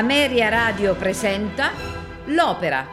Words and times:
Ameria 0.00 0.48
Radio 0.48 0.94
presenta 0.94 1.72
L'Opera. 2.28 2.86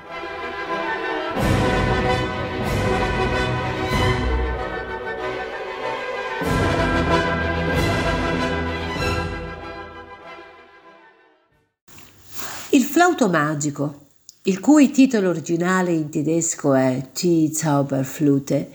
Il 12.71 12.83
flauto 12.83 13.29
magico, 13.29 14.07
il 14.41 14.59
cui 14.59 14.91
titolo 14.91 15.29
originale 15.29 15.93
in 15.93 16.09
tedesco 16.09 16.73
è 16.73 17.07
Die 17.17 17.53
Zauberflute, 17.53 18.69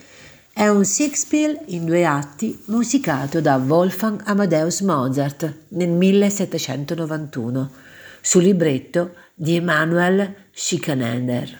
è 0.54 0.68
un 0.68 0.86
Sixpiel 0.86 1.64
in 1.66 1.84
due 1.84 2.06
atti 2.06 2.58
musicato 2.68 3.42
da 3.42 3.56
Wolfgang 3.56 4.22
Amadeus 4.24 4.80
Mozart 4.80 5.54
nel 5.68 5.90
1791 5.90 7.81
su 8.22 8.38
libretto 8.38 9.14
di 9.34 9.56
Emanuel 9.56 10.34
Schikaneder. 10.52 11.58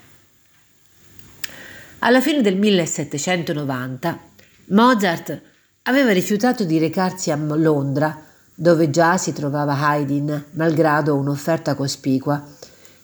Alla 1.98 2.20
fine 2.20 2.41
del 2.41 2.56
1790 2.56 4.19
Mozart 4.67 5.41
aveva 5.83 6.12
rifiutato 6.12 6.64
di 6.64 6.78
recarsi 6.78 7.33
a 7.33 7.37
Londra, 7.37 8.25
dove 8.55 8.91
già 8.91 9.17
si 9.17 9.33
trovava 9.33 9.77
Haydn, 9.77 10.45
malgrado 10.53 11.17
un'offerta 11.17 11.75
cospicua. 11.75 12.47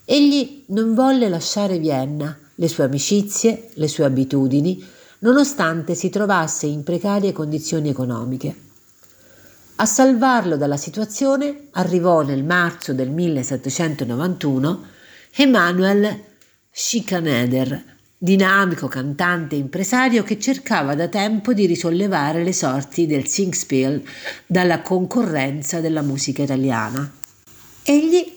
Egli 0.05 0.65
non 0.69 0.95
volle 0.95 1.29
lasciare 1.29 1.79
Vienna, 1.79 2.39
le 2.55 2.69
sue 2.69 2.85
amicizie, 2.85 3.71
le 3.75 3.89
sue 3.89 4.05
abitudini, 4.05 4.83
nonostante 5.21 5.95
si 5.97 6.09
trovasse 6.11 6.67
in 6.67 6.85
precarie 6.85 7.33
condizioni 7.33 7.89
economiche. 7.89 8.68
A 9.81 9.87
salvarlo 9.87 10.57
dalla 10.57 10.77
situazione 10.77 11.69
arrivò 11.75 12.23
nel 12.23 12.43
marzo 12.43 12.93
del 12.93 13.11
1791 13.11 14.85
Emanuel 15.37 16.21
Schikaneder, 16.69 17.85
dinamico 18.19 18.89
cantante 18.89 19.55
e 19.55 19.59
impresario 19.59 20.25
che 20.25 20.41
cercava 20.41 20.97
da 20.97 21.07
tempo 21.07 21.53
di 21.53 21.67
risollevare 21.67 22.43
le 22.43 22.53
sorti 22.53 23.07
del 23.07 23.29
Singspiel 23.29 24.03
dalla 24.45 24.83
concorrenza 24.83 25.79
della 25.79 26.03
musica 26.03 26.43
italiana. 26.43 27.09
Egli, 27.85 28.35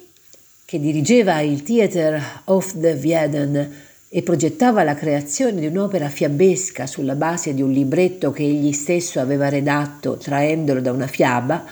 che 0.64 0.80
dirigeva 0.80 1.40
il 1.40 1.64
Theater 1.64 2.44
of 2.46 2.80
the 2.80 2.94
Vieden 2.94 3.90
e 4.14 4.24
progettava 4.24 4.84
la 4.84 4.94
creazione 4.94 5.62
di 5.62 5.68
un'opera 5.68 6.10
fiabesca 6.10 6.86
sulla 6.86 7.16
base 7.16 7.54
di 7.54 7.62
un 7.62 7.72
libretto 7.72 8.32
che 8.32 8.44
egli 8.44 8.74
stesso 8.74 9.22
aveva 9.22 9.48
redatto 9.48 10.18
traendolo 10.18 10.82
da 10.82 10.92
una 10.92 11.08
fiaba, 11.08 11.64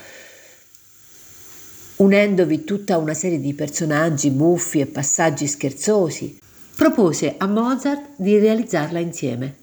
unendovi 1.97 2.63
tutta 2.63 2.97
una 2.97 3.13
serie 3.13 3.41
di 3.41 3.53
personaggi 3.53 4.29
buffi 4.29 4.79
e 4.79 4.85
passaggi 4.85 5.47
scherzosi, 5.47 6.39
propose 6.77 7.35
a 7.37 7.45
Mozart 7.45 8.11
di 8.15 8.39
realizzarla 8.39 8.99
insieme. 8.99 9.55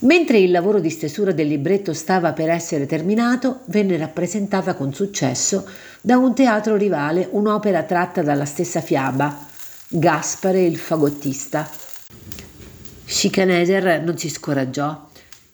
Mentre 0.00 0.38
il 0.38 0.52
lavoro 0.52 0.78
di 0.78 0.90
stesura 0.90 1.32
del 1.32 1.48
libretto 1.48 1.92
stava 1.92 2.34
per 2.34 2.50
essere 2.50 2.86
terminato, 2.86 3.62
venne 3.64 3.96
rappresentata 3.96 4.74
con 4.74 4.94
successo 4.94 5.68
da 6.00 6.18
un 6.18 6.36
teatro 6.36 6.76
rivale 6.76 7.26
un'opera 7.32 7.82
tratta 7.82 8.22
dalla 8.22 8.44
stessa 8.44 8.80
fiaba, 8.80 9.54
Gaspare 9.88 10.64
il 10.64 10.76
fagottista. 10.76 11.70
Schikaneder 13.04 14.02
non 14.02 14.18
si 14.18 14.28
scoraggiò 14.28 15.08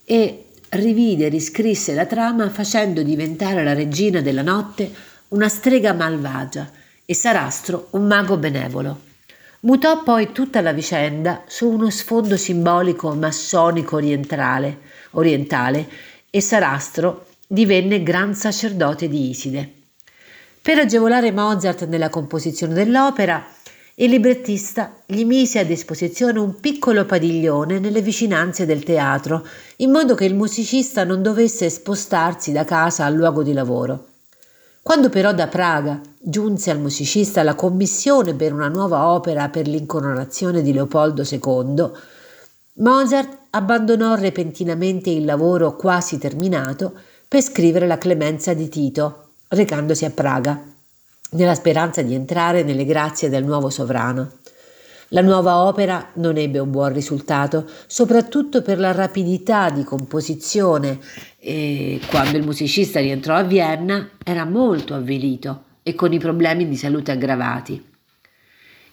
e 0.07 0.47
rivide 0.71 1.27
e 1.27 1.29
riscrisse 1.29 1.93
la 1.93 2.07
trama 2.07 2.49
facendo 2.49 3.03
diventare 3.03 3.63
la 3.63 3.75
regina 3.75 4.23
della 4.23 4.41
notte 4.41 4.91
una 5.29 5.51
strega 5.51 5.93
malvagia 5.93 6.71
e 7.05 7.15
Sarastro 7.15 7.89
un 7.91 8.07
mago 8.07 8.39
benevolo. 8.39 9.01
Mutò 9.61 10.03
poi 10.03 10.33
tutta 10.33 10.63
la 10.63 10.73
vicenda 10.73 11.43
su 11.47 11.69
uno 11.69 11.91
sfondo 11.91 12.39
simbolico 12.39 13.15
massonico 13.15 13.97
orientale, 13.97 14.79
orientale 15.11 15.87
e 16.31 16.41
Sarastro 16.41 17.27
divenne 17.47 18.03
gran 18.03 18.35
sacerdote 18.35 19.09
di 19.09 19.29
Iside. 19.29 19.73
Per 20.63 20.79
agevolare 20.79 21.33
Mozart 21.33 21.87
nella 21.87 22.09
composizione 22.09 22.73
dell'opera, 22.73 23.45
il 23.97 24.09
librettista 24.09 24.95
gli 25.05 25.25
mise 25.27 25.59
a 25.59 25.65
disposizione 25.65 26.39
un 26.39 26.61
piccolo 26.61 27.05
padiglione 27.05 27.79
nelle 27.79 28.01
vicinanze 28.01 28.65
del 28.65 28.83
teatro, 28.83 29.47
in 29.77 29.91
modo 29.91 30.15
che 30.15 30.25
il 30.25 30.35
musicista 30.35 31.05
non 31.05 31.21
dovesse 31.21 31.69
spostarsi 31.69 32.53
da 32.53 32.65
casa 32.65 33.05
al 33.05 33.15
luogo 33.15 33.43
di 33.43 33.53
lavoro. 33.53 34.07
Quando 34.81 35.11
però 35.11 35.35
da 35.35 35.47
Praga 35.47 36.01
giunse 36.19 36.71
al 36.71 36.81
musicista 36.81 37.43
la 37.43 37.55
commissione 37.55 38.35
per 38.35 38.55
una 38.55 38.69
nuova 38.69 39.09
opera 39.09 39.51
per 39.51 39.69
l'incoronazione 39.69 40.63
di 40.63 40.73
Leopoldo 40.73 41.23
II, 41.23 41.91
Mozart 42.77 43.39
abbandonò 43.51 44.15
repentinamente 44.15 45.11
il 45.11 45.27
lavoro 45.27 45.77
quasi 45.77 46.17
terminato 46.17 46.95
per 47.29 47.43
scrivere 47.43 47.87
la 47.87 47.99
clemenza 47.99 48.55
di 48.55 48.71
Tito, 48.71 49.29
recandosi 49.49 50.07
a 50.07 50.11
Praga 50.11 50.72
nella 51.33 51.55
speranza 51.55 52.03
di 52.03 52.15
entrare 52.15 52.63
nelle 52.63 52.85
grazie 52.85 53.29
del 53.29 53.45
nuovo 53.45 53.71
sovrano. 53.71 54.39
La 55.09 55.21
nuova 55.21 55.65
opera 55.65 56.11
non 56.15 56.39
ebbe 56.39 56.59
un 56.59 56.71
buon 56.71 56.93
risultato, 56.93 57.69
soprattutto 57.87 58.63
per 58.63 58.79
la 58.79 58.93
rapidità 58.93 59.69
di 59.69 59.85
composizione 59.85 60.99
e 61.39 62.01
quando 62.09 62.39
il 62.39 62.45
musicista 62.45 62.99
rientrò 62.99 63.35
a 63.35 63.43
Vienna 63.43 64.09
era 64.25 64.47
molto 64.47 64.95
avvilito 64.95 65.65
e 65.83 65.95
con 65.95 66.15
i 66.15 66.19
problemi 66.19 66.67
di 66.67 66.77
salute 66.77 67.11
aggravati. 67.11 67.91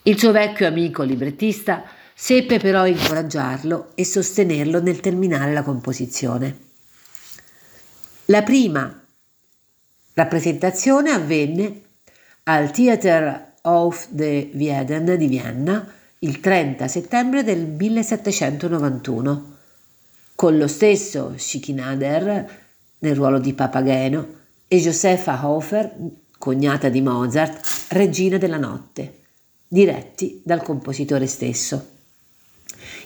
Il 0.03 0.19
suo 0.19 0.33
vecchio 0.33 0.67
amico 0.67 1.03
librettista 1.03 1.83
seppe 2.13 2.59
però 2.59 2.85
incoraggiarlo 2.85 3.91
e 3.95 4.03
sostenerlo 4.03 4.81
nel 4.81 4.99
terminare 4.99 5.53
la 5.53 5.63
composizione. 5.63 6.57
La 8.25 8.43
prima 8.43 8.93
rappresentazione 10.13 11.11
avvenne 11.11 11.83
al 12.43 12.71
Theater 12.71 13.53
of 13.63 14.07
the 14.11 14.49
Vieden 14.53 15.17
di 15.17 15.27
Vienna 15.27 15.93
il 16.19 16.39
30 16.39 16.87
settembre 16.87 17.43
del 17.43 17.65
1791, 17.65 19.55
con 20.35 20.57
lo 20.57 20.67
stesso 20.67 21.33
Schicinader 21.37 22.59
nel 22.99 23.15
ruolo 23.15 23.39
di 23.39 23.53
Papageno 23.53 24.27
e 24.67 24.79
Josefa 24.79 25.47
Hofer, 25.47 25.95
cognata 26.37 26.89
di 26.89 27.01
Mozart, 27.01 27.87
regina 27.89 28.37
della 28.37 28.57
notte, 28.57 29.19
diretti 29.67 30.41
dal 30.43 30.61
compositore 30.61 31.27
stesso. 31.27 31.97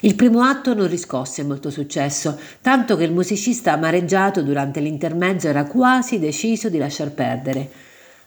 Il 0.02 0.16
primo 0.16 0.42
atto 0.42 0.74
non 0.74 0.88
riscosse 0.88 1.44
molto 1.44 1.70
successo, 1.70 2.40
tanto 2.62 2.96
che 2.98 3.04
il 3.04 3.14
musicista 3.14 3.74
amareggiato 3.74 4.42
durante 4.42 4.80
l'intermezzo 4.80 5.48
era 5.48 5.66
quasi 5.66 6.20
deciso 6.20 6.70
di 6.70 6.78
lasciar 6.78 7.12
perdere. 7.12 7.70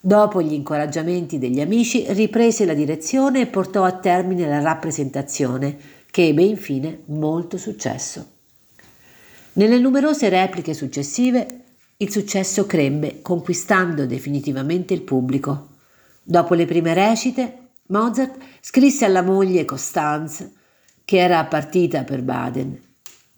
Dopo 0.01 0.43
gli 0.43 0.53
incoraggiamenti 0.53 1.39
degli 1.39 1.61
amici, 1.61 2.05
riprese 2.09 2.65
la 2.65 2.75
direzione 2.75 3.41
e 3.41 3.47
portò 3.47 3.84
a 3.84 3.93
termine 3.98 4.47
la 4.48 4.60
rappresentazione, 4.60 5.77
che 6.10 6.28
ebbe 6.28 6.43
infine 6.43 7.03
molto 7.07 7.59
successo. 7.59 8.34
Nelle 9.54 9.78
numerose 9.78 10.28
repliche 10.28 10.75
successive, 10.75 11.65
il 11.97 12.10
successo 12.10 12.66
crebbe, 12.66 13.21
conquistando 13.22 14.07
definitivamente 14.07 14.95
il 14.95 15.03
pubblico. 15.03 15.69
Dopo 16.22 16.54
le 16.54 16.66
prime 16.66 16.92
recite, 16.92 17.69
Mozart 17.87 18.37
scrisse 18.60 19.04
alla 19.04 19.22
moglie 19.22 19.65
Constance, 19.65 20.53
che 21.04 21.19
era 21.19 21.45
partita 21.45 22.04
per 22.04 22.22
Baden, 22.22 22.84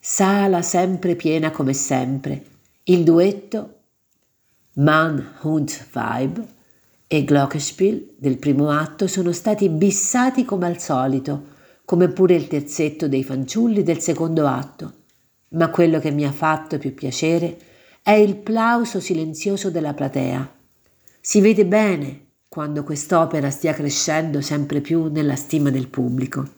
Sala 0.00 0.62
sempre 0.62 1.16
piena 1.16 1.50
come 1.50 1.74
sempre. 1.74 2.42
Il 2.84 3.04
duetto 3.04 3.77
Man 4.78 5.34
und 5.42 5.86
Weib 5.92 6.40
e 7.08 7.24
Glockenspiel 7.24 8.14
del 8.16 8.38
primo 8.38 8.70
atto 8.70 9.08
sono 9.08 9.32
stati 9.32 9.68
bissati 9.68 10.44
come 10.44 10.66
al 10.66 10.78
solito, 10.78 11.46
come 11.84 12.08
pure 12.08 12.36
il 12.36 12.46
terzetto 12.46 13.08
dei 13.08 13.24
fanciulli 13.24 13.82
del 13.82 13.98
secondo 13.98 14.46
atto. 14.46 14.92
Ma 15.50 15.68
quello 15.70 15.98
che 15.98 16.12
mi 16.12 16.24
ha 16.24 16.30
fatto 16.30 16.78
più 16.78 16.94
piacere 16.94 17.58
è 18.02 18.12
il 18.12 18.36
plauso 18.36 19.00
silenzioso 19.00 19.68
della 19.70 19.94
platea. 19.94 20.48
Si 21.20 21.40
vede 21.40 21.66
bene 21.66 22.26
quando 22.46 22.84
quest'opera 22.84 23.50
stia 23.50 23.74
crescendo 23.74 24.40
sempre 24.40 24.80
più 24.80 25.10
nella 25.10 25.34
stima 25.34 25.70
del 25.70 25.88
pubblico. 25.88 26.50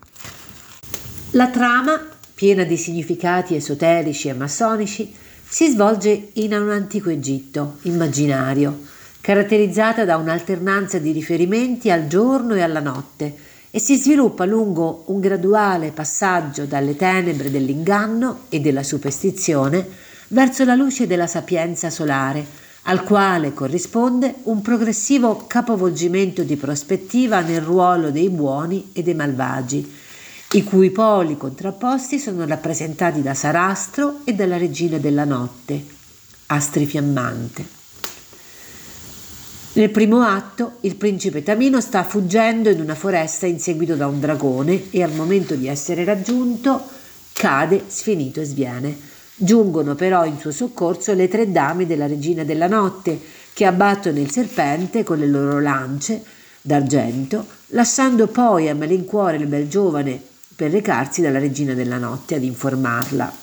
La 1.30 1.48
trama, 1.48 1.98
piena 2.34 2.64
di 2.64 2.76
significati 2.76 3.54
esoterici 3.54 4.28
e 4.28 4.34
massonici, 4.34 5.14
si 5.52 5.68
svolge 5.68 6.28
in 6.34 6.52
un 6.52 6.70
antico 6.70 7.10
Egitto 7.10 7.78
immaginario, 7.82 8.82
caratterizzata 9.20 10.04
da 10.04 10.16
un'alternanza 10.16 10.98
di 11.00 11.10
riferimenti 11.10 11.90
al 11.90 12.06
giorno 12.06 12.54
e 12.54 12.60
alla 12.62 12.78
notte 12.78 13.34
e 13.68 13.80
si 13.80 13.96
sviluppa 13.96 14.44
lungo 14.44 15.02
un 15.06 15.18
graduale 15.18 15.90
passaggio 15.90 16.66
dalle 16.66 16.94
tenebre 16.94 17.50
dell'inganno 17.50 18.42
e 18.48 18.60
della 18.60 18.84
superstizione 18.84 19.84
verso 20.28 20.64
la 20.64 20.76
luce 20.76 21.08
della 21.08 21.26
sapienza 21.26 21.90
solare, 21.90 22.46
al 22.82 23.02
quale 23.02 23.52
corrisponde 23.52 24.36
un 24.44 24.62
progressivo 24.62 25.46
capovolgimento 25.48 26.44
di 26.44 26.54
prospettiva 26.54 27.40
nel 27.40 27.60
ruolo 27.60 28.12
dei 28.12 28.30
buoni 28.30 28.90
e 28.92 29.02
dei 29.02 29.14
malvagi, 29.14 29.98
i 30.52 30.64
cui 30.64 30.90
poli 30.90 31.36
contrapposti 31.36 32.18
sono 32.18 32.44
rappresentati 32.44 33.22
da 33.22 33.34
Sarastro 33.34 34.22
e 34.24 34.34
dalla 34.34 34.56
regina 34.56 34.98
della 34.98 35.24
notte, 35.24 35.80
Astri 36.46 36.86
Fiammante. 36.86 37.64
Nel 39.74 39.90
primo 39.90 40.22
atto 40.22 40.78
il 40.80 40.96
principe 40.96 41.44
Tamino 41.44 41.80
sta 41.80 42.02
fuggendo 42.02 42.68
in 42.68 42.80
una 42.80 42.96
foresta 42.96 43.46
inseguito 43.46 43.94
da 43.94 44.08
un 44.08 44.18
dragone 44.18 44.90
e 44.90 45.04
al 45.04 45.12
momento 45.12 45.54
di 45.54 45.68
essere 45.68 46.02
raggiunto 46.02 46.82
cade 47.32 47.84
sfinito 47.86 48.40
e 48.40 48.44
sviene. 48.44 48.98
Giungono 49.36 49.94
però 49.94 50.24
in 50.24 50.40
suo 50.40 50.50
soccorso 50.50 51.14
le 51.14 51.28
tre 51.28 51.52
dame 51.52 51.86
della 51.86 52.08
regina 52.08 52.42
della 52.42 52.66
notte 52.66 53.20
che 53.52 53.66
abbattono 53.66 54.18
il 54.18 54.32
serpente 54.32 55.04
con 55.04 55.20
le 55.20 55.28
loro 55.28 55.60
lance 55.60 56.24
d'argento, 56.60 57.46
lasciando 57.68 58.26
poi 58.26 58.68
a 58.68 58.74
malincuore 58.74 59.36
il 59.36 59.46
bel 59.46 59.68
giovane 59.68 60.28
per 60.60 60.70
recarsi 60.70 61.22
dalla 61.22 61.38
regina 61.38 61.72
della 61.72 61.96
notte 61.96 62.34
ad 62.34 62.42
informarla. 62.42 63.34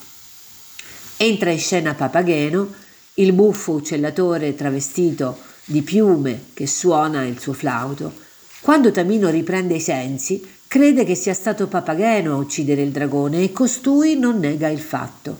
Entra 1.18 1.50
in 1.50 1.58
scena 1.58 1.96
Papageno, 1.96 2.72
il 3.16 3.34
buffo 3.34 3.72
uccellatore 3.72 4.54
travestito 4.54 5.40
di 5.66 5.82
piume 5.82 6.50
che 6.54 6.68
suona 6.68 7.26
il 7.26 7.40
suo 7.40 7.54
flauto. 7.54 8.14
Quando 8.60 8.92
Tamino 8.92 9.32
riprende 9.32 9.74
i 9.74 9.80
sensi, 9.80 10.48
crede 10.68 11.06
che 11.06 11.16
sia 11.16 11.34
stato 11.34 11.66
Papageno 11.66 12.34
a 12.34 12.38
uccidere 12.38 12.84
il 12.84 12.92
dragone 12.92 13.42
e 13.42 13.52
costui 13.52 14.16
non 14.16 14.38
nega 14.38 14.68
il 14.68 14.80
fatto. 14.80 15.40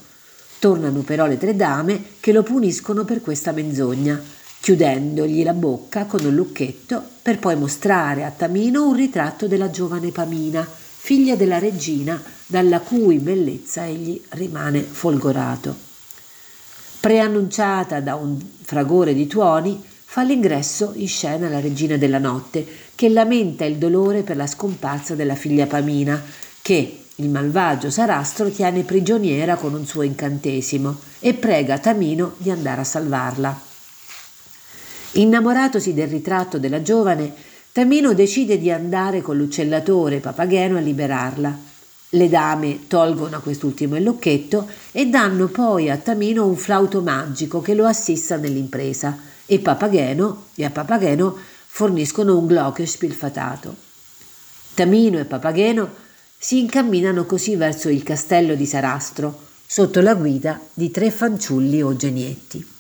Tornano 0.58 1.02
però 1.02 1.28
le 1.28 1.38
tre 1.38 1.56
dame 1.56 2.02
che 2.20 2.32
lo 2.32 2.42
puniscono 2.42 3.06
per 3.06 3.22
questa 3.22 3.52
menzogna, 3.52 4.20
chiudendogli 4.60 5.44
la 5.44 5.54
bocca 5.54 6.06
con 6.06 6.26
un 6.26 6.34
lucchetto 6.34 7.04
per 7.22 7.38
poi 7.38 7.56
mostrare 7.56 8.24
a 8.24 8.32
Tamino 8.32 8.88
un 8.88 8.96
ritratto 8.96 9.48
della 9.48 9.70
giovane 9.70 10.10
Pamina, 10.10 10.68
figlia 11.08 11.38
della 11.38 11.58
regina, 11.58 12.22
dalla 12.48 12.82
cui 12.82 13.20
bellezza 13.20 13.86
egli 13.86 14.22
rimane 14.32 14.82
folgorato. 14.82 15.74
Preannunciata 17.00 18.02
da 18.02 18.16
un 18.16 18.38
fragore 18.62 19.14
di 19.14 19.26
tuoni, 19.26 19.82
fa 20.04 20.24
l'ingresso 20.24 20.92
in 20.96 21.08
scena 21.08 21.48
la 21.48 21.62
regina 21.62 21.96
della 21.96 22.18
notte, 22.18 22.68
che 22.94 23.08
lamenta 23.08 23.64
il 23.64 23.78
dolore 23.78 24.24
per 24.24 24.36
la 24.36 24.48
scomparsa 24.48 25.16
della 25.16 25.36
figlia 25.36 25.66
Pamina, 25.66 26.22
che 26.62 27.04
il 27.16 27.30
malvagio 27.30 27.90
Sarastro 27.90 28.50
tiene 28.52 28.84
prigioniera 28.84 29.56
con 29.56 29.74
un 29.76 29.86
suo 29.86 30.02
incantesimo 30.02 30.94
e 31.22 31.34
prega 31.36 31.80
Tamino 31.80 32.34
di 32.36 32.52
andare 32.52 32.82
a 32.82 32.84
salvarla. 32.84 33.62
Innamoratosi 35.14 35.94
del 35.94 36.10
ritratto 36.10 36.60
della 36.60 36.82
giovane, 36.82 37.34
Tamino 37.78 38.16
decide 38.16 38.58
di 38.58 38.72
andare 38.72 39.22
con 39.22 39.38
l'uccellatore 39.38 40.18
Papageno 40.18 40.78
a 40.78 40.80
liberarla. 40.80 41.56
Le 42.10 42.28
dame 42.28 42.88
tolgono 42.88 43.36
a 43.36 43.40
quest'ultimo 43.40 43.96
il 43.98 44.02
lucchetto 44.02 44.68
e 44.92 45.06
danno 45.06 45.46
poi 45.46 45.92
a 45.92 45.98
Tamino 45.98 46.48
un 46.48 46.56
flauto 46.56 47.02
magico 47.02 47.62
che 47.62 47.76
lo 47.76 47.86
assista 47.86 48.36
nell'impresa 48.36 49.16
e 49.46 49.60
Papageno 49.60 50.46
e 50.56 50.66
a 50.66 50.72
Papageno 50.72 51.38
forniscono 51.68 52.36
un 52.36 52.48
glockenspiel 52.48 53.14
fatato. 53.14 53.76
Tamino 54.74 55.20
e 55.20 55.26
Papageno 55.26 55.88
si 56.36 56.58
incamminano 56.58 57.28
così 57.28 57.56
verso 57.56 57.90
il 57.90 58.02
castello 58.02 58.56
di 58.56 58.66
Sarastro, 58.66 59.40
sotto 59.68 60.02
la 60.02 60.16
guida 60.16 60.60
di 60.74 60.90
tre 60.90 61.12
fanciulli 61.12 61.84
o 61.84 61.96
genietti. 61.96 62.77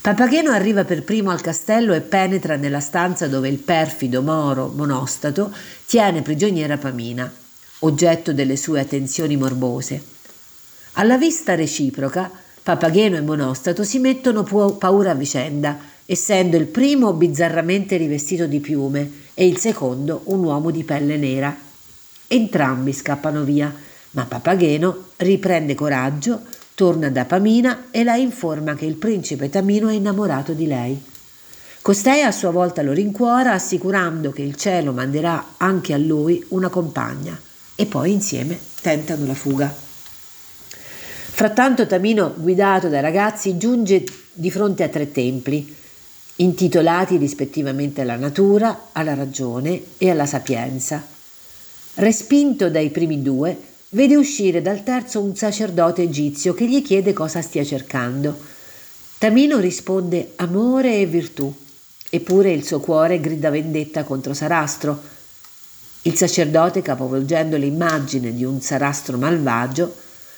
Papageno 0.00 0.50
arriva 0.50 0.84
per 0.84 1.02
primo 1.02 1.30
al 1.30 1.40
castello 1.40 1.92
e 1.92 2.00
penetra 2.00 2.56
nella 2.56 2.80
stanza 2.80 3.26
dove 3.26 3.48
il 3.48 3.58
perfido 3.58 4.22
Moro, 4.22 4.72
monostato, 4.74 5.52
tiene 5.84 6.22
prigioniera 6.22 6.76
Pamina, 6.78 7.32
oggetto 7.80 8.32
delle 8.32 8.56
sue 8.56 8.80
attenzioni 8.80 9.36
morbose. 9.36 10.02
Alla 10.92 11.18
vista 11.18 11.54
reciproca, 11.54 12.30
Papageno 12.62 13.16
e 13.16 13.20
Monostato 13.20 13.84
si 13.84 13.98
mettono 13.98 14.42
paura 14.42 15.10
a 15.10 15.14
vicenda 15.14 15.78
essendo 16.06 16.56
il 16.56 16.66
primo 16.66 17.12
bizzarramente 17.12 17.96
rivestito 17.96 18.46
di 18.46 18.60
piume 18.60 19.24
e 19.34 19.46
il 19.46 19.58
secondo 19.58 20.22
un 20.26 20.44
uomo 20.44 20.70
di 20.70 20.84
pelle 20.84 21.16
nera. 21.16 21.54
Entrambi 22.28 22.92
scappano 22.92 23.42
via, 23.42 23.72
ma 24.12 24.24
Papageno 24.24 25.08
riprende 25.16 25.74
coraggio, 25.74 26.40
torna 26.76 27.08
da 27.08 27.24
Pamina 27.24 27.86
e 27.90 28.04
la 28.04 28.16
informa 28.16 28.74
che 28.74 28.84
il 28.84 28.96
principe 28.96 29.48
Tamino 29.48 29.88
è 29.88 29.94
innamorato 29.94 30.52
di 30.52 30.66
lei. 30.66 31.02
Costei 31.80 32.20
a 32.20 32.30
sua 32.30 32.50
volta 32.50 32.82
lo 32.82 32.92
rincuora 32.92 33.52
assicurando 33.52 34.30
che 34.30 34.42
il 34.42 34.56
cielo 34.56 34.92
manderà 34.92 35.54
anche 35.56 35.94
a 35.94 35.96
lui 35.96 36.44
una 36.48 36.68
compagna 36.68 37.40
e 37.74 37.86
poi 37.86 38.12
insieme 38.12 38.58
tentano 38.82 39.24
la 39.24 39.32
fuga. 39.32 39.74
Frattanto 41.36 41.86
Tamino, 41.86 42.34
guidato 42.36 42.88
dai 42.88 43.00
ragazzi, 43.00 43.56
giunge 43.56 44.04
di 44.34 44.50
fronte 44.50 44.82
a 44.82 44.88
tre 44.88 45.10
templi, 45.10 45.74
intitolati 46.36 47.16
rispettivamente 47.16 48.02
alla 48.02 48.16
natura, 48.16 48.88
alla 48.92 49.14
ragione 49.14 49.82
e 49.96 50.10
alla 50.10 50.26
sapienza. 50.26 51.02
Respinto 51.94 52.68
dai 52.68 52.90
primi 52.90 53.22
due, 53.22 53.75
vede 53.96 54.14
uscire 54.14 54.60
dal 54.60 54.82
terzo 54.82 55.22
un 55.22 55.34
sacerdote 55.34 56.02
egizio 56.02 56.52
che 56.52 56.68
gli 56.68 56.82
chiede 56.82 57.14
cosa 57.14 57.40
stia 57.40 57.64
cercando. 57.64 58.38
Tamino 59.16 59.58
risponde 59.58 60.32
amore 60.36 61.00
e 61.00 61.06
virtù, 61.06 61.50
eppure 62.10 62.52
il 62.52 62.62
suo 62.62 62.78
cuore 62.78 63.20
grida 63.20 63.48
vendetta 63.48 64.04
contro 64.04 64.34
Sarastro. 64.34 65.00
Il 66.02 66.14
sacerdote, 66.14 66.82
capovolgendo 66.82 67.56
l'immagine 67.56 68.34
di 68.34 68.44
un 68.44 68.60
Sarastro 68.60 69.16
malvagio, 69.16 69.94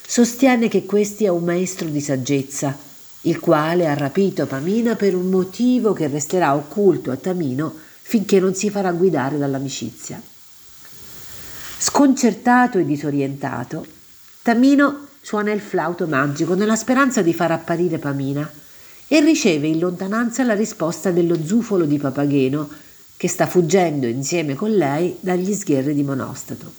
sostiene 0.07 0.69
che 0.69 0.87
questi 0.87 1.25
è 1.25 1.29
un 1.29 1.43
maestro 1.43 1.89
di 1.89 2.01
saggezza 2.01 2.87
il 3.23 3.41
quale 3.41 3.89
ha 3.89 3.95
rapito 3.95 4.47
Pamina 4.47 4.95
per 4.95 5.17
un 5.17 5.27
motivo 5.29 5.93
che 5.93 6.07
resterà 6.07 6.55
occulto 6.55 7.11
a 7.11 7.17
Tamino 7.17 7.75
finché 8.01 8.39
non 8.39 8.55
si 8.55 8.71
farà 8.71 8.93
guidare 8.93 9.37
dall'amicizia. 9.37 10.23
Sconcertato 11.81 12.79
e 12.79 12.85
disorientato, 12.85 13.87
Tamino 14.43 15.07
suona 15.21 15.53
il 15.53 15.61
flauto 15.61 16.09
magico 16.09 16.55
nella 16.55 16.75
speranza 16.75 17.23
di 17.23 17.33
far 17.33 17.53
apparire 17.53 17.99
Pamina 17.99 18.51
e 19.07 19.21
riceve 19.21 19.69
in 19.69 19.79
lontananza 19.79 20.43
la 20.43 20.55
risposta 20.55 21.13
dello 21.13 21.41
zufolo 21.45 21.85
di 21.85 21.99
Papageno 21.99 22.69
che 23.17 23.29
sta 23.29 23.47
fuggendo 23.47 24.09
insieme 24.09 24.55
con 24.55 24.73
lei 24.73 25.19
dagli 25.21 25.55
sgherri 25.55 25.95
di 25.95 26.03
Monostato. 26.03 26.73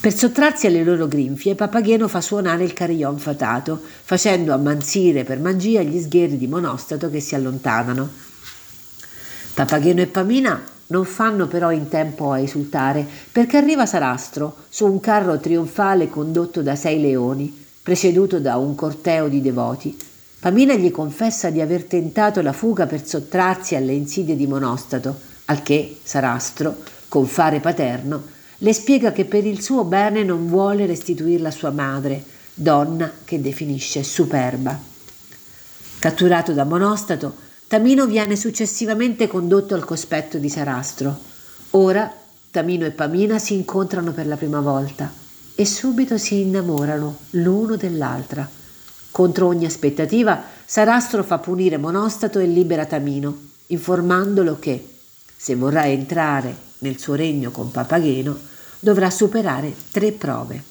Per 0.00 0.14
sottrarsi 0.14 0.66
alle 0.66 0.84
loro 0.84 1.08
grinfie, 1.08 1.54
Papageno 1.54 2.08
fa 2.08 2.20
suonare 2.20 2.64
il 2.64 2.74
carillon 2.74 3.18
fatato, 3.18 3.80
facendo 4.02 4.52
ammansire 4.52 5.24
per 5.24 5.38
magia 5.38 5.80
gli 5.80 6.00
sgherri 6.00 6.36
di 6.36 6.48
Monostato 6.48 7.08
che 7.08 7.20
si 7.20 7.34
allontanano. 7.34 8.10
Papageno 9.54 10.02
e 10.02 10.06
Pamina 10.06 10.71
non 10.92 11.06
fanno 11.06 11.46
però 11.46 11.72
in 11.72 11.88
tempo 11.88 12.32
a 12.32 12.38
esultare, 12.38 13.06
perché 13.32 13.56
arriva 13.56 13.86
Sarastro 13.86 14.56
su 14.68 14.84
un 14.84 15.00
carro 15.00 15.40
trionfale 15.40 16.10
condotto 16.10 16.60
da 16.60 16.76
sei 16.76 17.00
leoni, 17.00 17.64
preceduto 17.82 18.38
da 18.38 18.58
un 18.58 18.74
corteo 18.74 19.28
di 19.28 19.40
devoti. 19.40 19.96
Pamina 20.38 20.74
gli 20.74 20.90
confessa 20.90 21.48
di 21.48 21.62
aver 21.62 21.84
tentato 21.84 22.42
la 22.42 22.52
fuga 22.52 22.86
per 22.86 23.06
sottrarsi 23.06 23.74
alle 23.74 23.94
insidie 23.94 24.36
di 24.36 24.46
Monostato, 24.46 25.18
al 25.46 25.62
che 25.62 25.98
Sarastro, 26.02 26.76
con 27.08 27.26
fare 27.26 27.60
paterno, 27.60 28.22
le 28.58 28.72
spiega 28.74 29.12
che 29.12 29.24
per 29.24 29.46
il 29.46 29.62
suo 29.62 29.84
bene 29.84 30.22
non 30.22 30.46
vuole 30.46 30.84
restituirla 30.84 31.48
a 31.48 31.52
sua 31.52 31.70
madre, 31.70 32.22
donna 32.52 33.10
che 33.24 33.40
definisce 33.40 34.02
superba. 34.02 34.78
Catturato 35.98 36.52
da 36.52 36.64
Monostato, 36.64 37.50
Tamino 37.72 38.04
viene 38.04 38.36
successivamente 38.36 39.26
condotto 39.28 39.74
al 39.74 39.86
cospetto 39.86 40.36
di 40.36 40.50
Sarastro. 40.50 41.18
Ora 41.70 42.14
Tamino 42.50 42.84
e 42.84 42.90
Pamina 42.90 43.38
si 43.38 43.54
incontrano 43.54 44.12
per 44.12 44.26
la 44.26 44.36
prima 44.36 44.60
volta 44.60 45.10
e 45.54 45.64
subito 45.64 46.18
si 46.18 46.40
innamorano 46.40 47.16
l'uno 47.30 47.76
dell'altra. 47.76 48.46
Contro 49.10 49.46
ogni 49.46 49.64
aspettativa, 49.64 50.42
Sarastro 50.66 51.22
fa 51.22 51.38
punire 51.38 51.78
Monostato 51.78 52.40
e 52.40 52.44
libera 52.44 52.84
Tamino, 52.84 53.34
informandolo 53.68 54.58
che, 54.58 54.86
se 55.34 55.54
vorrà 55.54 55.86
entrare 55.88 56.54
nel 56.80 56.98
suo 56.98 57.14
regno 57.14 57.52
con 57.52 57.70
Papageno, 57.70 58.38
dovrà 58.80 59.08
superare 59.08 59.74
tre 59.90 60.12
prove. 60.12 60.62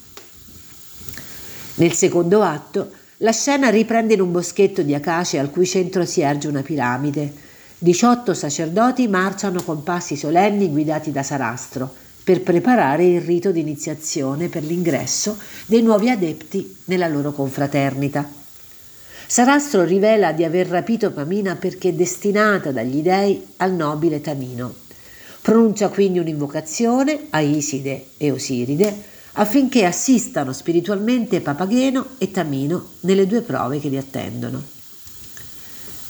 Nel 1.74 1.94
secondo 1.94 2.42
atto, 2.42 2.92
la 3.22 3.30
scena 3.30 3.70
riprende 3.70 4.14
in 4.14 4.20
un 4.20 4.32
boschetto 4.32 4.82
di 4.82 4.94
acace 4.94 5.38
al 5.38 5.50
cui 5.50 5.64
centro 5.64 6.04
si 6.04 6.20
erge 6.22 6.48
una 6.48 6.62
piramide. 6.62 7.32
18 7.78 8.34
sacerdoti 8.34 9.06
marciano 9.06 9.62
con 9.62 9.84
passi 9.84 10.16
solenni 10.16 10.68
guidati 10.68 11.12
da 11.12 11.22
Sarastro 11.22 11.92
per 12.24 12.42
preparare 12.42 13.04
il 13.04 13.20
rito 13.20 13.52
di 13.52 13.60
iniziazione 13.60 14.48
per 14.48 14.64
l'ingresso 14.64 15.38
dei 15.66 15.82
nuovi 15.82 16.10
adepti 16.10 16.78
nella 16.86 17.06
loro 17.06 17.32
confraternita. 17.32 18.28
Sarastro 19.26 19.84
rivela 19.84 20.32
di 20.32 20.42
aver 20.42 20.66
rapito 20.66 21.12
Pamina 21.12 21.54
perché 21.54 21.94
destinata 21.94 22.72
dagli 22.72 23.02
dei 23.02 23.40
al 23.58 23.72
nobile 23.72 24.20
Tamino. 24.20 24.74
Pronuncia 25.40 25.88
quindi 25.88 26.18
un'invocazione 26.18 27.26
a 27.30 27.40
Iside 27.40 28.06
e 28.16 28.30
Osiride 28.32 29.10
affinché 29.34 29.84
assistano 29.84 30.52
spiritualmente 30.52 31.40
Papageno 31.40 32.06
e 32.18 32.30
Tamino 32.30 32.90
nelle 33.00 33.26
due 33.26 33.40
prove 33.40 33.80
che 33.80 33.88
li 33.88 33.96
attendono. 33.96 34.62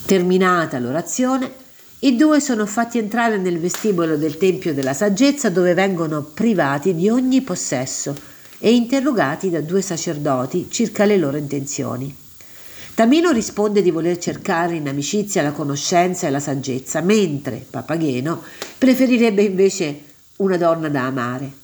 Terminata 0.04 0.78
l'orazione, 0.78 1.60
i 2.00 2.16
due 2.16 2.40
sono 2.40 2.66
fatti 2.66 2.98
entrare 2.98 3.38
nel 3.38 3.60
vestibolo 3.60 4.16
del 4.16 4.36
Tempio 4.36 4.74
della 4.74 4.92
Saggezza 4.92 5.50
dove 5.50 5.72
vengono 5.72 6.22
privati 6.22 6.94
di 6.94 7.08
ogni 7.08 7.42
possesso 7.42 8.14
e 8.58 8.74
interrogati 8.74 9.50
da 9.50 9.60
due 9.60 9.82
sacerdoti 9.82 10.66
circa 10.68 11.04
le 11.04 11.16
loro 11.16 11.36
intenzioni. 11.36 12.14
Tamino 12.94 13.30
risponde 13.30 13.82
di 13.82 13.90
voler 13.90 14.18
cercare 14.18 14.74
in 14.74 14.88
amicizia 14.88 15.42
la 15.42 15.52
conoscenza 15.52 16.26
e 16.26 16.30
la 16.30 16.40
saggezza, 16.40 17.00
mentre 17.00 17.64
Papageno 17.68 18.42
preferirebbe 18.76 19.42
invece 19.42 20.02
una 20.36 20.56
donna 20.56 20.88
da 20.88 21.06
amare. 21.06 21.61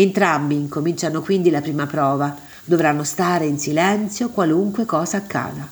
Entrambi 0.00 0.54
incominciano 0.54 1.22
quindi 1.22 1.50
la 1.50 1.60
prima 1.60 1.84
prova, 1.86 2.36
dovranno 2.64 3.02
stare 3.02 3.46
in 3.46 3.58
silenzio 3.58 4.28
qualunque 4.28 4.86
cosa 4.86 5.16
accada. 5.16 5.68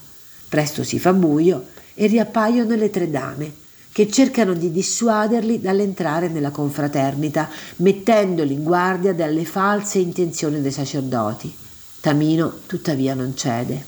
Presto 0.49 0.83
si 0.83 0.99
fa 0.99 1.13
buio 1.13 1.69
e 1.95 2.09
riappaiono 2.09 2.75
le 2.75 2.91
tre 2.91 3.09
dame, 3.09 3.53
che 3.93 4.11
cercano 4.11 4.55
di 4.55 4.73
dissuaderli 4.73 5.61
dall'entrare 5.61 6.27
nella 6.27 6.51
confraternita, 6.51 7.49
mettendoli 7.77 8.55
in 8.55 8.65
guardia 8.65 9.15
dalle 9.15 9.45
false 9.45 9.99
intenzioni 9.99 10.61
dei 10.61 10.73
sacerdoti. 10.73 11.55
Tamino 12.01 12.63
tuttavia 12.67 13.15
non 13.15 13.37
cede. 13.37 13.85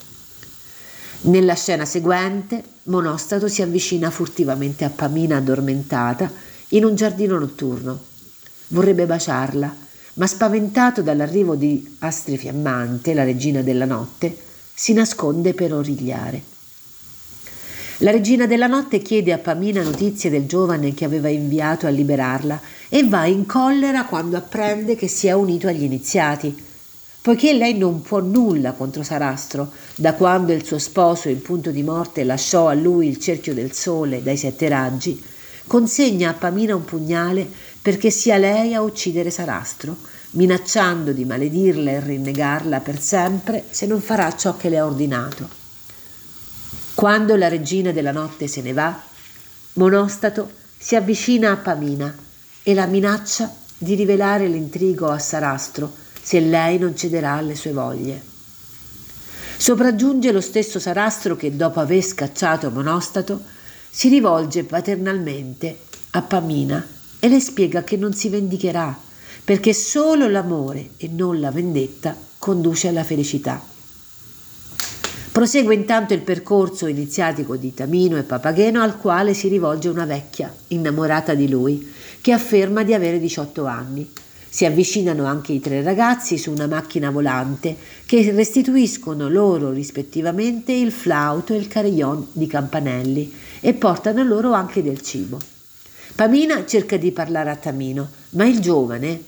Nella 1.23 1.55
scena 1.55 1.85
seguente, 1.85 2.63
Monostato 2.85 3.49
si 3.49 3.61
avvicina 3.61 4.09
furtivamente 4.09 4.85
a 4.85 4.91
Pamina 4.91 5.39
addormentata 5.39 6.31
in 6.69 6.85
un 6.85 6.95
giardino 6.95 7.41
notturno. 7.41 7.99
Vorrebbe 8.69 9.05
baciarla, 9.05 9.87
ma 10.19 10.27
spaventato 10.27 11.03
dall'arrivo 11.03 11.57
di 11.57 11.97
Astri 12.01 12.37
Fiammante, 12.37 13.15
la 13.15 13.25
regina 13.25 13.63
della 13.63 13.85
notte, 13.85 14.37
si 14.75 14.93
nasconde 14.93 15.55
per 15.55 15.73
origliare. 15.73 16.43
La 17.99 18.13
regina 18.13 18.47
della 18.47 18.69
notte 18.69 19.01
chiede 19.01 19.33
a 19.33 19.39
Pamina 19.39 19.83
notizie 19.83 20.31
del 20.31 20.47
giovane 20.47 20.95
che 20.95 21.05
aveva 21.05 21.29
inviato 21.29 21.87
a 21.87 21.91
liberarla 21.91 22.61
e 22.89 23.05
va 23.09 23.27
in 23.27 23.45
collera 23.47 24.05
quando 24.05 24.37
apprende 24.37 24.95
che 24.95 25.09
si 25.09 25.27
è 25.27 25.33
unito 25.33 25.67
agli 25.67 25.83
iniziati 25.83 26.67
poiché 27.21 27.53
lei 27.53 27.77
non 27.77 28.01
può 28.01 28.21
nulla 28.21 28.73
contro 28.73 29.03
Sarastro, 29.03 29.73
da 29.97 30.15
quando 30.15 30.53
il 30.53 30.65
suo 30.65 30.79
sposo 30.79 31.29
in 31.29 31.43
punto 31.43 31.71
di 31.71 31.83
morte 31.83 32.25
lasciò 32.25 32.69
a 32.69 32.73
lui 32.73 33.07
il 33.07 33.19
cerchio 33.19 33.53
del 33.53 33.73
sole 33.73 34.23
dai 34.23 34.39
sette 34.39 34.67
raggi, 34.69 35.23
consegna 35.67 36.31
a 36.31 36.33
Pamina 36.33 36.75
un 36.75 36.87
pugnale 36.87 37.47
perché 37.83 38.11
sia 38.11 38.37
lei 38.37 38.75
a 38.75 38.83
uccidere 38.83 39.31
Sarastro, 39.31 39.97
minacciando 40.33 41.13
di 41.13 41.25
maledirla 41.25 41.91
e 41.93 42.01
rinnegarla 42.01 42.81
per 42.81 43.01
sempre 43.01 43.65
se 43.71 43.87
non 43.87 44.01
farà 44.01 44.35
ciò 44.37 44.57
che 44.57 44.69
le 44.69 44.79
ha 44.79 44.85
ordinato. 44.85 45.49
Quando 46.95 47.37
la 47.37 47.49
regina 47.49 47.93
della 47.93 48.13
notte 48.13 48.49
se 48.49 48.61
ne 48.61 48.73
va, 48.73 49.01
Monostato 49.75 50.51
si 50.77 50.97
avvicina 50.97 51.53
a 51.53 51.57
Pamina 51.57 52.15
e 52.63 52.75
la 52.75 52.87
minaccia 52.87 53.55
di 53.79 53.95
rivelare 53.95 54.49
l'intrigo 54.49 55.09
a 55.09 55.19
Sarastro, 55.19 55.93
se 56.21 56.41
lei 56.41 56.79
non 56.79 56.97
cederà 56.97 57.35
alle 57.35 57.55
sue 57.55 57.73
voglie. 57.73 58.21
Sopraggiunge 59.57 60.33
lo 60.33 60.41
stesso 60.41 60.79
Sarastro 60.79 61.37
che, 61.37 61.57
dopo 61.57 61.81
aver 61.81 62.03
scacciato 62.03 62.71
Monostato, 62.71 63.43
si 63.89 64.09
rivolge 64.09 64.65
paternalmente 64.65 65.79
a 66.11 66.23
Pamina 66.23 66.97
e 67.19 67.29
le 67.29 67.41
spiega 67.41 67.85
che 67.85 67.97
non 67.97 68.13
si 68.13 68.29
vendicherà, 68.29 68.97
perché 69.45 69.73
solo 69.73 70.29
l'amore 70.29 70.91
e 70.97 71.09
non 71.09 71.41
la 71.41 71.51
vendetta 71.51 72.17
conduce 72.39 72.89
alla 72.89 73.05
felicità. 73.05 73.61
Prosegue 75.33 75.75
intanto 75.75 76.15
il 76.15 76.23
percorso 76.23 76.87
iniziatico 76.87 77.57
di 77.57 77.73
Tamino 77.73 78.17
e 78.17 78.25
Papageno 78.25 78.83
al 78.83 78.99
quale 78.99 79.35
si 79.35 79.49
rivolge 79.49 79.89
una 79.89 80.05
vecchia, 80.05 80.53
innamorata 80.69 81.35
di 81.35 81.49
lui, 81.49 81.93
che 82.21 82.33
afferma 82.33 82.83
di 82.83 82.93
avere 82.93 83.21
18 83.21 83.65
anni 83.65 84.11
si 84.51 84.65
avvicinano 84.65 85.25
anche 85.27 85.53
i 85.53 85.61
tre 85.61 85.83
ragazzi 85.83 86.39
su 86.39 86.51
una 86.51 86.67
macchina 86.67 87.11
volante 87.11 87.77
che 88.07 88.33
restituiscono 88.33 89.29
loro 89.29 89.71
rispettivamente 89.71 90.73
il 90.73 90.91
flauto 90.91 91.53
e 91.53 91.59
il 91.59 91.69
carillon 91.69 92.27
di 92.33 92.47
campanelli 92.47 93.33
e 93.61 93.75
portano 93.75 94.25
loro 94.25 94.53
anche 94.53 94.83
del 94.83 95.03
cibo. 95.03 95.39
Pamina 96.19 96.67
cerca 96.67 96.97
di 96.97 97.13
parlare 97.13 97.49
a 97.49 97.55
Tamino, 97.55 98.11
ma 98.31 98.45
il 98.45 98.59
giovane, 98.59 99.23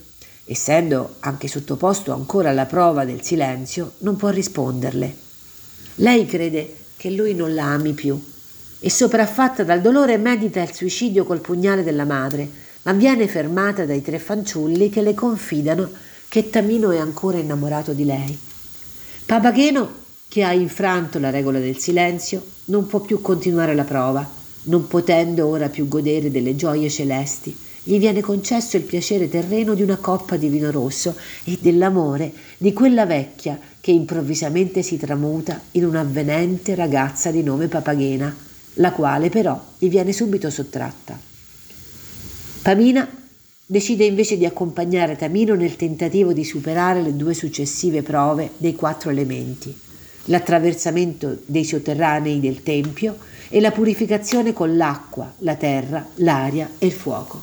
essendo 0.45 1.19
anche 1.21 1.47
sottoposto 1.47 2.13
ancora 2.13 2.51
alla 2.51 2.67
prova 2.67 3.05
del 3.05 3.23
silenzio, 3.23 3.93
non 3.99 4.17
può 4.17 4.31
risponderle. 4.31 5.15
Lei 5.95 6.27
crede 6.27 6.79
che 6.97 7.11
lui 7.11 7.33
non 7.33 7.55
la 7.55 7.67
ami 7.67 7.93
più 7.93 8.21
e 8.81 8.91
sopraffatta 8.91 9.63
dal 9.63 9.81
dolore 9.81 10.19
medita 10.19 10.61
il 10.63 10.75
suicidio 10.75 11.23
col 11.23 11.41
pugnale 11.41 11.85
della 11.85 12.05
madre, 12.05 12.51
ma 12.83 12.93
viene 12.93 13.29
fermata 13.29 13.87
dai 13.87 14.03
tre 14.03 14.19
fanciulli 14.19 14.91
che 14.91 15.03
le 15.03 15.15
confidano 15.15 15.89
che 16.27 16.51
Tamino 16.51 16.91
è 16.91 16.99
ancora 16.99 17.39
innamorato 17.39 17.93
di 17.93 18.05
lei. 18.05 18.37
Papageno, 19.27 19.93
che 20.27 20.43
ha 20.43 20.53
infranto 20.53 21.21
la 21.21 21.31
regola 21.31 21.61
del 21.61 21.79
silenzio, 21.79 22.45
non 22.65 22.89
può 22.89 22.99
più 22.99 23.21
continuare 23.21 23.77
la 23.77 23.85
prova, 23.85 24.39
non 24.71 24.87
potendo 24.87 25.49
ora 25.49 25.69
più 25.69 25.89
godere 25.89 26.31
delle 26.31 26.55
gioie 26.55 26.89
celesti. 26.89 27.55
Gli 27.83 27.99
viene 27.99 28.21
concesso 28.21 28.77
il 28.77 28.85
piacere 28.85 29.29
terreno 29.29 29.75
di 29.75 29.83
una 29.83 29.97
coppa 29.97 30.37
di 30.37 30.49
vino 30.49 30.71
rosso 30.71 31.17
e 31.45 31.59
dell'amore 31.61 32.33
di 32.57 32.73
quella 32.73 33.05
vecchia 33.05 33.59
che 33.81 33.91
improvvisamente 33.91 34.83
si 34.83 34.97
tramuta 34.97 35.61
in 35.73 35.87
un'avvenente 35.87 36.75
ragazza 36.75 37.31
di 37.31 37.43
nome 37.43 37.67
Papagena, 37.67 38.35
la 38.75 38.93
quale 38.93 39.29
però 39.29 39.61
gli 39.77 39.89
viene 39.89 40.13
subito 40.13 40.51
sottratta. 40.51 41.19
Pamina 42.63 43.09
decide 43.67 44.05
invece 44.05 44.37
di 44.37 44.45
accompagnare 44.45 45.17
Tamino 45.17 45.55
nel 45.55 45.77
tentativo 45.77 46.33
di 46.33 46.45
superare 46.45 47.03
le 47.03 47.17
due 47.17 47.35
successive 47.35 48.03
prove 48.03 48.51
dei 48.59 48.77
quattro 48.77 49.11
elementi, 49.11 49.75
l'attraversamento 50.31 51.39
dei 51.45 51.65
sotterranei 51.65 52.41
del 52.41 52.63
Tempio 52.63 53.19
e 53.49 53.61
la 53.61 53.73
purificazione 53.73 54.53
con 54.53 54.77
l'acqua, 54.77 55.35
la 55.39 55.57
terra, 55.57 56.07
l'aria 56.15 56.71
e 56.79 56.87
il 56.87 56.93
fuoco. 56.93 57.43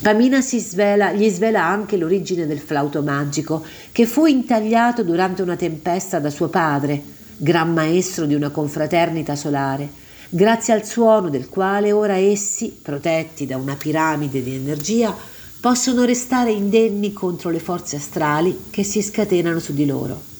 Pamina 0.00 0.40
svela, 0.40 1.12
gli 1.12 1.28
svela 1.28 1.64
anche 1.64 1.96
l'origine 1.96 2.46
del 2.46 2.58
flauto 2.58 3.02
magico, 3.02 3.62
che 3.92 4.06
fu 4.06 4.26
intagliato 4.26 5.04
durante 5.04 5.42
una 5.42 5.54
tempesta 5.54 6.18
da 6.18 6.30
suo 6.30 6.48
padre, 6.48 7.00
gran 7.36 7.72
maestro 7.72 8.24
di 8.24 8.34
una 8.34 8.48
confraternita 8.48 9.36
solare, 9.36 9.88
grazie 10.28 10.72
al 10.72 10.84
suono 10.84 11.28
del 11.28 11.48
quale 11.48 11.92
ora 11.92 12.16
essi, 12.16 12.76
protetti 12.80 13.46
da 13.46 13.58
una 13.58 13.76
piramide 13.76 14.42
di 14.42 14.54
energia, 14.54 15.14
possono 15.60 16.04
restare 16.04 16.50
indenni 16.50 17.12
contro 17.12 17.50
le 17.50 17.60
forze 17.60 17.96
astrali 17.96 18.64
che 18.70 18.82
si 18.82 19.02
scatenano 19.02 19.60
su 19.60 19.74
di 19.74 19.86
loro. 19.86 20.31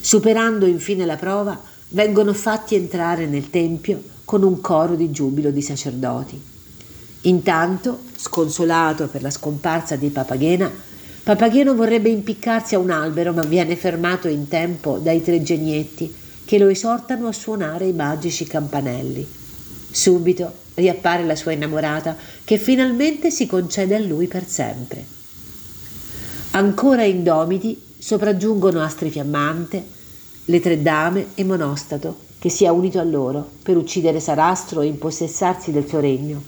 Superando 0.00 0.66
infine 0.66 1.04
la 1.04 1.16
prova, 1.16 1.60
vengono 1.90 2.32
fatti 2.32 2.74
entrare 2.74 3.26
nel 3.26 3.50
tempio 3.50 4.02
con 4.24 4.42
un 4.42 4.60
coro 4.60 4.94
di 4.94 5.10
giubilo 5.10 5.50
di 5.50 5.62
sacerdoti. 5.62 6.40
Intanto, 7.22 8.00
sconsolato 8.16 9.08
per 9.08 9.22
la 9.22 9.30
scomparsa 9.30 9.96
di 9.96 10.08
Papagena, 10.08 10.70
Papageno 11.22 11.74
vorrebbe 11.74 12.08
impiccarsi 12.08 12.74
a 12.74 12.78
un 12.78 12.90
albero, 12.90 13.32
ma 13.32 13.42
viene 13.42 13.76
fermato 13.76 14.28
in 14.28 14.48
tempo 14.48 14.98
dai 14.98 15.22
tre 15.22 15.42
genietti 15.42 16.14
che 16.44 16.58
lo 16.58 16.68
esortano 16.68 17.28
a 17.28 17.32
suonare 17.32 17.86
i 17.86 17.92
magici 17.92 18.46
campanelli. 18.46 19.26
Subito 19.90 20.52
riappare 20.74 21.24
la 21.24 21.36
sua 21.36 21.52
innamorata 21.52 22.16
che 22.44 22.56
finalmente 22.56 23.30
si 23.30 23.46
concede 23.46 23.96
a 23.96 23.98
lui 23.98 24.26
per 24.26 24.46
sempre. 24.46 25.04
Ancora 26.52 27.02
indomiti 27.04 27.87
sopraggiungono 28.08 28.80
Astri 28.80 29.10
Fiammante, 29.10 29.84
le 30.46 30.60
tre 30.60 30.80
dame 30.80 31.26
e 31.34 31.44
Monostato 31.44 32.20
che 32.38 32.48
si 32.48 32.64
è 32.64 32.68
unito 32.68 32.98
a 32.98 33.04
loro 33.04 33.46
per 33.62 33.76
uccidere 33.76 34.18
Sarastro 34.18 34.80
e 34.80 34.86
impossessarsi 34.86 35.72
del 35.72 35.86
suo 35.86 36.00
regno. 36.00 36.42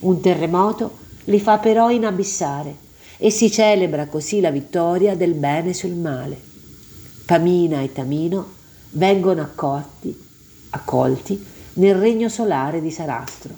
Un 0.00 0.20
terremoto 0.20 0.98
li 1.24 1.40
fa 1.40 1.58
però 1.58 1.90
inabissare 1.90 2.76
e 3.16 3.28
si 3.30 3.50
celebra 3.50 4.06
così 4.06 4.38
la 4.38 4.52
vittoria 4.52 5.16
del 5.16 5.34
bene 5.34 5.74
sul 5.74 5.94
male. 5.94 6.40
Pamina 7.26 7.80
e 7.80 7.90
Tamino 7.90 8.46
vengono 8.90 9.42
accolti, 9.42 10.16
accolti 10.70 11.44
nel 11.72 11.96
regno 11.96 12.28
solare 12.28 12.80
di 12.80 12.92
Sarastro 12.92 13.52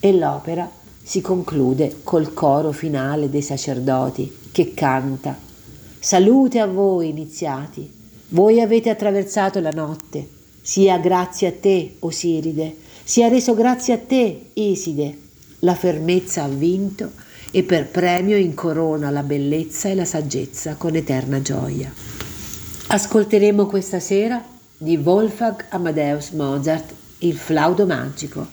e 0.00 0.14
l'opera 0.14 0.66
si 1.02 1.20
conclude 1.20 2.00
col 2.02 2.32
coro 2.32 2.72
finale 2.72 3.28
dei 3.28 3.42
sacerdoti 3.42 4.48
che 4.50 4.72
canta 4.72 5.44
Salute 6.06 6.60
a 6.60 6.66
voi 6.66 7.08
iniziati, 7.08 7.92
voi 8.28 8.60
avete 8.60 8.90
attraversato 8.90 9.58
la 9.58 9.72
notte, 9.72 10.28
sia 10.62 10.98
grazie 10.98 11.48
a 11.48 11.52
te, 11.52 11.96
Osiride, 11.98 12.76
sia 13.02 13.26
reso 13.26 13.54
grazie 13.54 13.94
a 13.94 13.98
te, 13.98 14.50
Iside. 14.52 15.18
La 15.60 15.74
fermezza 15.74 16.44
ha 16.44 16.48
vinto 16.48 17.10
e 17.50 17.64
per 17.64 17.88
premio 17.88 18.36
incorona 18.36 19.10
la 19.10 19.24
bellezza 19.24 19.88
e 19.88 19.96
la 19.96 20.04
saggezza 20.04 20.76
con 20.76 20.94
eterna 20.94 21.42
gioia. 21.42 21.92
Ascolteremo 22.86 23.66
questa 23.66 23.98
sera 23.98 24.40
di 24.78 24.96
Wolfgang 24.98 25.64
Amadeus 25.70 26.30
Mozart 26.30 26.94
il 27.18 27.36
flauto 27.36 27.84
magico 27.84 28.46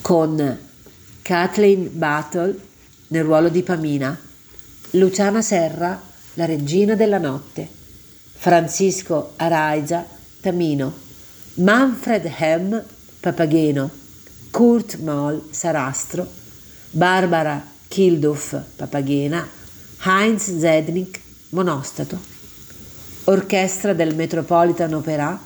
con 0.00 0.58
Kathleen 1.20 1.90
Battle 1.92 2.58
nel 3.08 3.24
ruolo 3.24 3.50
di 3.50 3.62
Pamina, 3.62 4.18
Luciana 4.92 5.42
Serra 5.42 6.08
la 6.34 6.44
regina 6.44 6.94
della 6.94 7.18
notte, 7.18 7.68
Francisco 8.36 9.32
Araiza 9.36 10.06
Tamino, 10.40 10.92
Manfred 11.54 12.32
Hem 12.38 12.84
Papageno, 13.20 13.90
Kurt 14.50 14.98
Moll 14.98 15.48
Sarastro, 15.50 16.26
Barbara 16.90 17.62
Kilduff 17.88 18.56
Papagena, 18.76 19.46
Heinz 20.04 20.58
Zednik 20.58 21.20
Monostato, 21.50 22.18
Orchestra 23.24 23.92
del 23.92 24.14
Metropolitan 24.14 24.94
Opera, 24.94 25.38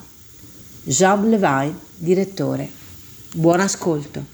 Jean 0.84 1.28
Levine 1.28 1.78
direttore. 1.96 2.70
Buon 3.34 3.60
ascolto. 3.60 4.33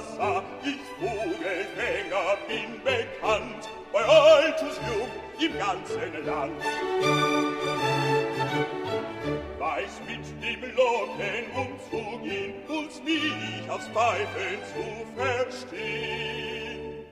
sah 0.00 0.42
ich 0.62 0.80
Vogelfänger 0.98 2.36
bin 2.48 2.82
bekannt 2.82 3.68
bei 3.92 4.04
altes 4.04 4.78
Lob 4.88 5.08
im 5.38 5.58
ganzen 5.58 6.26
Land. 6.26 6.62
Weiß 9.58 10.00
mit 10.06 10.26
dem 10.42 10.62
Locken 10.74 11.44
umzugehen 11.54 12.54
und 12.68 13.04
mich 13.04 13.70
aufs 13.70 13.88
Pfeifen 13.88 14.58
zu 14.72 15.20
verstehen. 15.20 17.06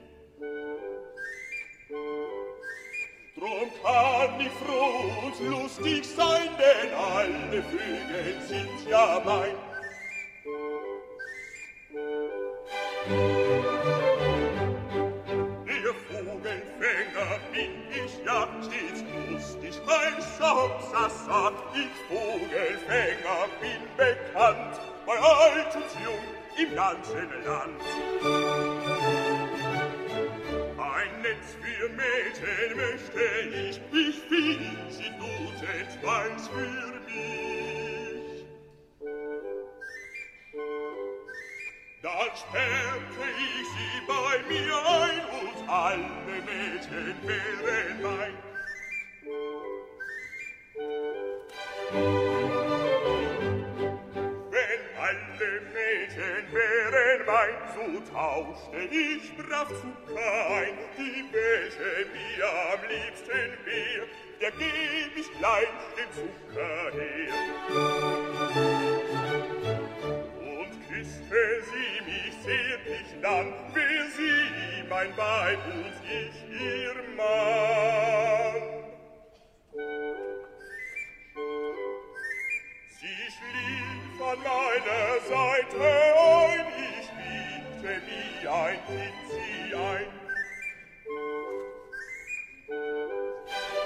Drum 3.37 3.71
kann 3.83 4.41
ich 4.41 4.53
froh 4.53 5.27
und 5.27 5.51
lustig 5.51 6.05
sein, 6.05 6.49
denn 6.59 6.95
alle 6.95 7.63
Vögel 7.63 8.41
sind 8.47 8.91
ja 8.91 9.21
mein 9.25 9.72
Ihr 15.67 15.95
Vogelfänger 16.09 17.33
bin 17.53 17.73
ich 17.91 18.25
ja 18.25 18.49
stets 18.63 19.05
lustig, 19.31 19.81
mein 19.87 20.17
Schaumsassat. 20.39 21.55
Ich 21.75 21.95
Vogelfänger 22.09 23.43
bin 23.61 23.83
bekannt, 23.97 24.81
bei 25.07 25.19
alt 25.19 25.77
und 25.77 25.93
jung 26.05 26.25
im 26.57 26.75
ganzen 26.75 27.29
Land. 27.45 27.83
Ein 30.79 31.23
Netz 31.23 31.57
für 31.61 31.89
Mädchen 31.89 32.77
möchte 32.77 33.23
ich, 33.51 33.81
ich 33.93 34.31
will 34.31 34.61
sie 34.89 35.11
duzen, 35.19 36.09
eins 36.09 36.49
für 36.49 37.01
mich. 37.07 37.82
da 42.03 42.11
sperrte 42.35 43.27
ich 43.39 43.69
sie 43.69 44.01
bei 44.09 44.43
mir 44.53 44.75
ein 44.75 45.25
und 45.41 45.69
alle 45.69 46.37
Mädchen 46.43 47.15
wären 47.23 48.03
mein 48.03 48.35
Wenn 54.51 54.83
alle 54.99 55.51
Mädchen 55.73 56.45
wären 56.53 57.21
mein, 57.27 57.57
so 57.75 57.87
tauschte 58.13 58.81
ich 58.91 59.25
brav 59.37 59.69
zu 59.69 59.91
kein, 60.13 60.75
die 60.99 61.25
welche 61.33 61.93
mir 62.11 62.49
am 62.73 62.83
liebsten 62.89 63.49
wär, 63.65 64.03
der 64.41 64.51
geb 64.51 65.13
ich 65.17 65.31
gleich 65.39 65.79
den 65.97 66.11
Zucker 66.13 66.87
her 66.95 68.92
küßte 71.03 71.63
sie 71.65 72.01
mich 72.05 72.33
zärtlich 72.43 73.09
dann, 73.21 73.53
wär 73.75 74.05
sie 74.17 74.89
mein 74.89 75.17
Weib 75.17 75.59
und 75.67 75.95
ich 76.09 76.37
ihr 76.61 76.95
Mann. 77.17 78.63
Sie 82.89 83.21
schlief 83.35 84.21
an 84.21 84.39
meiner 84.39 85.21
Seite 85.29 85.83
ein, 86.21 86.67
ich 87.01 87.09
liebte 87.19 87.93
wie 88.07 88.49
ein 88.49 88.79
Kind 88.87 89.23
sie 89.31 89.75
ein. 89.75 90.09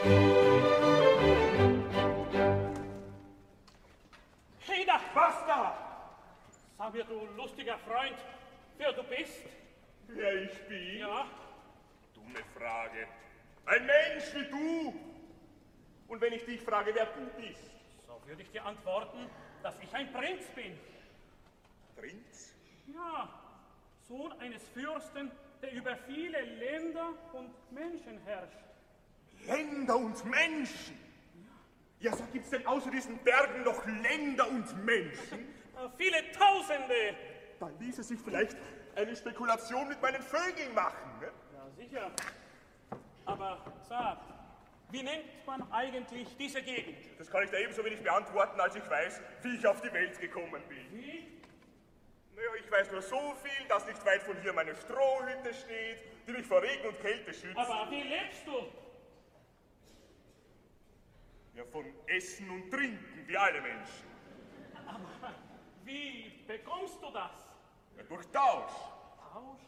Musik 0.05 0.66
Ah, 6.87 6.91
Sag 6.93 6.95
mir, 6.95 7.05
du 7.05 7.27
lustiger 7.37 7.79
Freund, 7.79 8.15
wer 8.79 8.93
du 8.93 9.03
bist? 9.03 9.43
Wer 10.07 10.43
ich 10.43 10.69
bin? 10.69 11.01
Ja. 11.01 11.27
Dumme 12.15 12.39
Frage. 12.57 13.09
Ein 13.65 13.87
Mensch 13.87 14.25
wie 14.35 14.45
du. 14.45 14.95
Und 16.07 16.21
wenn 16.21 16.33
ich 16.33 16.45
dich 16.45 16.61
frage, 16.61 16.95
wer 16.95 17.07
du 17.07 17.27
bist? 17.43 17.73
So 18.07 18.21
würde 18.25 18.41
ich 18.41 18.53
dir 18.53 18.65
antworten, 18.65 19.29
dass 19.65 19.75
ich 19.83 19.93
ein 19.97 20.13
Prinz 20.13 20.45
bin. 20.55 20.79
Prinz? 21.97 22.55
Ja, 22.95 23.31
Sohn 24.07 24.33
eines 24.39 24.63
Fürsten, 24.69 25.33
der 25.63 25.73
über 25.73 25.97
viele 26.07 26.41
Länder 26.41 27.15
und 27.33 27.51
Menschen 27.73 28.17
herrscht. 28.25 28.61
Länder 29.45 29.97
und 29.97 30.25
Menschen? 30.25 30.97
Ja, 31.99 32.11
ja 32.11 32.17
so 32.17 32.23
gibt 32.33 32.45
es 32.45 32.51
denn 32.51 32.65
außer 32.65 32.93
diesen 32.93 33.19
Bergen 33.25 33.65
noch 33.65 33.85
Länder 33.87 34.49
und 34.49 34.85
Menschen? 34.85 35.56
Äh, 35.77 35.89
viele 35.97 36.33
Tausende. 36.33 37.17
Dann 37.61 37.79
ließe 37.79 38.03
sich 38.03 38.21
vielleicht 38.21 38.57
eine 38.95 39.15
Spekulation 39.15 39.89
mit 39.89 40.01
meinen 40.01 40.23
Vögeln 40.23 40.75
machen. 40.75 41.21
Ne? 41.21 41.31
Ja, 41.55 41.71
sicher. 41.77 42.11
Aber 43.27 43.59
sag, 43.89 44.19
wie 44.91 45.03
nennt 45.03 45.47
man 45.47 45.71
eigentlich 45.73 46.37
diese 46.39 46.63
Gegend? 46.63 46.99
Das 47.19 47.31
kann 47.31 47.45
ich 47.45 47.51
da 47.51 47.59
ebenso 47.59 47.85
wenig 47.85 48.03
beantworten, 48.03 48.59
als 48.61 48.77
ich 48.77 48.89
weiß, 48.89 49.21
wie 49.43 49.57
ich 49.57 49.67
auf 49.67 49.81
die 49.81 49.93
Welt 49.93 50.19
gekommen 50.21 50.63
bin. 50.69 50.93
Wie? 50.93 51.37
Naja, 52.35 52.49
ich 52.63 52.71
weiß 52.71 52.93
nur 52.93 53.03
so 53.03 53.35
viel, 53.43 53.69
dass 53.69 53.87
nicht 53.87 54.05
weit 54.05 54.23
von 54.23 54.41
hier 54.43 54.53
meine 54.53 54.75
Strohhütte 54.75 55.55
steht, 55.55 56.03
die 56.27 56.33
mich 56.33 56.47
vor 56.47 56.63
Regen 56.63 56.89
und 56.89 57.01
Kälte 57.01 57.33
schützt. 57.33 57.57
Aber 57.57 57.91
wie 57.91 58.03
lebst 58.03 58.47
du? 58.47 58.53
Ja, 61.55 61.65
von 61.73 61.87
Essen 62.07 62.51
und 62.51 62.71
Trinken, 62.71 63.27
wie 63.27 63.37
alle 63.37 63.61
Menschen. 63.63 64.05
Aber 64.87 65.35
wie 65.87 66.33
bekommst 66.49 67.01
du 67.01 67.13
das? 67.13 67.31
Ja, 67.97 68.03
durch 68.03 68.27
Tausch. 68.33 68.73
Tausch? 69.33 69.61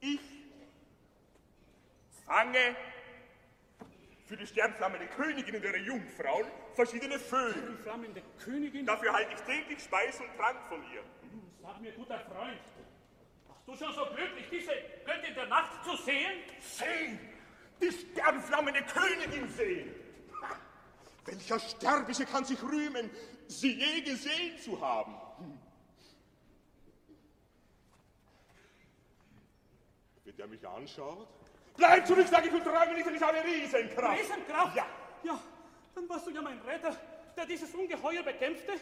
Ich 0.00 0.20
fange 2.26 2.76
für 4.26 4.36
die 4.36 4.46
sternflammende 4.48 5.06
Königin 5.06 5.54
und 5.54 5.64
ihre 5.64 5.76
Jungfrauen 5.78 6.46
verschiedene 6.74 7.20
Vögel. 7.20 7.52
Sternflammende 7.52 8.22
Königin? 8.44 8.84
Dafür 8.84 9.12
halte 9.12 9.32
ich 9.34 9.40
täglich 9.42 9.80
Speis 9.80 10.18
und 10.20 10.36
Trank 10.36 10.58
von 10.68 10.82
ihr. 10.92 11.04
Sag 11.62 11.80
mir, 11.80 11.92
guter 11.92 12.18
Freund, 12.18 12.58
warst 13.46 13.68
du 13.68 13.76
schon 13.76 13.94
so 13.94 14.06
glücklich, 14.06 14.46
diese 14.50 14.72
Göttin 15.04 15.34
der 15.36 15.46
Nacht 15.46 15.84
zu 15.84 15.96
sehen? 15.98 16.42
Sehen! 16.58 17.20
Die 17.80 17.92
sternflammende 17.92 18.82
Königin 18.82 19.48
sehen! 19.50 20.01
Welcher 21.24 21.60
Sterbliche 21.60 22.26
kann 22.26 22.44
sich 22.44 22.60
rühmen, 22.62 23.10
sie 23.46 23.74
je 23.74 24.00
gesehen 24.02 24.58
zu 24.58 24.80
haben? 24.80 25.14
Wird 30.24 30.38
er 30.38 30.46
mich 30.48 30.66
anschaut? 30.66 31.28
Bleib 31.76 32.06
zurück, 32.06 32.26
sage 32.26 32.48
ich, 32.48 32.54
und 32.54 32.64
träume 32.64 32.94
nicht, 32.94 33.06
ich 33.06 33.22
habe 33.22 33.44
Riesenkraft. 33.44 34.20
Riesenkraft? 34.20 34.76
Ja. 34.76 34.86
Ja, 35.22 35.40
dann 35.94 36.08
warst 36.08 36.26
du 36.26 36.30
ja 36.30 36.42
mein 36.42 36.60
Retter, 36.60 36.96
der 37.36 37.46
dieses 37.46 37.72
Ungeheuer 37.74 38.22
bekämpfte. 38.22 38.72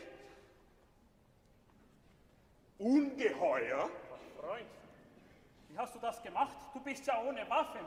Ungeheuer? 2.78 3.90
Ach, 3.90 4.40
Freund, 4.40 4.66
wie 5.68 5.78
hast 5.78 5.94
du 5.94 5.98
das 5.98 6.22
gemacht? 6.22 6.56
Du 6.72 6.80
bist 6.80 7.06
ja 7.06 7.22
ohne 7.22 7.48
Waffen. 7.50 7.84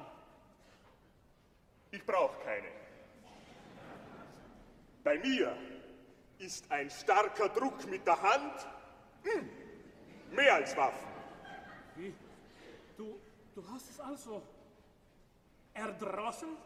Ich 1.89 2.05
brauche 2.05 2.37
keine. 2.43 2.82
Bei 5.03 5.17
mir 5.19 5.57
ist 6.39 6.71
ein 6.71 6.89
starker 6.89 7.49
Druck 7.49 7.85
mit 7.89 8.07
der 8.07 8.21
Hand 8.21 8.67
hm, 9.23 9.49
mehr 10.31 10.55
als 10.55 10.75
Waffen. 10.77 11.07
Wie? 11.95 12.13
Du, 12.97 13.19
du 13.53 13.63
hast 13.69 13.89
es 13.89 13.99
also 13.99 14.41
erdrosselt? 15.73 16.57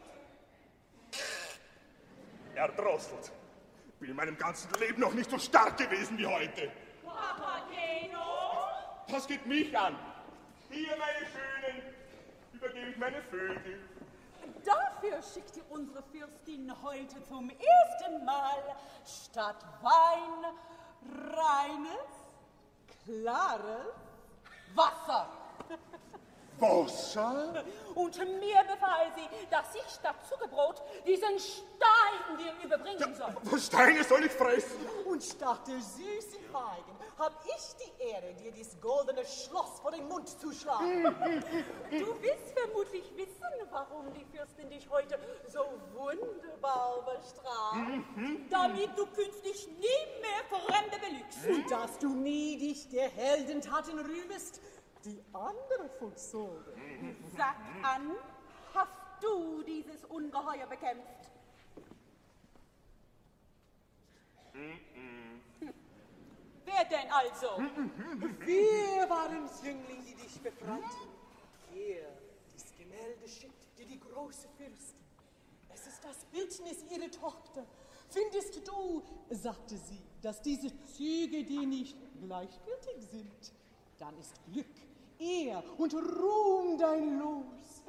Erdrosselt. 2.53 3.31
Bin 3.99 4.11
in 4.11 4.15
meinem 4.15 4.37
ganzen 4.37 4.71
Leben 4.79 5.01
noch 5.01 5.13
nicht 5.13 5.29
so 5.29 5.39
stark 5.39 5.77
gewesen 5.77 6.17
wie 6.17 6.27
heute. 6.27 6.71
Papageno? 7.03 8.19
Das 9.07 9.27
geht 9.27 9.45
mich 9.47 9.75
an. 9.75 9.97
Hier, 10.69 10.95
meine 10.97 11.25
Schönen, 11.25 11.81
übergebe 12.53 12.89
ich 12.91 12.97
meine 12.97 13.21
Vögel. 13.23 13.79
Dafür 14.67 15.21
schickt 15.21 15.55
ihr 15.55 15.63
unsere 15.69 16.03
Fürstin 16.03 16.73
heute 16.83 17.23
zum 17.23 17.49
ersten 17.49 18.25
Mal 18.25 18.75
statt 19.05 19.63
Wein 19.81 20.53
reines, 21.31 22.11
klares 23.05 23.95
Wasser. 24.75 25.27
Wasser? 26.59 27.63
Und 27.95 28.17
mir 28.17 28.63
befahl 28.63 29.11
sie, 29.15 29.47
dass 29.49 29.75
ich 29.75 29.93
statt 29.93 30.15
Zuckerbrot 30.29 30.81
diesen 31.05 31.39
Stein 31.39 32.37
dir 32.37 32.53
überbringen 32.65 33.15
soll. 33.15 33.35
Was 33.43 33.65
Steine 33.67 34.03
soll 34.03 34.25
ich 34.25 34.31
fressen? 34.31 34.85
Und 35.05 35.23
statt 35.23 35.67
der 35.67 35.79
süßen 35.79 36.43
Feigen 36.51 36.97
hab 37.17 37.43
ich 37.45 37.75
die 37.83 38.03
Ehre, 38.03 38.33
dir 38.35 38.51
dieses 38.51 38.79
goldene 38.79 39.25
Schloss 39.25 39.79
vor 39.81 39.91
den 39.91 40.07
Mund 40.07 40.29
zu 40.29 40.51
schlagen. 40.51 41.03
du 41.89 42.21
wirst 42.21 42.53
vermutlich 42.55 43.03
wissen, 43.15 43.43
warum 43.71 44.13
die 44.13 44.25
Fürstin 44.25 44.69
dich 44.69 44.87
heute 44.89 45.17
so 45.47 45.65
wunderbar 45.95 47.03
bestraft. 47.05 48.05
Damit 48.49 48.89
du 48.97 49.05
künftig 49.07 49.67
nie 49.67 50.21
mehr 50.21 50.43
Fremde 50.47 50.97
belügst. 50.99 51.47
Und 51.49 51.71
dass 51.71 51.97
du 51.97 52.09
nie 52.09 52.57
dich 52.57 52.87
der 52.89 53.09
Heldentaten 53.09 53.99
rühmest, 53.99 54.61
die 55.05 55.23
andere 55.33 55.89
vollzogen. 55.99 57.15
Sag 57.35 57.55
an, 57.83 58.11
hast 58.73 59.23
du 59.23 59.63
dieses 59.63 60.03
Ungeheuer 60.05 60.67
bekämpft? 60.67 61.31
Wer 66.65 66.85
denn 66.85 67.11
also? 67.11 67.47
Wir 68.39 69.09
waren's, 69.09 69.63
Jüngling, 69.63 70.03
die 70.05 70.15
dich 70.15 70.41
befreiten. 70.41 70.83
Hier, 71.71 72.07
dies 72.53 72.73
Gemälde 72.77 73.27
schickt 73.27 73.77
dir 73.77 73.85
die 73.85 73.99
große 73.99 74.47
Fürstin. 74.57 74.97
Es 75.73 75.87
ist 75.87 76.03
das 76.03 76.25
Bildnis 76.25 76.83
ihrer 76.91 77.11
Tochter. 77.11 77.65
Findest 78.09 78.67
du, 78.67 79.03
sagte 79.29 79.77
sie, 79.77 80.01
dass 80.21 80.41
diese 80.41 80.69
Züge 80.85 81.43
dir 81.43 81.67
nicht 81.67 81.97
gleichgültig 82.19 83.05
sind, 83.11 83.53
dann 83.99 84.17
ist 84.17 84.39
Glück, 84.51 84.65
Ehr 85.19 85.63
und 85.77 85.93
Ruhm 85.93 86.77
dein 86.77 87.19
Los. 87.19 87.83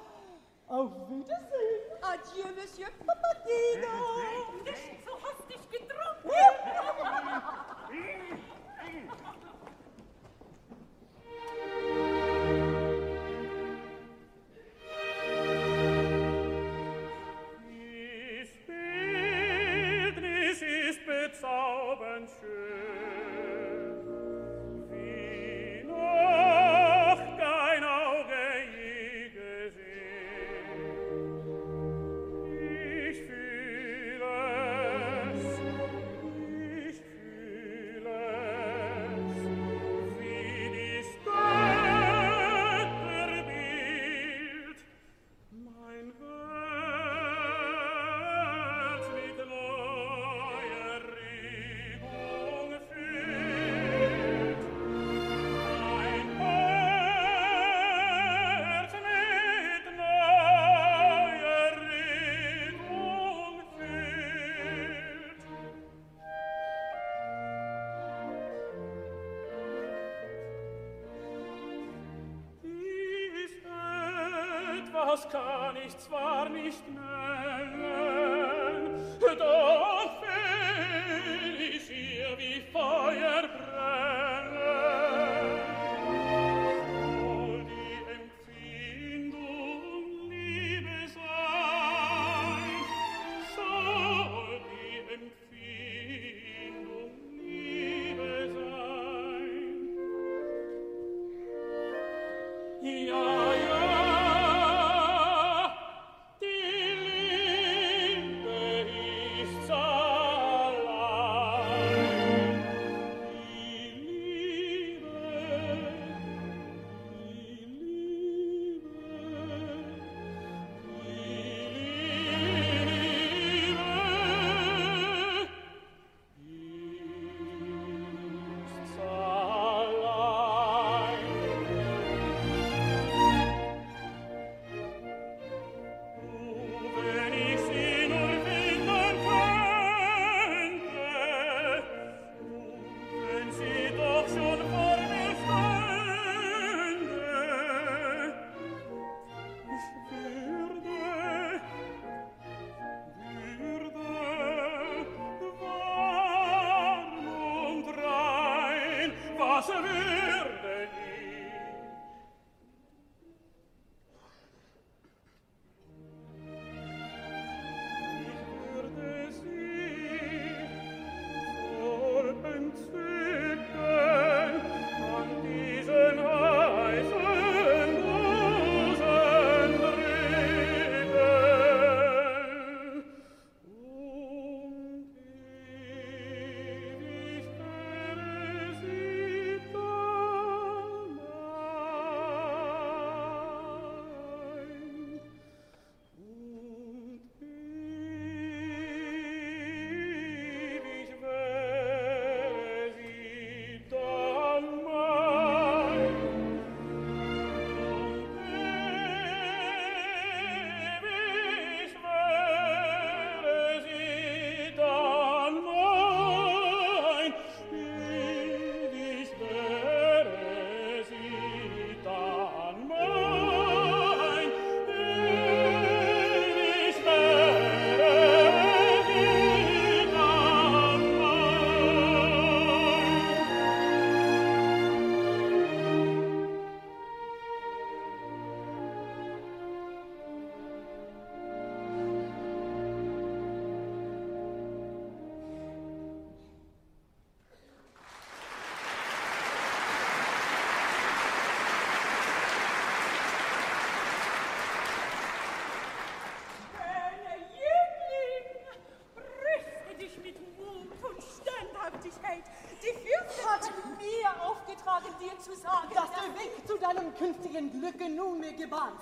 Auf 0.67 0.91
Wiedersehen. 1.09 2.03
Adieu, 2.03 2.49
Monsieur 2.55 2.89
Papadino. 3.07 3.95
Nicht 4.65 5.05
so 5.05 5.13
hastig 5.23 5.71
getrunken. 5.71 6.31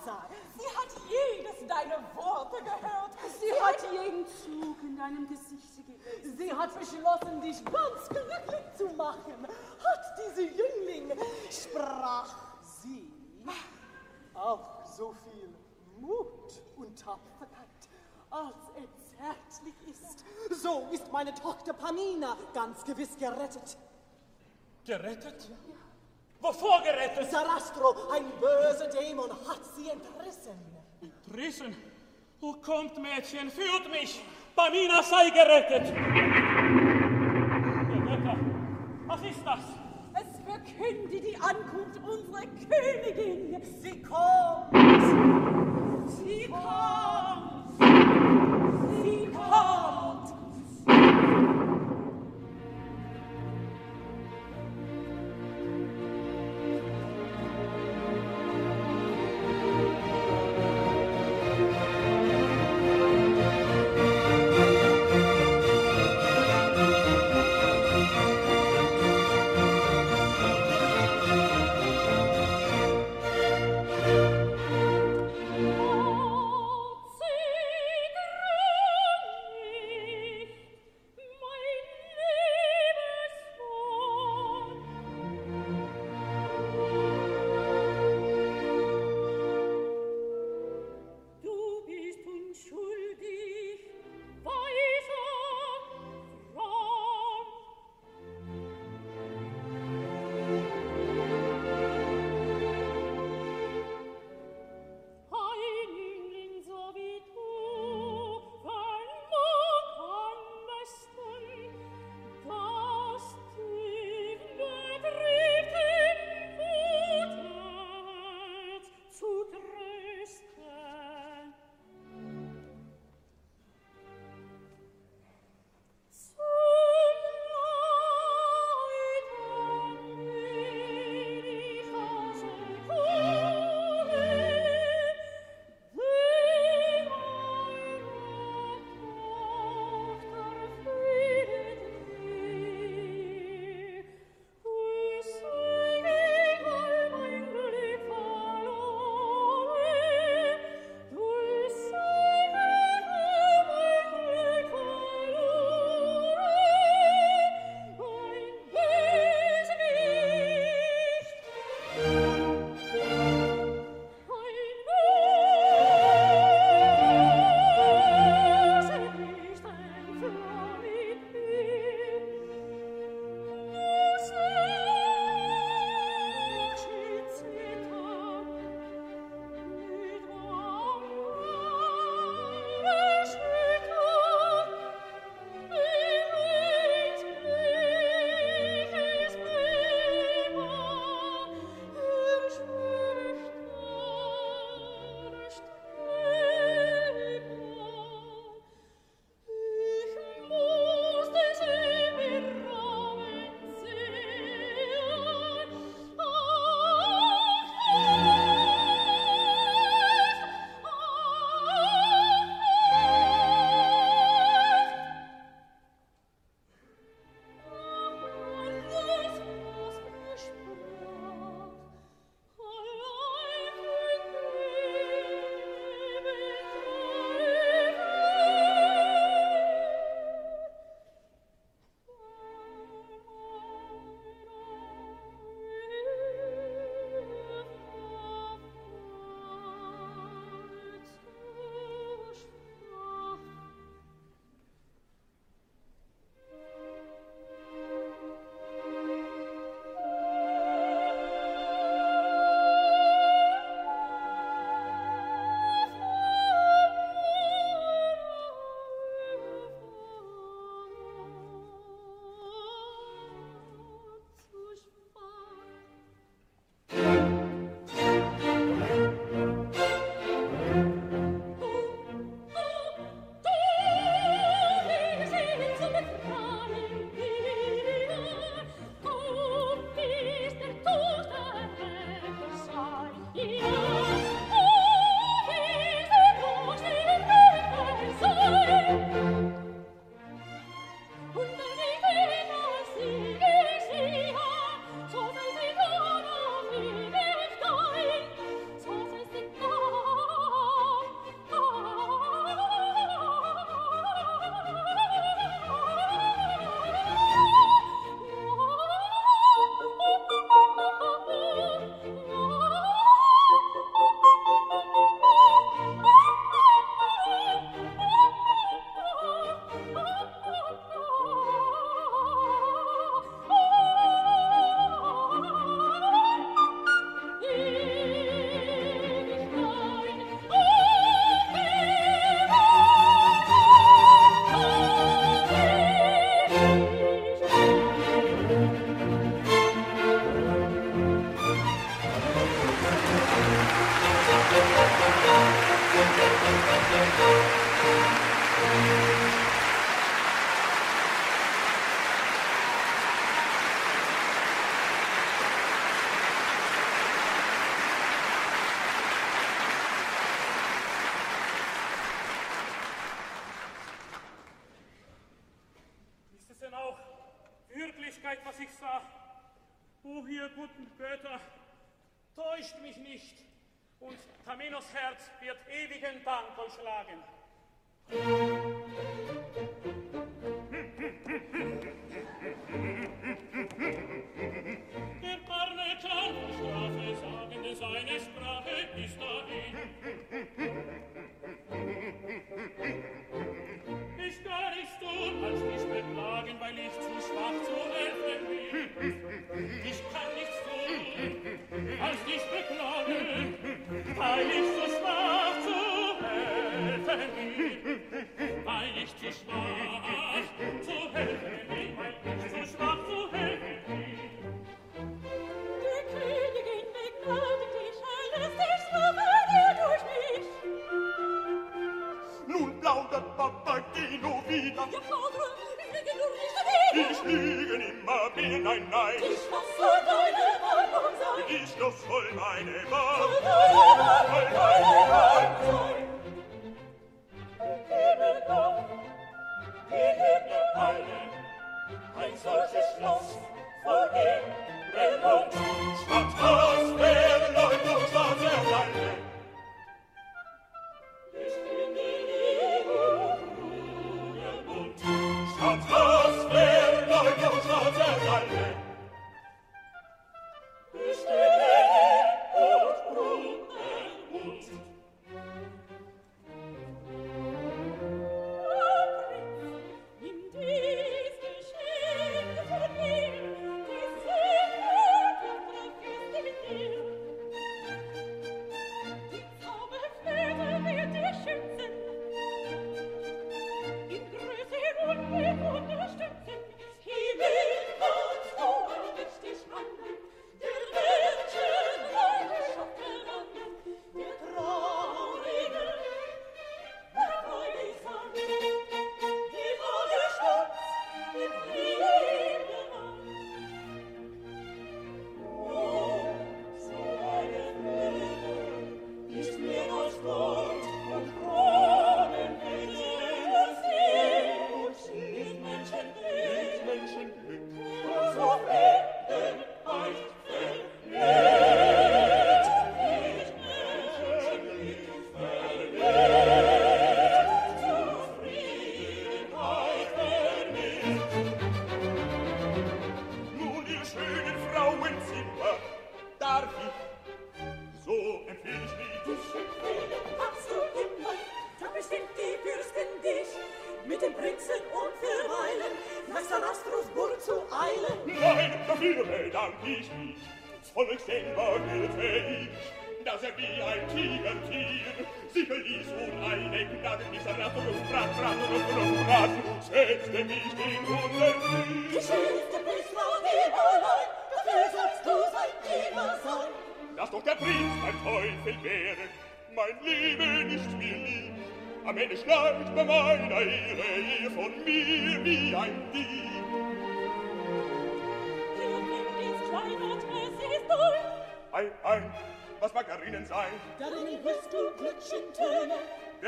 sei. 0.04 0.36
sie 0.58 0.76
hat 0.76 0.88
jedes 1.08 1.68
deiner 1.68 2.02
Worte 2.14 2.62
gehört. 2.62 3.10
Sie 3.40 3.52
hat 3.60 3.76
jeden 3.92 4.26
Zug 4.26 4.82
in 4.82 4.96
deinem 4.96 5.28
Gesichte 5.28 5.82
gelesen. 5.82 6.36
Sie 6.38 6.52
hat 6.52 6.78
beschlossen, 6.78 7.40
dich 7.40 7.64
ganz 7.64 8.08
glücklich 8.08 8.64
zu 8.76 8.88
machen. 8.96 9.46
Hat 9.46 10.04
diese 10.18 10.42
Jüngling, 10.42 11.12
sprach 11.50 12.34
sie, 12.62 13.12
auch 14.34 14.84
so 14.84 15.14
viel 15.24 15.48
Mut 15.98 16.62
und 16.76 16.98
Tapferkeit, 16.98 17.66
als 18.30 18.70
er 18.76 18.88
zärtlich 19.16 19.74
ist. 19.88 20.24
So 20.62 20.88
ist 20.92 21.10
meine 21.10 21.34
Tochter 21.34 21.72
Pamina 21.72 22.36
ganz 22.54 22.84
gewiss 22.84 23.16
gerettet. 23.18 23.76
Gerettet? 24.84 25.50
Wovor 26.40 26.82
gerettet? 26.82 27.30
Sarastro, 27.30 27.94
ein 28.12 28.24
böser 28.40 28.88
Dämon, 28.88 29.30
hat 29.30 29.60
sie 29.74 29.88
entrissen. 29.88 30.58
Entrissen? 31.00 31.76
Oh, 32.40 32.52
kommt, 32.54 32.98
Mädchen, 32.98 33.50
führt 33.50 33.90
mich! 33.90 34.22
Pamina 34.54 35.02
sei 35.02 35.30
gerettet! 35.30 35.92
Götter, 38.06 38.36
was 39.06 39.22
ist 39.22 39.44
das? 39.44 39.60
Es 40.14 40.40
verkündet 40.44 41.24
die 41.24 41.36
Ankunft 41.36 42.00
unserer 42.06 42.46
Königin. 42.68 43.62
Sie 43.82 44.02
kommt! 44.02 44.72
Sie 46.08 46.48
kommt! 46.48 47.78
Sie 49.02 49.26
kommt! 49.32 49.85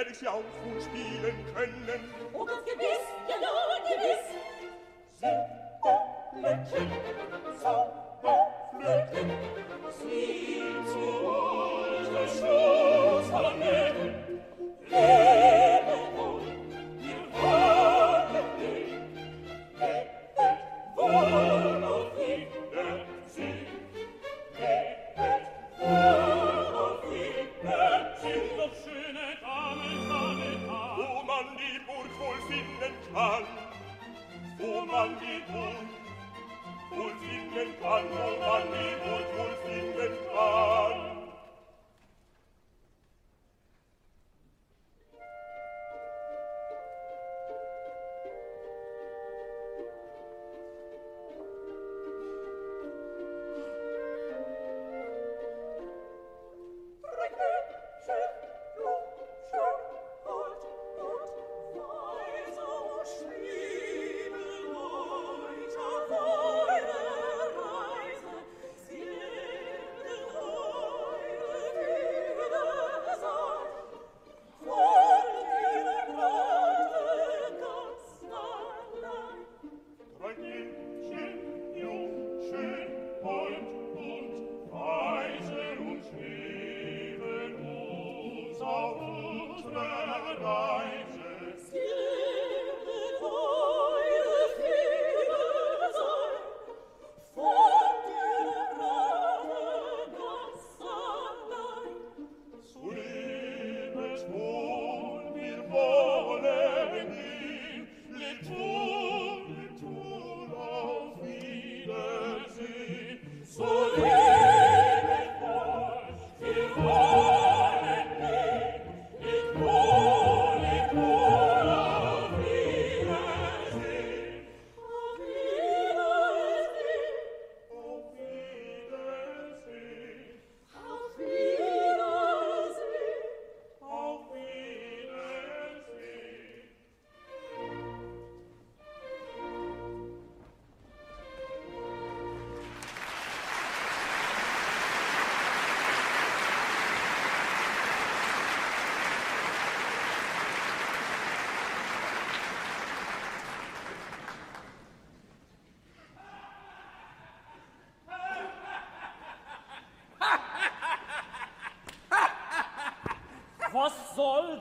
wär 0.08 0.14
ich 0.14 0.20
jauchzen 0.22 0.80
spielen 0.80 1.36
können. 1.54 2.00
Oh, 2.32 2.44
ganz 2.44 2.64
gewiss, 2.64 3.04
ja, 3.28 3.36
nur 3.40 3.78
gewiss. 3.84 4.24
Silberlöckchen, 6.32 6.88
Zauberflöckchen, 7.62 9.28
sie 10.00 10.72
zu 10.86 10.98
uns 10.98 12.08
der 12.10 12.28
Schoß 12.28 13.32
aller 13.34 13.54
Mägen. 13.56 14.14
Lebe 14.86 15.96
wohl, 16.16 16.46
wir 16.98 17.20
wollen 17.34 18.48
dich, 18.58 18.92
lebe 19.78 20.96
wohl. 20.96 21.77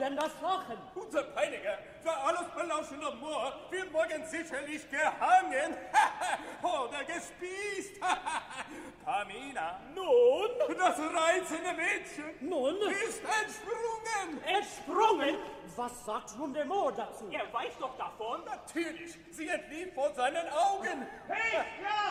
Denn 0.08 0.16
das 0.16 0.32
lachen? 0.42 0.78
Unser 0.96 1.24
Peiniger, 1.24 1.78
für 2.02 2.16
alles 2.16 2.48
belauschender 2.56 3.12
Moor, 3.16 3.54
wird 3.70 3.92
morgen 3.92 4.26
sicherlich 4.26 4.90
gehangen 4.90 5.76
oder 6.62 7.04
gespießt. 7.04 8.00
Pamina. 9.06 9.80
Nun? 9.94 10.50
Das 10.78 11.00
reizende 11.00 11.74
Mädchen. 11.74 12.50
Nun? 12.50 12.76
Ist 13.08 13.22
entsprungen. 13.22 14.44
Entsprungen? 14.46 15.36
Was 15.76 16.06
sagt 16.06 16.38
nun 16.38 16.54
der 16.54 16.66
Moor 16.66 16.92
dazu? 16.92 17.30
Er 17.32 17.52
weiß 17.54 17.74
doch 17.80 17.98
davon. 17.98 18.44
Natürlich. 18.46 19.16
Sie 19.32 19.48
entlief 19.48 19.94
vor 19.94 20.12
seinen 20.14 20.48
Augen. 20.50 21.06
Hey, 21.28 21.64
Sklaven! 21.78 22.07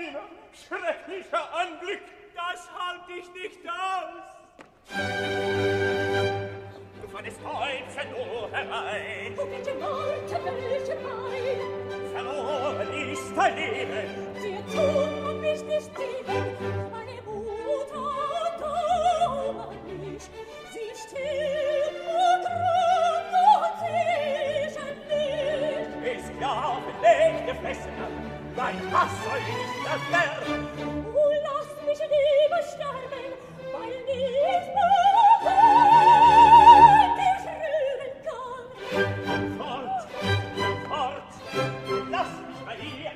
Sabine, 0.00 0.20
schrecklicher 0.52 1.44
Anblick. 1.54 2.00
Das 2.34 2.68
halt 2.72 3.02
ich 3.08 3.28
nicht 3.34 3.60
aus. 3.68 4.24
Von 7.10 7.24
des 7.24 7.34
Kreuze 7.38 8.08
nur 8.08 8.50
herein. 8.50 9.36
Wo 9.36 9.44
bitte 9.44 9.72
wollte, 9.80 10.36
welche 10.44 10.96
Wein? 11.04 11.60
Verloren 12.12 13.12
ist 13.12 13.36
dein 13.36 13.56
Leben. 13.56 14.08
Dir 14.40 14.62
tun 14.72 15.10
und 15.26 15.40
mich 15.40 15.62
nicht 15.64 15.90
lieben. 15.98 16.56
Meine 16.90 17.20
Mutter 17.22 18.06
dauert 18.58 19.84
mich. 19.84 20.24
Sie 20.72 20.92
steht 20.94 21.96
und 22.06 22.44
rührt 22.46 23.26
und 23.56 23.74
sie 23.80 24.00
ist 24.66 24.78
ein 24.78 24.96
Licht. 25.10 26.22
Es 26.22 26.40
ja 26.40 26.52
auf 26.52 26.84
den 26.86 26.96
Weg 27.02 27.46
gefressen 27.46 27.92
hat 28.00 28.19
dein 28.56 28.92
Hass 28.92 29.10
soll 29.24 29.40
nicht 29.40 29.84
erwärmen. 29.86 30.68
Oh, 31.14 31.32
lass 31.44 31.70
mich 31.86 31.98
lieber 31.98 32.62
sterben, 32.62 33.24
weil 33.72 33.96
nicht 34.06 34.26
dich 37.18 37.44
rühren 37.60 38.14
kann. 38.26 38.64
Fort, 39.58 39.98
fort, 40.88 41.30
lass 42.10 42.32
mich 42.48 42.60
bei 42.66 42.74
dir 42.76 43.12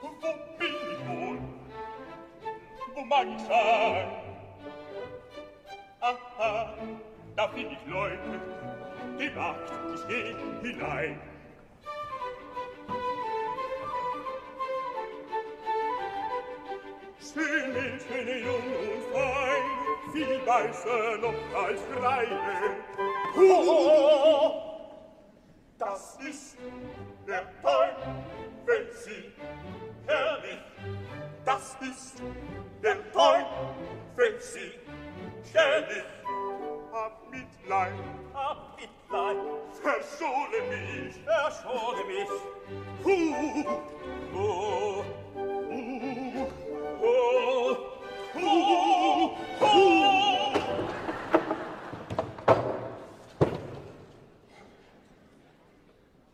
Wo 0.00 0.08
bin 0.58 0.74
ich 0.92 1.00
wohl? 1.08 1.38
Wo 2.94 3.00
mein 3.04 3.30
die 7.58 7.64
dich 7.64 7.86
leugnet, 7.88 8.40
die 9.18 9.30
Macht, 9.30 9.72
ich 9.94 10.08
geh 10.08 10.34
hinein. 10.62 11.20
Schön 17.20 17.74
ist, 17.74 18.06
schöne 18.06 18.38
Jung 18.38 18.54
und 18.54 19.02
fein, 19.12 20.12
viel 20.12 20.46
weißer 20.46 21.18
noch 21.18 21.64
als 21.64 21.80
Greine. 21.96 22.76
Huhu! 23.34 24.52
Das 25.78 26.18
ist 26.28 26.56
der 27.26 27.42
Teufel, 27.60 28.92
sie 28.92 29.32
herrlich. 30.06 30.60
Das 31.44 31.76
ist 31.80 32.22
der 32.82 33.12
Teufel, 33.12 34.40
sie 34.40 34.72
herrlich 35.52 36.17
hab 36.98 37.30
Mitleid. 37.30 37.92
Hab 38.34 38.76
Mitleid. 38.76 39.36
Verschone 39.82 40.60
mich. 40.68 41.14
Verschone 41.24 42.04
mich. 42.04 42.28
Huh. 43.04 43.34
Huh. 44.32 45.04
Huh. 45.34 46.46
Huh. 47.00 47.76
Huh. 48.34 49.36
Huh. 49.60 50.60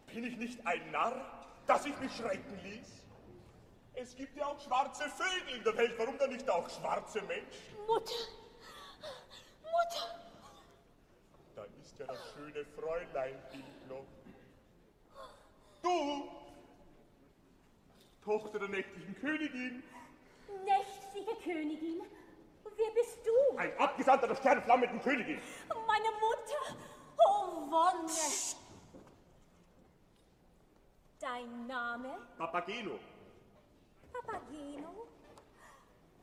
Bin 0.06 0.24
ich 0.24 0.36
nicht 0.38 0.66
ein 0.66 0.90
Narr, 0.90 1.46
dass 1.66 1.84
ich 1.86 1.98
mich 1.98 2.16
schrecken 2.16 2.58
ließ? 2.62 3.04
Es 3.96 4.16
gibt 4.16 4.36
ja 4.36 4.46
auch 4.46 4.60
schwarze 4.60 5.04
Vögel 5.10 5.56
in 5.56 5.64
der 5.64 5.76
Welt. 5.76 5.94
Warum 5.98 6.18
dann 6.18 6.30
nicht 6.30 6.48
auch 6.48 6.68
schwarze 6.70 7.20
Menschen? 7.22 7.46
Mutter! 7.86 8.12
Mutter! 9.62 10.23
Ja 12.06 12.12
das 12.12 12.32
schöne 12.34 12.64
Fräulein-Bild 12.76 13.88
noch. 13.88 14.04
Du, 15.82 16.28
Tochter 18.22 18.58
der 18.58 18.68
nächtlichen 18.68 19.14
Königin, 19.20 19.82
nächtliche 20.64 21.34
Königin, 21.42 22.02
wer 22.64 22.90
bist 22.94 23.18
du? 23.24 23.56
ein 23.56 23.78
Abgesandter 23.78 24.26
der 24.26 24.36
sternflammenden 24.36 25.00
Königin. 25.00 25.40
Meine 25.68 26.10
Mutter, 26.20 26.76
oh 27.16 27.70
Wonne. 27.70 28.58
Dein 31.20 31.66
Name? 31.66 32.18
Papageno, 32.36 32.98
Papageno? 34.12 35.06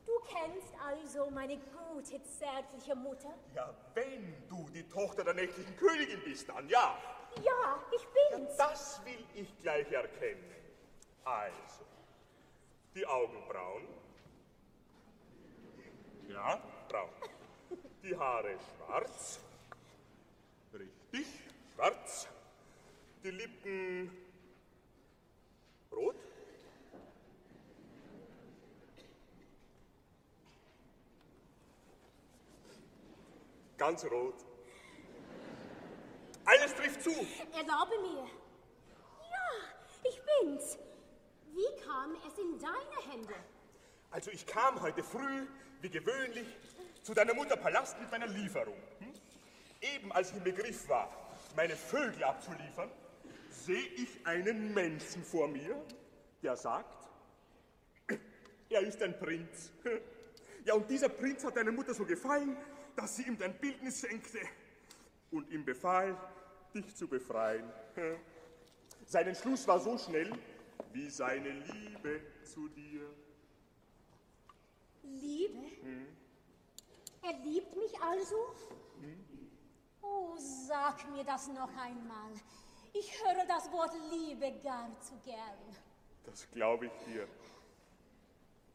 Du 0.06 0.12
kennst 0.26 0.72
also 0.84 1.30
meine 1.30 1.56
gute, 1.58 2.22
zärtliche 2.22 2.94
Mutter? 2.94 3.32
ja, 3.54 3.72
wenn 3.94 4.34
du 4.48 4.68
die 4.70 4.88
Tochter 4.88 5.24
der 5.24 5.34
nächtlichen 5.34 5.76
Königin 5.76 6.20
bist, 6.24 6.48
dann 6.48 6.68
ja. 6.68 6.98
Ja, 7.42 7.82
ich 7.94 8.06
bin's. 8.08 8.56
Das 8.56 9.00
will 9.04 9.24
ich 9.34 9.58
gleich 9.60 9.90
erkennen. 9.90 10.54
Also, 11.24 11.84
die 12.94 13.06
Augenbrauen. 13.06 13.86
Ja, 16.28 16.60
braun. 16.88 17.08
Die 18.02 18.16
Haare 18.16 18.56
schwarz. 18.76 19.40
Richtig, 20.74 21.26
schwarz. 21.74 22.28
Die 23.22 23.30
Lippen 23.30 24.10
rot. 25.92 26.16
Ganz 33.92 34.04
rot. 34.06 34.34
Alles 36.46 36.74
trifft 36.74 37.02
zu. 37.02 37.10
Erlaube 37.10 37.92
mir. 38.00 38.26
Ja, 39.30 40.08
ich 40.08 40.18
bin's. 40.24 40.78
Wie 41.52 41.84
kam 41.84 42.16
es 42.26 42.38
in 42.38 42.58
deine 42.58 43.12
Hände? 43.12 43.34
Also 44.10 44.30
ich 44.30 44.46
kam 44.46 44.80
heute 44.80 45.02
früh, 45.02 45.46
wie 45.82 45.90
gewöhnlich, 45.90 46.46
zu 47.02 47.12
deiner 47.12 47.34
Mutter 47.34 47.54
Palast 47.54 48.00
mit 48.00 48.10
meiner 48.10 48.28
Lieferung. 48.28 48.78
Hm? 49.00 49.12
Eben 49.82 50.10
als 50.12 50.30
ich 50.30 50.38
im 50.38 50.44
Begriff 50.44 50.88
war, 50.88 51.14
meine 51.54 51.76
Vögel 51.76 52.24
abzuliefern, 52.24 52.90
sehe 53.50 53.88
ich 53.96 54.26
einen 54.26 54.72
Menschen 54.72 55.22
vor 55.22 55.48
mir, 55.48 55.76
der 56.42 56.56
sagt, 56.56 57.10
er 58.70 58.80
ist 58.80 59.02
ein 59.02 59.18
Prinz. 59.18 59.70
Ja, 60.64 60.74
und 60.74 60.88
dieser 60.88 61.08
Prinz 61.08 61.44
hat 61.44 61.56
deiner 61.56 61.72
Mutter 61.72 61.92
so 61.92 62.04
gefallen, 62.04 62.56
dass 62.96 63.16
sie 63.16 63.22
ihm 63.22 63.38
dein 63.38 63.58
Bildnis 63.58 64.00
schenkte 64.00 64.40
und 65.30 65.50
ihm 65.50 65.64
befahl, 65.64 66.16
dich 66.74 66.94
zu 66.94 67.08
befreien. 67.08 67.70
Sein 69.06 69.26
Entschluss 69.28 69.66
war 69.66 69.80
so 69.80 69.98
schnell 69.98 70.32
wie 70.92 71.10
seine 71.10 71.50
Liebe 71.50 72.20
zu 72.44 72.68
dir. 72.68 73.10
Liebe? 75.02 75.58
Er 77.22 77.38
liebt 77.44 77.76
mich 77.76 78.00
also? 78.00 78.54
Oh, 80.02 80.34
sag 80.36 81.10
mir 81.10 81.24
das 81.24 81.48
noch 81.48 81.70
einmal. 81.76 82.32
Ich 82.92 83.12
höre 83.22 83.46
das 83.46 83.70
Wort 83.72 83.94
Liebe 84.10 84.52
gar 84.62 85.00
zu 85.00 85.16
gern. 85.24 85.58
Das 86.24 86.50
glaube 86.50 86.86
ich 86.86 86.92
dir. 87.06 87.26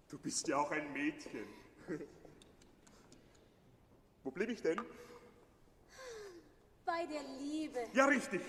Du 0.10 0.18
bist 0.18 0.48
ja 0.48 0.58
auch 0.58 0.72
ein 0.72 0.92
Mädchen. 0.94 1.48
Wo 4.28 4.32
blieb 4.32 4.50
ich 4.50 4.62
denn? 4.62 4.78
Bei 6.86 7.06
der 7.06 7.22
Liebe. 7.40 7.80
Ja, 7.94 8.08
richtig. 8.08 8.42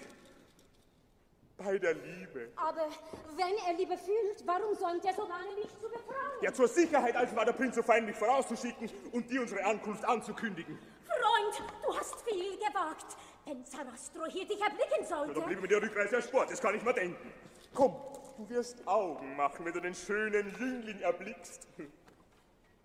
Bei 1.57 1.79
der 1.79 1.95
Liebe. 1.95 2.51
Aber 2.57 2.89
wenn 3.37 3.55
er 3.64 3.74
Liebe 3.74 3.97
fühlt, 3.97 4.45
warum 4.45 4.74
sollte 4.74 5.07
er 5.07 5.14
so 5.14 5.22
lange 5.29 5.55
mich 5.55 5.68
zu 5.81 5.89
befreien? 5.89 6.43
Ja, 6.43 6.53
zur 6.53 6.66
Sicherheit 6.66 7.14
also 7.14 7.37
war 7.37 7.45
der 7.45 7.53
Prinz 7.53 7.76
so 7.76 7.85
fein, 7.85 8.07
mich 8.07 8.16
vorauszuschicken 8.16 8.91
und 9.12 9.31
dir 9.31 9.41
unsere 9.43 9.64
Ankunft 9.64 10.05
anzukündigen. 10.05 10.76
Freund, 11.07 11.62
du 11.85 11.97
hast 11.97 12.20
viel 12.22 12.57
gewagt. 12.57 13.16
Wenn 13.45 13.64
Sarastro 13.64 14.26
hier 14.26 14.49
dich 14.49 14.61
erblicken 14.61 15.03
Ja, 15.03 15.07
sollte. 15.07 15.41
blieb 15.43 15.61
mir 15.62 15.68
der 15.68 15.81
Rückreise 15.83 16.16
erspart, 16.16 16.51
das 16.51 16.61
kann 16.61 16.74
ich 16.74 16.83
mir 16.83 16.93
denken. 16.93 17.33
Komm, 17.72 17.95
Du 18.37 18.49
wirst 18.49 18.85
Augen 18.87 19.37
machen, 19.37 19.64
wenn 19.64 19.72
du 19.74 19.81
den 19.81 19.95
schönen 19.95 20.51
Jüngling 20.59 20.99
erblickst. 21.03 21.68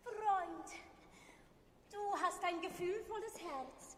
Freund, 0.04 0.70
du 1.92 2.13
hast 2.24 2.44
ein 2.44 2.62
gefühlvolles 2.62 3.40
Herz. 3.40 3.98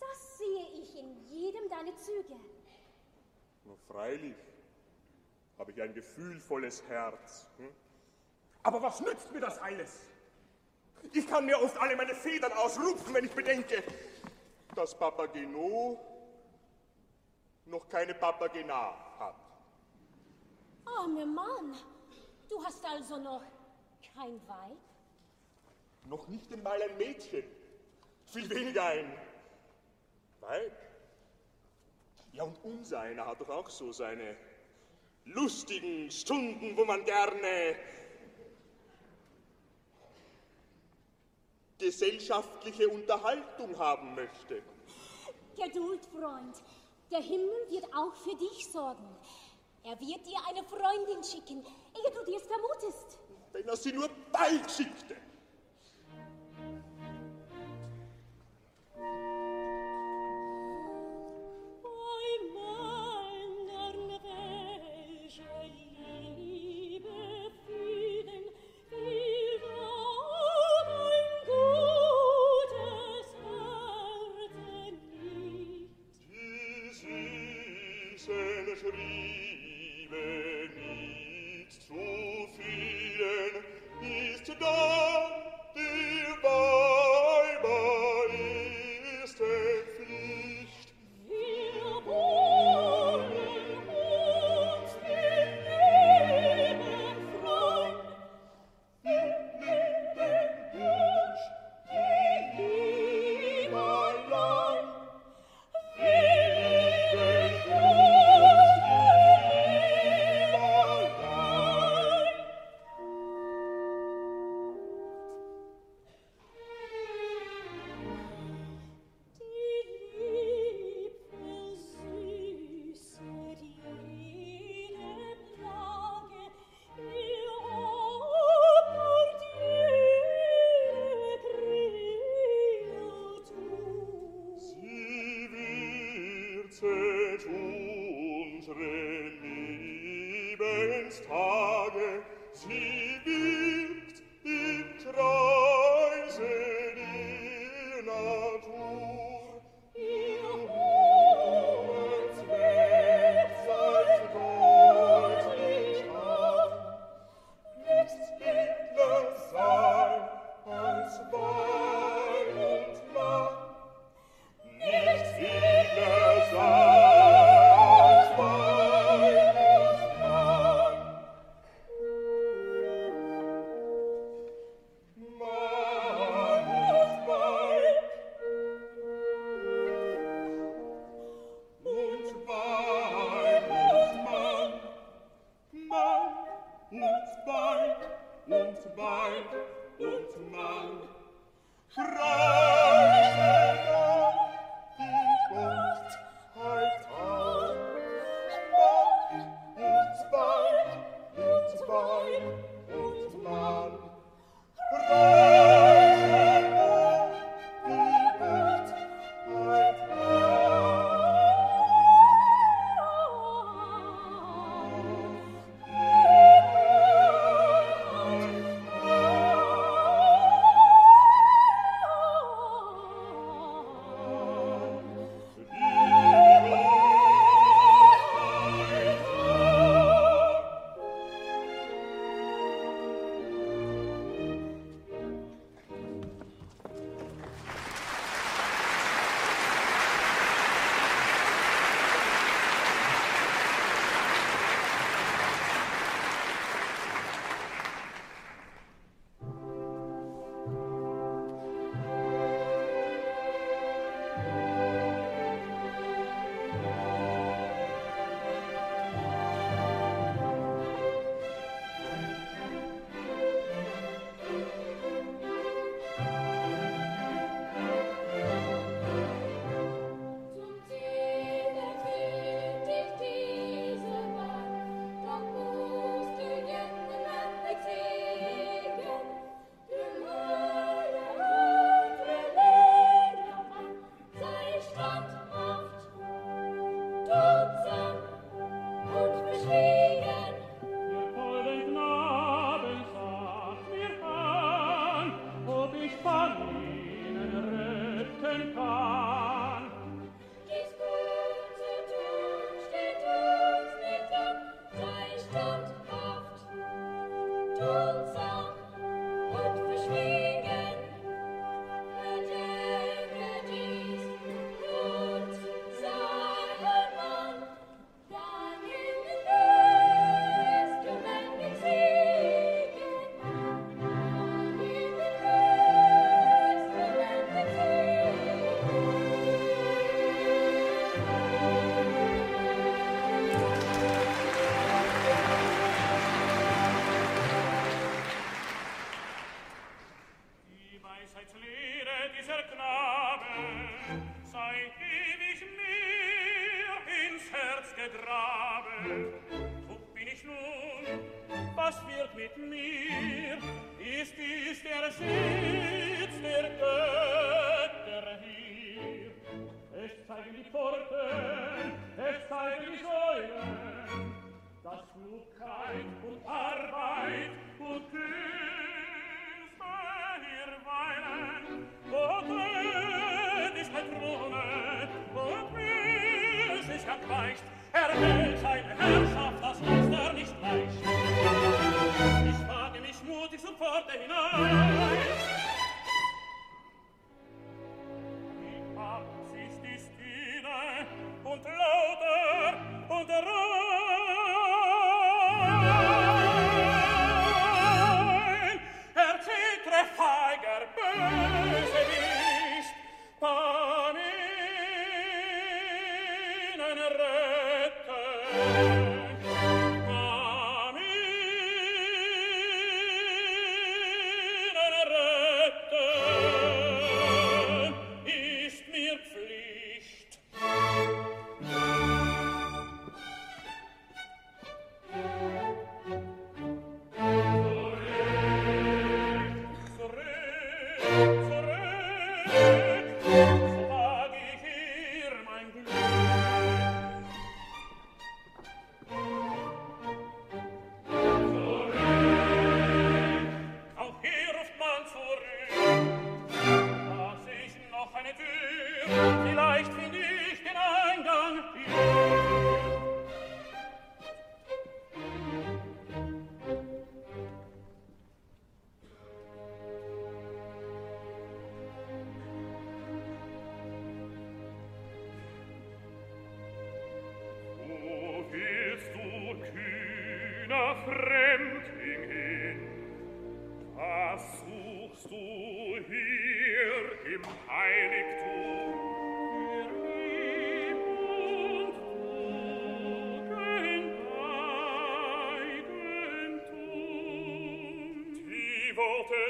Das 0.00 0.38
sehe 0.38 0.66
ich 0.82 0.98
in 0.98 1.14
jedem 1.26 1.68
deiner 1.68 1.96
Züge. 1.96 2.36
Nur 3.64 3.76
freilich 3.86 4.36
habe 5.58 5.70
ich 5.70 5.80
ein 5.80 5.94
gefühlvolles 5.94 6.82
Herz. 6.88 7.46
Hm? 7.58 7.68
Aber 8.62 8.82
was 8.82 9.00
nützt 9.00 9.30
mir 9.30 9.40
das 9.40 9.58
alles? 9.58 10.00
Ich 11.12 11.26
kann 11.28 11.44
mir 11.44 11.60
oft 11.60 11.76
alle 11.76 11.96
meine 11.96 12.14
Federn 12.14 12.52
ausrupfen, 12.52 13.12
wenn 13.12 13.26
ich 13.26 13.32
bedenke, 13.32 13.84
dass 14.74 14.96
Papageno 14.98 16.00
noch 17.66 17.88
keine 17.88 18.14
Papagena 18.14 18.96
hat. 19.18 19.36
Armer 20.86 21.26
Mann, 21.26 21.76
du 22.48 22.64
hast 22.64 22.84
also 22.84 23.18
noch 23.18 23.42
kein 24.14 24.40
Weib? 24.48 24.78
Noch 26.04 26.28
nicht 26.28 26.52
einmal 26.52 26.80
ein 26.82 26.96
Mädchen, 26.98 27.44
viel 28.26 28.48
weniger 28.50 28.84
ein 28.84 29.12
Weib. 30.40 30.76
Ja, 32.32 32.44
und 32.44 32.62
unseiner 32.64 33.26
hat 33.26 33.40
doch 33.40 33.48
auch 33.48 33.70
so 33.70 33.92
seine 33.92 34.36
lustigen 35.24 36.10
Stunden, 36.10 36.76
wo 36.76 36.84
man 36.84 37.04
gerne 37.04 37.76
gesellschaftliche 41.78 42.88
Unterhaltung 42.88 43.78
haben 43.78 44.14
möchte. 44.14 44.62
Geduld, 45.56 46.04
Freund. 46.06 46.56
Der 47.10 47.20
Himmel 47.20 47.70
wird 47.70 47.86
auch 47.94 48.14
für 48.14 48.34
dich 48.36 48.66
sorgen. 48.72 49.06
Er 49.84 49.98
wird 50.00 50.26
dir 50.26 50.38
eine 50.48 50.64
Freundin 50.64 51.22
schicken, 51.22 51.64
ehe 51.64 52.10
du 52.10 52.24
dir's 52.24 52.46
vermutest. 52.46 53.18
Wenn 53.52 53.68
er 53.68 53.76
sie 53.76 53.92
nur 53.92 54.08
bald 54.32 54.70
schickte. 54.70 55.16
Thank 58.96 59.06
you. 59.06 59.53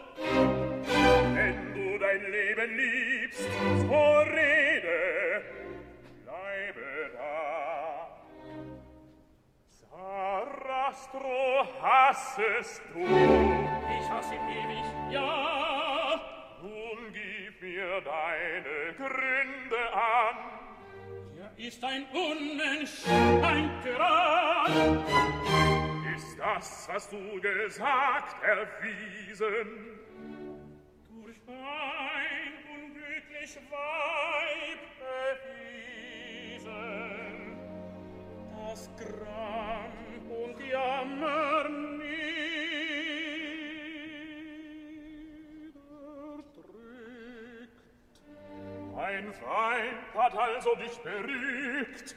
Wenn 1.34 1.74
du 1.74 1.98
dein 1.98 2.22
Leben 2.30 2.76
liebst, 2.76 3.48
so 3.78 4.18
rede, 4.18 5.42
bleibe 6.24 7.10
da. 7.14 8.08
Sarastro 9.90 11.38
hassest 11.82 12.82
du. 12.92 13.04
Ich 13.04 14.10
hasse 14.10 14.34
ihn 14.34 14.48
ewig, 14.48 14.88
ja. 15.10 16.20
Nun 16.62 17.12
gib 17.12 17.62
mir 17.62 18.00
deine 18.00 18.94
Gründe 18.96 19.65
ist 21.66 21.82
ein 21.82 22.04
Unmensch, 22.12 23.04
ein 23.42 23.70
Tyrann. 23.82 25.04
Ist 26.14 26.38
das, 26.38 26.88
was 26.88 27.10
du 27.10 27.40
gesagt, 27.40 28.36
erwiesen? 28.44 29.98
Durch 31.10 31.36
ein 31.48 32.52
unglücklich 32.72 33.58
Weib 33.68 34.80
bewiesen. 36.54 36.76
Das 38.68 38.88
Gram 38.96 39.92
und 40.30 40.56
Jammer 40.70 41.68
nicht 41.68 42.25
Ein 49.16 49.32
Weib 49.40 50.12
hat 50.14 50.36
also 50.36 50.74
dich 50.74 50.98
berügt, 50.98 52.14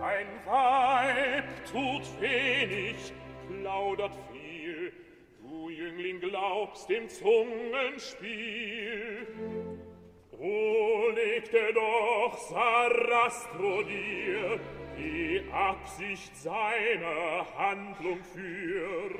ein 0.00 0.26
Weib 0.46 1.44
tut 1.70 2.20
wenig, 2.22 3.12
plaudert 3.48 4.16
viel, 4.32 4.94
du 5.42 5.68
Jüngling 5.68 6.20
glaubst 6.20 6.88
dem 6.88 7.06
Zungenspiel. 7.06 9.26
O 10.38 11.10
legte 11.14 11.74
doch 11.74 12.38
Sarastro 12.38 13.82
dir 13.82 14.58
die 14.96 15.42
Absicht 15.52 16.34
seiner 16.34 17.44
Handlung 17.58 18.24
für. 18.24 19.10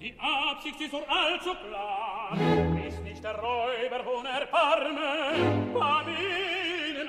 Die 0.00 0.16
Absicht 0.18 0.80
ist 0.80 0.92
nur 0.92 1.08
allzu 1.08 1.54
klar, 1.68 2.36
ist 2.84 3.00
nicht 3.04 3.22
der 3.22 3.36
Räuber 3.36 4.04
unerbarme, 4.18 5.72
war 5.72 6.02
nicht 6.04 6.53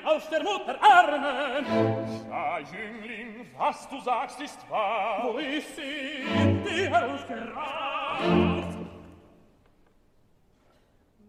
aus 0.05 0.29
der 0.29 0.43
Mutter 0.43 0.77
Armen. 0.81 1.65
Ja, 2.29 2.59
Jüngling, 2.59 3.47
was 3.57 3.89
du 3.89 3.99
sagst, 4.01 4.39
ist 4.41 4.69
wahr. 4.69 5.23
Wo 5.23 5.37
ist 5.37 5.75
sie? 5.75 6.23
Die 6.65 6.87
herausgerast. 6.89 8.77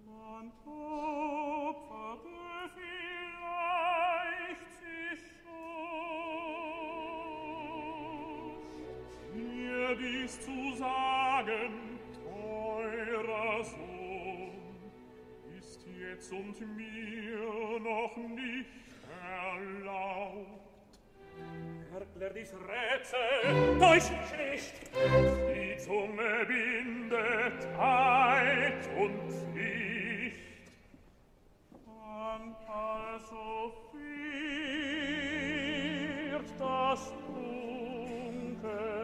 Man 0.04 0.52
opferte 0.66 2.28
vielleicht 2.76 4.70
sich 4.80 5.20
schon. 5.42 5.76
Mir 9.34 9.96
dies 9.96 10.32
zu 10.40 10.56
sagen, 10.76 11.72
teurer 12.22 13.64
Sohn, 13.64 14.05
jetzt 15.98 16.32
und 16.32 16.60
mir 16.76 17.80
noch 17.80 18.16
nicht 18.16 18.66
erlaubt. 19.22 20.66
Erklär 21.92 22.30
dies 22.30 22.52
Rätsel, 22.52 23.78
täusch 23.78 24.10
mich 24.10 24.32
nicht. 24.38 24.74
Die 24.94 25.76
Zunge 25.78 26.44
bindet 26.46 27.66
Eid 27.78 28.88
und 28.98 29.32
Pflicht 29.32 30.40
an 31.86 32.54
also 32.66 33.72
führt 33.92 34.20
das 36.58 37.12
Dunkel. 37.34 38.95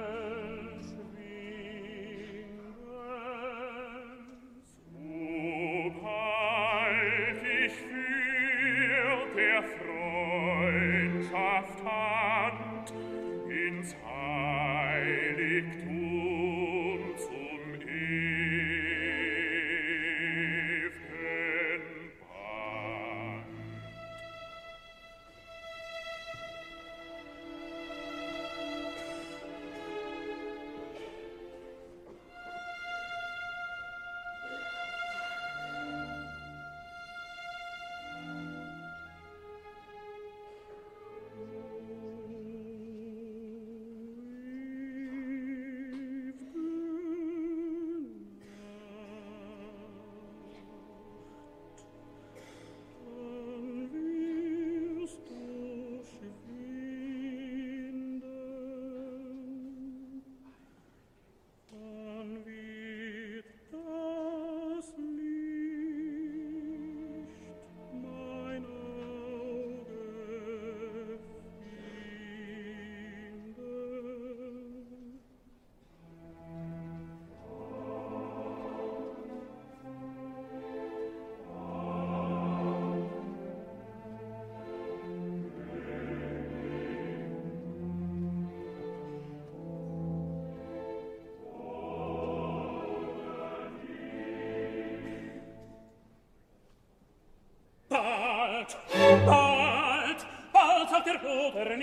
bald, 98.62 99.26
bald, 99.26 100.26
bald 100.52 100.94
auf 100.94 101.04
der 101.04 101.18
Boden 101.18 101.82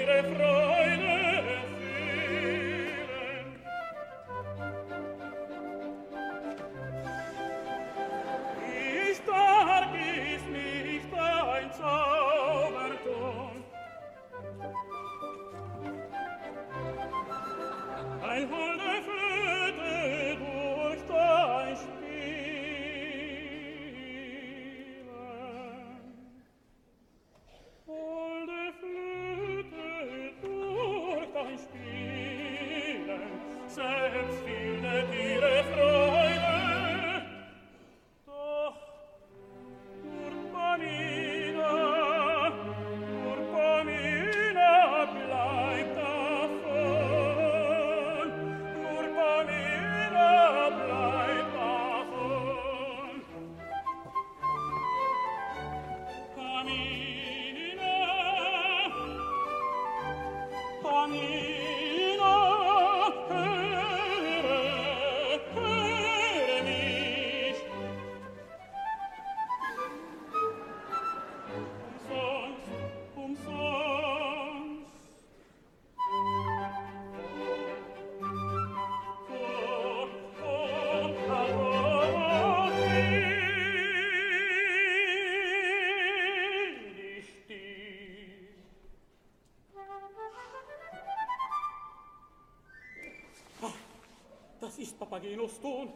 pagino 95.11 95.45
stone 95.47 95.91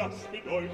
das 0.00 0.24
bedeutet. 0.28 0.70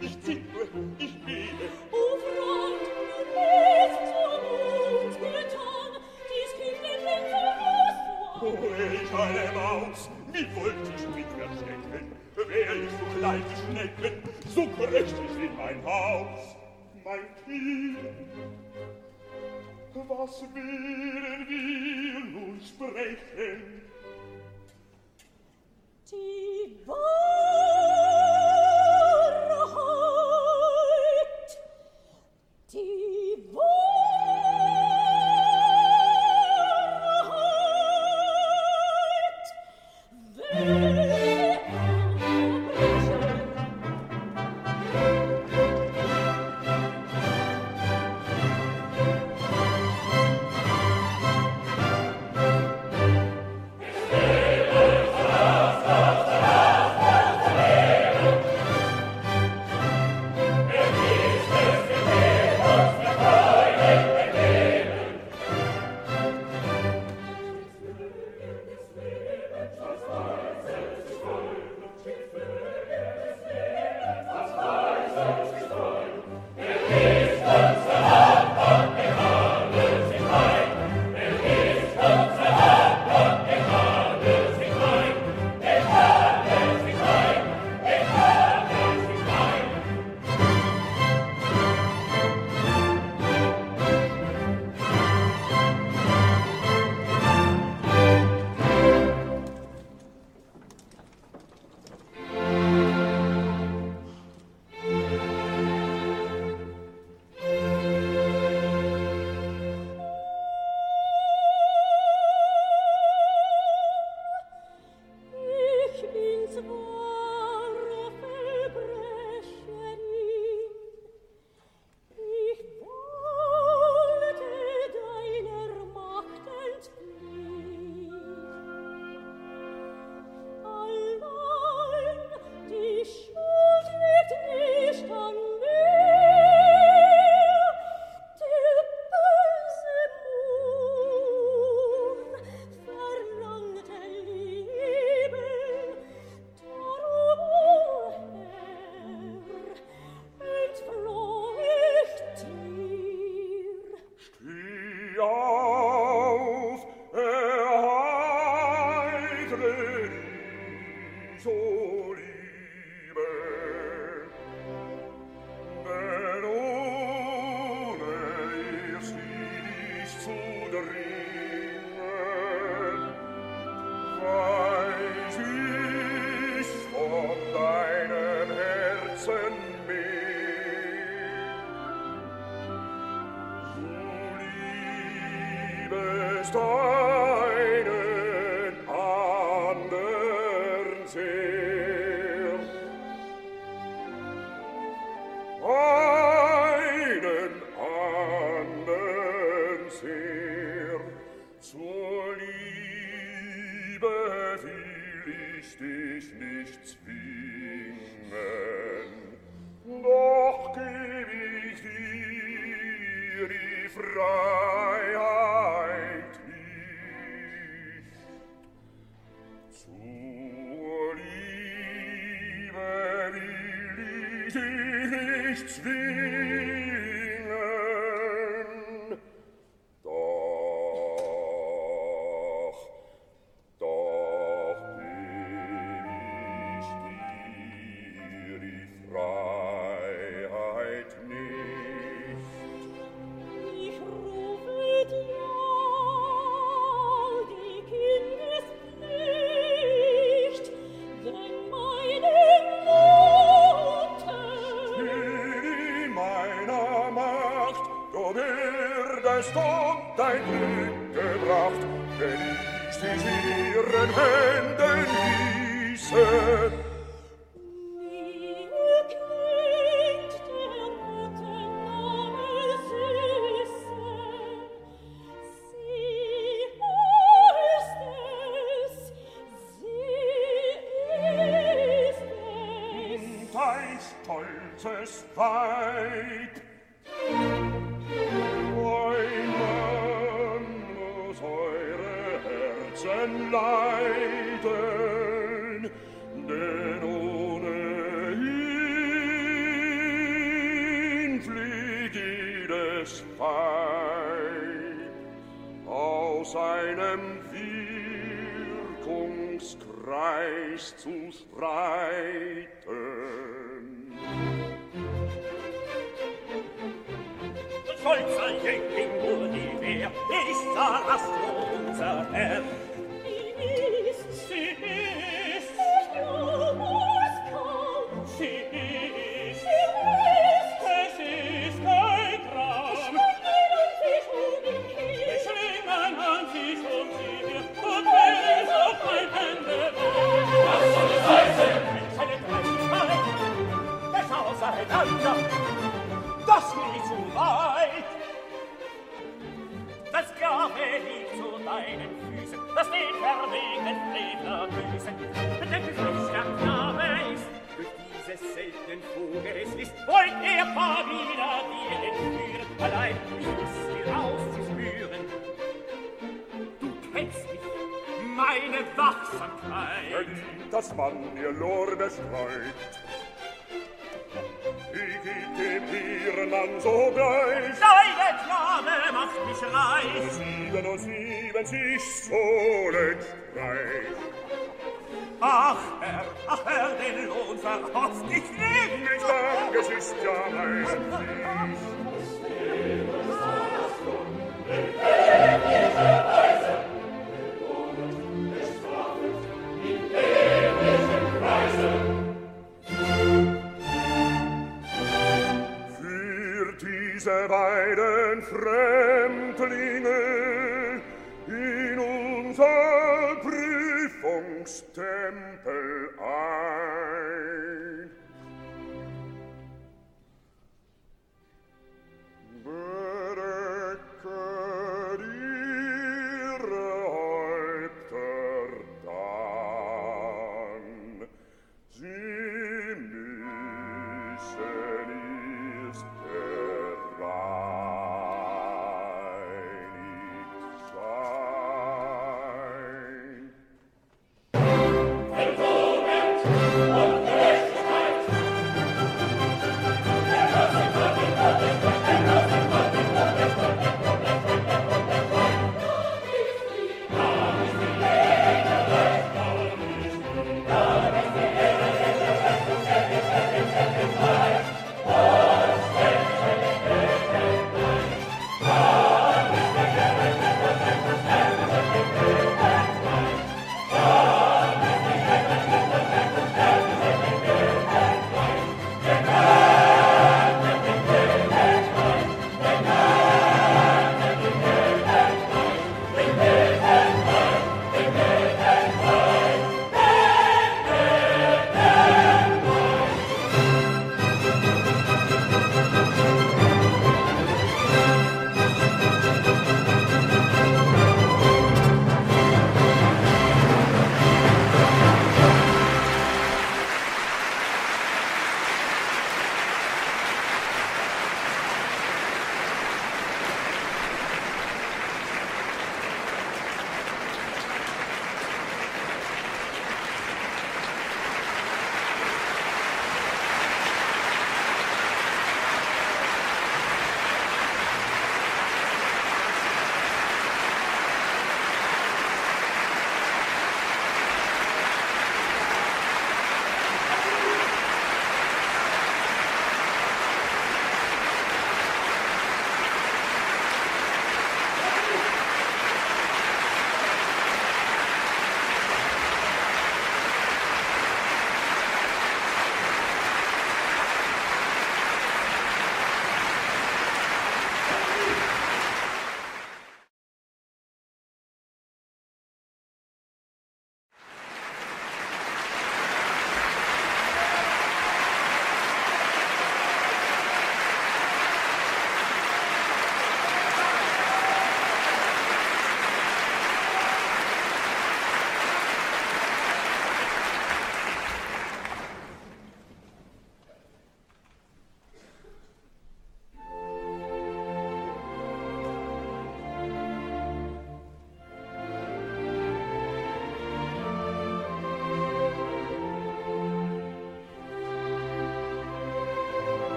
Ich 0.00 0.22
zittere, 0.22 0.68
ich 0.98 1.24
bebe. 1.24 1.66
O 1.90 2.02
Freund, 2.22 2.84
du 3.10 3.20
bist 3.34 4.04
so 4.12 4.22
gut 4.46 5.14
getan, 5.20 5.90
dies 6.30 6.52
Kind 6.58 6.82
erkennt 6.84 7.28
von 7.32 7.54
uns. 7.74 7.96
O 8.40 8.52
ich 8.94 9.12
alle 9.12 9.46
Maus, 9.52 10.00
wie 10.32 10.46
wollt 10.54 10.86
ich 10.96 11.04
mich 11.16 11.26
verstecken? 11.26 12.04
Wär 12.36 12.72
ich 12.84 12.90
so 13.00 13.18
klein 13.18 13.42
wie 13.48 13.56
Schnecken, 13.60 14.22
so 14.54 14.62
kröch 14.68 15.12
ich 15.26 15.42
in 15.42 15.56
mein 15.56 15.84
Haus. 15.84 16.56
Mein 17.04 17.26
Kind, 17.44 17.98
was 19.94 20.42
wären 20.54 21.48
wir 21.48 22.20
nun 22.20 22.60
sprechen? 22.60 23.82
Die 26.10 26.86
Wahrheit! 26.86 28.07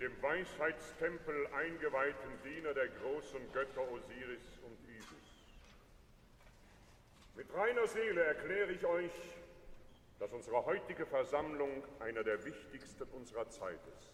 Dem 0.00 0.12
Weisheitstempel 0.22 1.46
eingeweihten 1.48 2.30
Diener 2.44 2.74
der 2.74 2.88
großen 2.88 3.52
Götter 3.52 3.82
Osiris 3.90 4.58
und 4.64 4.78
Isis. 4.88 5.28
Mit 7.36 7.52
reiner 7.54 7.86
Seele 7.86 8.22
erkläre 8.22 8.72
ich 8.72 8.84
euch, 8.84 9.12
dass 10.18 10.32
unsere 10.32 10.64
heutige 10.64 11.06
Versammlung 11.06 11.84
einer 12.00 12.24
der 12.24 12.44
wichtigsten 12.44 13.04
unserer 13.12 13.48
Zeit 13.50 13.80
ist. 13.98 14.12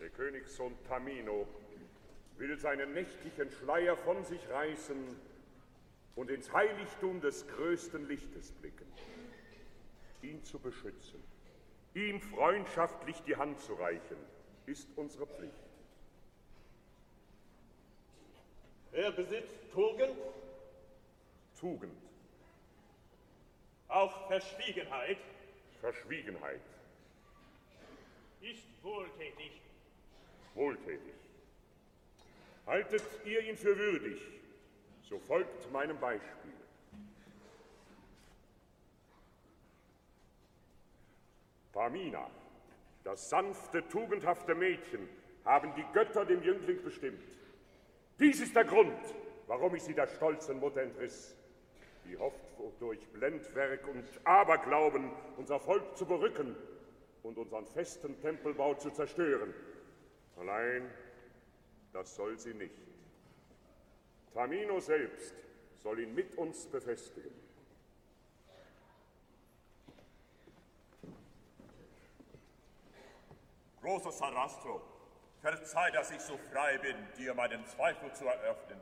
Der 0.00 0.10
Königssohn 0.10 0.76
Tamino 0.84 1.48
will 2.36 2.58
seinen 2.58 2.92
nächtlichen 2.92 3.50
Schleier 3.50 3.96
von 3.96 4.22
sich 4.24 4.46
reißen 4.50 5.16
und 6.16 6.30
ins 6.30 6.52
Heiligtum 6.52 7.20
des 7.20 7.46
größten 7.48 8.06
Lichtes 8.08 8.52
blicken. 8.52 8.86
Ihn 10.22 10.44
zu 10.44 10.58
beschützen, 10.58 11.22
ihm 11.96 12.20
freundschaftlich 12.20 13.22
die 13.22 13.36
Hand 13.36 13.58
zu 13.60 13.74
reichen, 13.74 14.18
ist 14.66 14.88
unsere 14.96 15.26
Pflicht. 15.26 15.54
Er 18.92 19.10
besitzt 19.12 19.56
Tugend? 19.72 20.16
Tugend. 21.58 21.96
Auch 23.88 24.26
Verschwiegenheit? 24.28 25.18
Verschwiegenheit. 25.80 26.60
Ist 28.42 28.66
wohltätig? 28.82 29.62
Wohltätig. 30.54 31.14
Haltet 32.66 33.04
ihr 33.24 33.40
ihn 33.42 33.56
für 33.56 33.76
würdig, 33.76 34.20
so 35.08 35.18
folgt 35.18 35.70
meinem 35.72 35.98
Beispiel. 35.98 36.55
Pamina, 41.76 42.30
das 43.04 43.28
sanfte, 43.28 43.86
tugendhafte 43.88 44.54
Mädchen, 44.54 45.06
haben 45.44 45.74
die 45.74 45.84
Götter 45.92 46.24
dem 46.24 46.42
Jüngling 46.42 46.82
bestimmt. 46.82 47.22
Dies 48.18 48.40
ist 48.40 48.56
der 48.56 48.64
Grund, 48.64 48.98
warum 49.46 49.74
ich 49.74 49.82
sie 49.82 49.92
der 49.92 50.06
stolzen 50.06 50.58
Mutter 50.58 50.80
entriss. 50.80 51.36
Die 52.06 52.16
hofft, 52.16 52.40
durch 52.80 53.06
Blendwerk 53.08 53.86
und 53.88 54.04
Aberglauben 54.24 55.10
unser 55.36 55.60
Volk 55.60 55.98
zu 55.98 56.06
berücken 56.06 56.56
und 57.22 57.36
unseren 57.36 57.66
festen 57.66 58.18
Tempelbau 58.22 58.74
zu 58.74 58.90
zerstören. 58.90 59.52
Allein, 60.38 60.90
das 61.92 62.16
soll 62.16 62.38
sie 62.38 62.54
nicht. 62.54 62.80
Tamino 64.32 64.80
selbst 64.80 65.34
soll 65.82 66.00
ihn 66.00 66.14
mit 66.14 66.38
uns 66.38 66.66
befestigen. 66.68 67.45
Großer 73.86 74.10
Sarastro, 74.10 74.82
verzeih, 75.40 75.92
dass 75.92 76.10
ich 76.10 76.20
so 76.20 76.36
frei 76.50 76.76
bin, 76.78 76.96
dir 77.16 77.34
meinen 77.34 77.64
Zweifel 77.66 78.12
zu 78.14 78.24
eröffnen. 78.26 78.80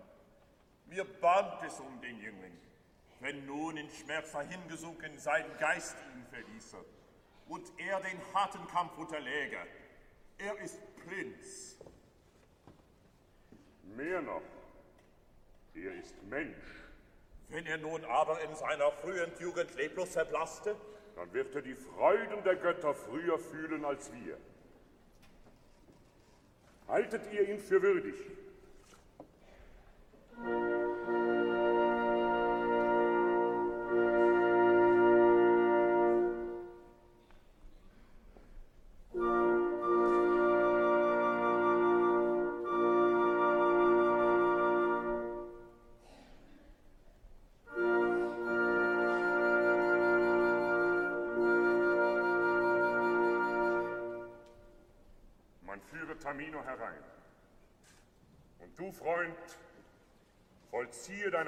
Mir 0.86 1.04
bangt 1.04 1.62
es 1.62 1.78
um 1.78 2.00
den 2.00 2.18
Jüngling, 2.20 2.58
wenn 3.20 3.44
nun 3.44 3.76
in 3.76 3.90
Schmerz 3.90 4.32
dahingesunken 4.32 5.18
sein 5.18 5.44
Geist 5.60 5.94
ihn 6.14 6.24
verließe 6.30 6.78
und 7.48 7.70
er 7.76 8.00
den 8.00 8.18
harten 8.32 8.66
Kampf 8.68 8.96
unterläge. 8.96 9.58
Er 10.38 10.58
ist 10.60 10.80
Prinz. 10.96 11.76
Mehr 13.82 14.22
noch, 14.22 14.40
er 15.74 15.96
ist 15.96 16.14
Mensch. 16.22 16.64
Wenn 17.50 17.66
er 17.66 17.76
nun 17.76 18.06
aber 18.06 18.40
in 18.40 18.54
seiner 18.54 18.90
frühen 18.90 19.30
Jugend 19.38 19.74
leblos 19.74 20.14
verblasste? 20.14 20.74
Dann 21.14 21.30
wird 21.34 21.54
er 21.54 21.60
die 21.60 21.74
Freuden 21.74 22.42
der 22.42 22.56
Götter 22.56 22.94
früher 22.94 23.38
fühlen 23.38 23.84
als 23.84 24.10
wir. 24.10 24.38
Haltet 26.88 27.22
ihr 27.32 27.48
ihn 27.48 27.58
für 27.58 27.82
würdig? 27.82 28.14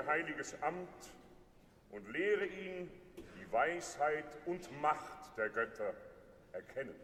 Heiliges 0.06 0.60
Amt 0.62 1.12
und 1.90 2.10
lehre 2.12 2.46
ihn 2.46 2.90
die 3.38 3.52
Weisheit 3.52 4.36
und 4.46 4.70
Macht 4.80 5.36
der 5.36 5.48
Götter 5.48 5.94
erkennen. 6.52 6.94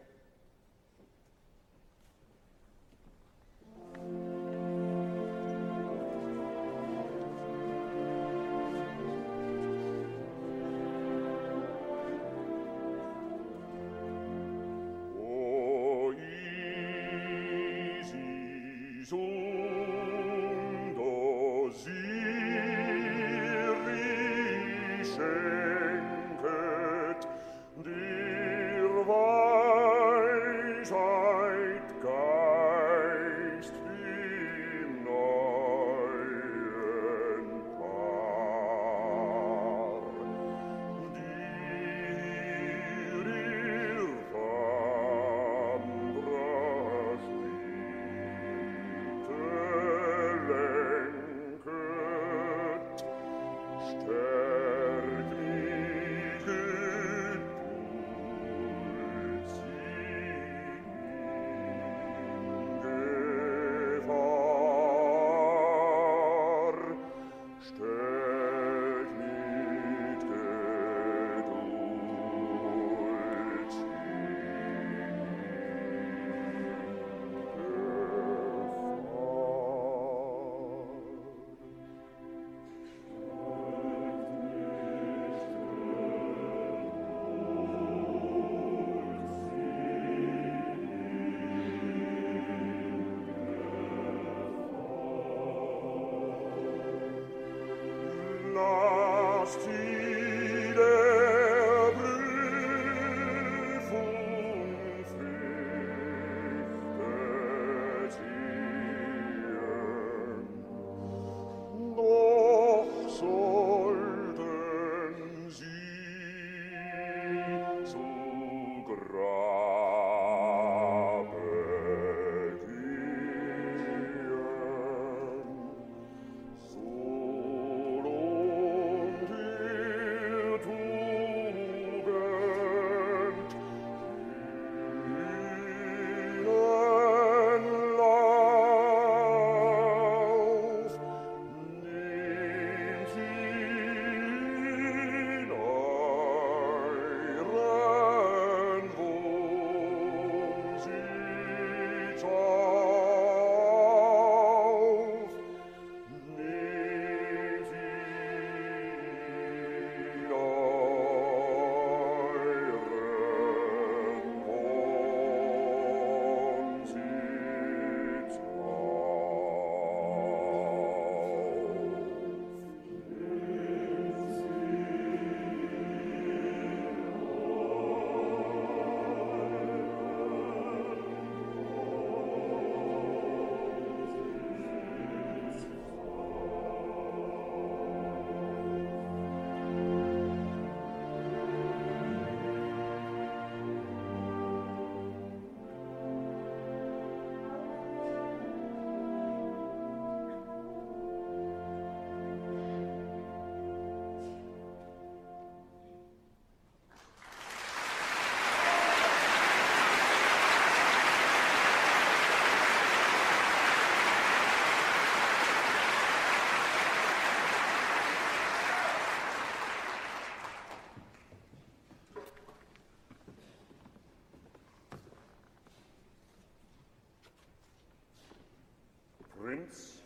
Prinz, 229.43 230.01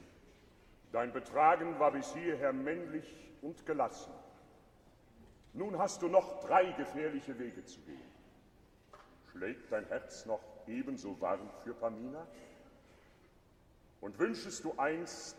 dein 0.92 1.14
Betragen 1.14 1.78
war 1.78 1.92
bis 1.92 2.12
hierher 2.12 2.52
männlich 2.52 3.06
und 3.44 3.64
gelassen. 3.68 4.12
Nun 5.54 5.78
hast 5.78 6.02
du 6.02 6.08
noch 6.08 6.40
drei 6.40 6.72
gefährliche 6.72 7.38
Wege 7.38 7.64
zu 7.64 7.80
gehen. 7.82 8.12
Schlägt 9.32 9.72
dein 9.72 9.86
Herz 9.86 10.26
noch 10.26 10.42
ebenso 10.66 11.22
warm 11.22 11.52
für 11.64 11.76
Pamina? 11.76 12.26
Und 14.02 14.18
wünschest 14.18 14.64
du 14.64 14.74
einst, 14.78 15.38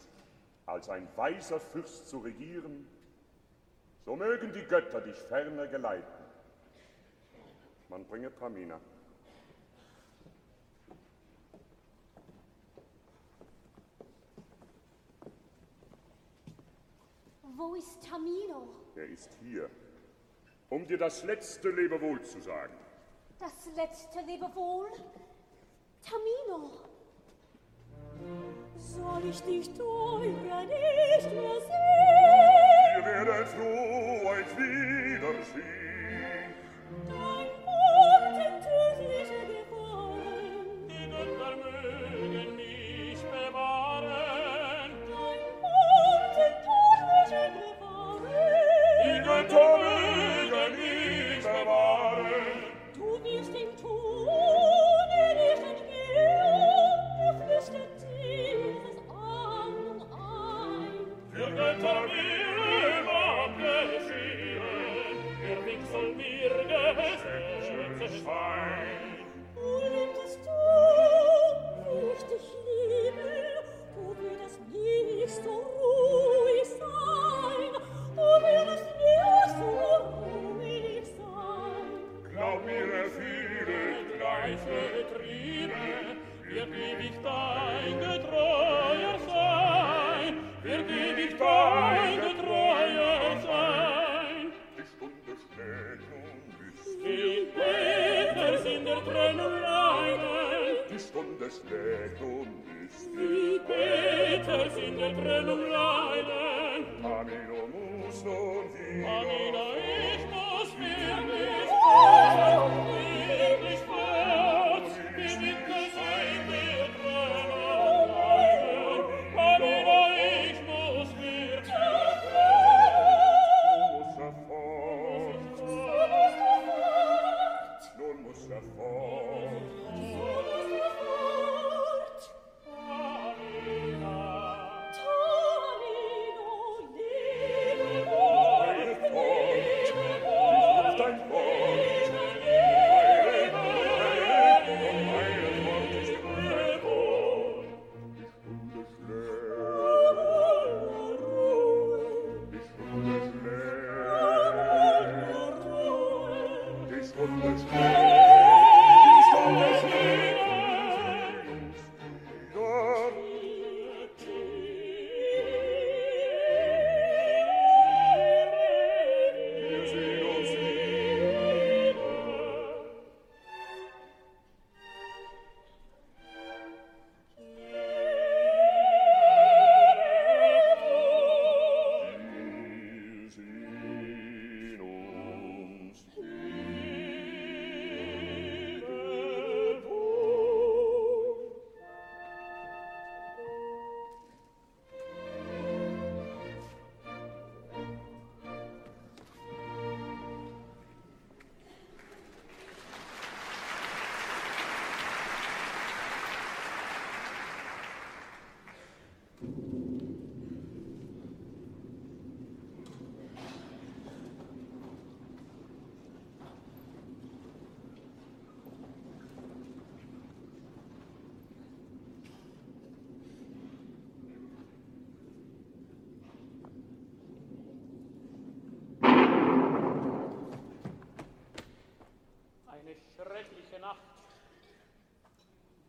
als 0.66 0.88
ein 0.88 1.08
weiser 1.16 1.58
Fürst 1.58 2.08
zu 2.08 2.18
regieren, 2.18 2.86
so 4.04 4.14
mögen 4.14 4.52
die 4.52 4.64
Götter 4.64 5.00
dich 5.00 5.18
ferner 5.18 5.66
geleiten. 5.66 6.24
Man 7.88 8.04
bringe 8.04 8.30
Pamina. 8.30 8.80
Wo 17.58 17.74
ist 17.74 18.08
Tamino? 19.18 19.18
Er 19.18 19.24
ist 19.24 19.30
hier, 19.40 19.70
um 20.68 20.86
dir 20.86 20.98
das 20.98 21.24
letzte 21.24 21.70
Lebewohl 21.70 22.22
zu 22.22 22.40
sagen. 22.40 22.74
Das 23.38 23.68
letzte 23.76 24.20
Lebewohl? 24.20 24.88
Tamino! 26.02 26.70
Soll 28.76 29.28
ich 29.28 29.40
dich 29.42 29.68
teuer 29.74 30.62
nicht 30.62 31.32
mehr 31.34 31.60
sehen? 31.60 31.70
Wir 32.94 33.04
werden 33.04 33.46
froh 33.46 34.28
euch 34.28 34.56
wiedersehen. 34.56 35.87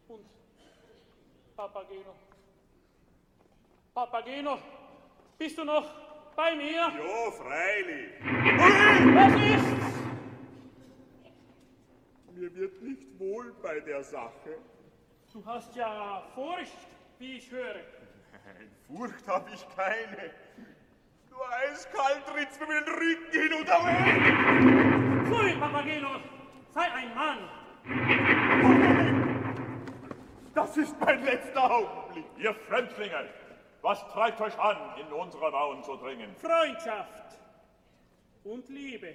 Und 0.09 0.25
Papageno. 1.55 2.15
Papageno, 3.93 4.57
bist 5.37 5.57
du 5.57 5.63
noch 5.63 5.85
bei 6.35 6.55
mir? 6.55 6.71
Ja, 6.71 7.31
freilich. 7.31 8.13
Was 9.15 9.33
ist's? 9.55 9.99
Mir 12.33 12.55
wird 12.55 12.81
nicht 12.81 13.19
wohl 13.19 13.53
bei 13.61 13.79
der 13.81 14.03
Sache. 14.03 14.57
Du 15.31 15.45
hast 15.45 15.75
ja 15.75 16.23
Furcht, 16.33 16.87
wie 17.19 17.37
ich 17.37 17.51
höre. 17.51 17.75
Nein, 17.75 18.71
Furcht 18.87 19.27
habe 19.27 19.51
ich 19.53 19.63
keine. 19.75 20.31
Nur 21.29 21.47
eiskalt 21.49 22.25
tritt's 22.25 22.59
mir 22.59 22.81
den 22.81 22.93
Rücken 22.95 23.31
hin 23.31 23.53
und 23.53 23.67
her. 23.67 25.25
Pfui, 25.25 25.55
Papageno, 25.59 26.19
sei 26.73 26.91
ein 26.93 27.13
Mann. 27.13 28.38
Das 30.53 30.75
ist 30.77 30.99
mein 30.99 31.23
letzter 31.23 31.69
Augenblick. 31.71 32.25
Ihr 32.37 32.53
Fremdlinge, 32.53 33.29
was 33.81 34.05
treibt 34.09 34.41
euch 34.41 34.57
an, 34.57 34.77
in 34.99 35.11
unsere 35.13 35.51
Mauern 35.51 35.83
zu 35.83 35.95
dringen? 35.97 36.35
Freundschaft 36.35 37.37
und 38.43 38.67
Liebe. 38.69 39.13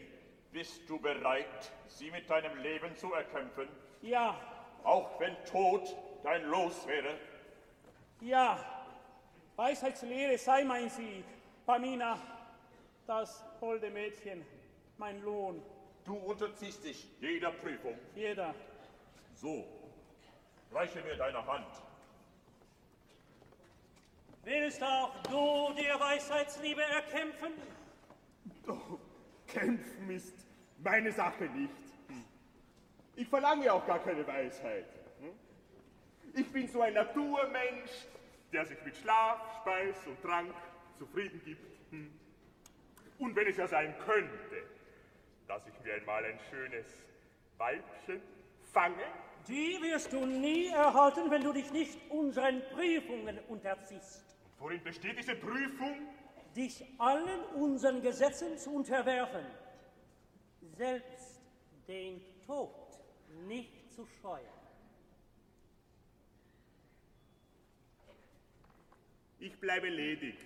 Bist 0.52 0.88
du 0.88 1.00
bereit, 1.00 1.72
sie 1.88 2.10
mit 2.12 2.30
deinem 2.30 2.56
Leben 2.58 2.94
zu 2.96 3.12
erkämpfen, 3.12 3.68
Ja, 4.02 4.36
auch 4.84 5.18
wenn 5.18 5.34
Tod 5.46 5.82
dein 6.22 6.44
Los 6.44 6.86
wäre? 6.86 7.16
ja, 8.20 8.58
Weisheitslehre 9.56 10.38
sei 10.38 10.64
mein 10.64 10.88
Sieg. 10.90 11.24
Pamina, 11.66 12.18
das 13.06 13.44
holde 13.60 13.90
Mädchen, 13.90 14.44
mein 14.98 15.22
Lohn. 15.22 15.62
Du 16.04 16.14
unterziehst 16.16 16.84
dich 16.84 17.08
jeder 17.20 17.50
Prüfung. 17.50 17.96
Jeder. 18.14 18.54
So, 19.34 19.64
reiche 20.74 21.00
mir 21.02 21.16
deine 21.16 21.46
Hand. 21.46 21.82
Willst 24.42 24.82
auch 24.82 25.14
du 25.22 25.72
dir 25.74 25.98
Weisheitsliebe 25.98 26.82
erkämpfen? 26.82 27.52
Doch, 28.66 28.98
kämpfen 29.46 30.10
ist 30.10 30.34
meine 30.78 31.12
Sache 31.12 31.44
nicht. 31.44 31.72
Ich 33.16 33.28
verlange 33.28 33.72
auch 33.72 33.86
gar 33.86 34.00
keine 34.00 34.26
Weisheit. 34.26 34.86
Ich 36.34 36.50
bin 36.52 36.66
so 36.66 36.82
ein 36.82 36.94
Naturmensch, 36.94 38.06
der 38.52 38.66
sich 38.66 38.82
mit 38.84 38.96
Schlaf, 38.96 39.40
Speis 39.60 40.06
und 40.06 40.20
Trank 40.20 40.54
zufrieden 40.98 41.40
gibt. 41.44 41.64
Und 43.18 43.36
wenn 43.36 43.46
es 43.46 43.56
ja 43.56 43.68
sein 43.68 43.94
könnte, 44.04 44.62
dass 45.46 45.66
ich 45.68 45.80
mir 45.84 45.94
einmal 45.94 46.24
ein 46.24 46.38
schönes 46.50 46.86
Weibchen 47.56 48.20
fange, 48.72 49.04
Die 49.48 49.78
wirst 49.82 50.12
du 50.12 50.24
nie 50.24 50.68
erhalten, 50.68 51.30
wenn 51.30 51.42
du 51.42 51.52
dich 51.52 51.70
nicht 51.70 51.98
unseren 52.10 52.62
Prüfungen 52.72 53.38
unterziehst. 53.48 54.24
worin 54.58 54.82
besteht 54.82 55.18
diese 55.18 55.34
Prüfung? 55.34 56.08
Dich 56.56 56.84
allen 56.98 57.40
unseren 57.56 58.00
Gesetzen 58.00 58.56
zu 58.56 58.70
unterwerfen. 58.76 59.44
Selbst 60.76 61.40
den 61.86 62.22
Tod 62.46 62.70
nicht 63.46 63.92
zu 63.92 64.06
scheuen. 64.06 64.46
Ich 69.38 69.60
bleibe 69.60 69.88
ledig. 69.88 70.36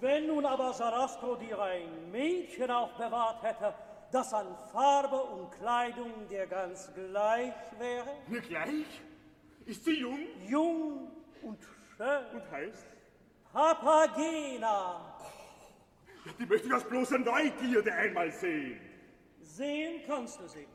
Wenn 0.00 0.28
nun 0.28 0.46
aber 0.46 0.72
Sarastro 0.72 1.36
dir 1.36 1.60
ein 1.60 2.10
Mädchen 2.10 2.70
aufbewahrt 2.70 3.42
hätte, 3.42 3.74
das 4.16 4.32
an 4.32 4.56
Farbe 4.72 5.22
und 5.22 5.50
Kleidung 5.52 6.26
dir 6.28 6.46
ganz 6.46 6.90
gleich 6.94 7.52
wäre? 7.78 8.08
Mir 8.28 8.40
gleich? 8.40 9.02
Ist 9.66 9.84
sie 9.84 10.00
jung? 10.00 10.20
Jung 10.46 11.10
und 11.42 11.58
schön. 11.96 12.26
Und 12.32 12.50
heißt? 12.50 12.86
Papagena. 13.52 15.18
Ja, 16.24 16.32
die 16.38 16.46
möchte 16.46 16.66
ich 16.66 16.72
aus 16.72 16.84
bloßer 16.84 17.18
Neugierde 17.18 17.92
einmal 17.92 18.32
sehen. 18.32 18.80
Sehen 19.40 20.00
kannst 20.06 20.40
du 20.40 20.48
sie. 20.48 20.66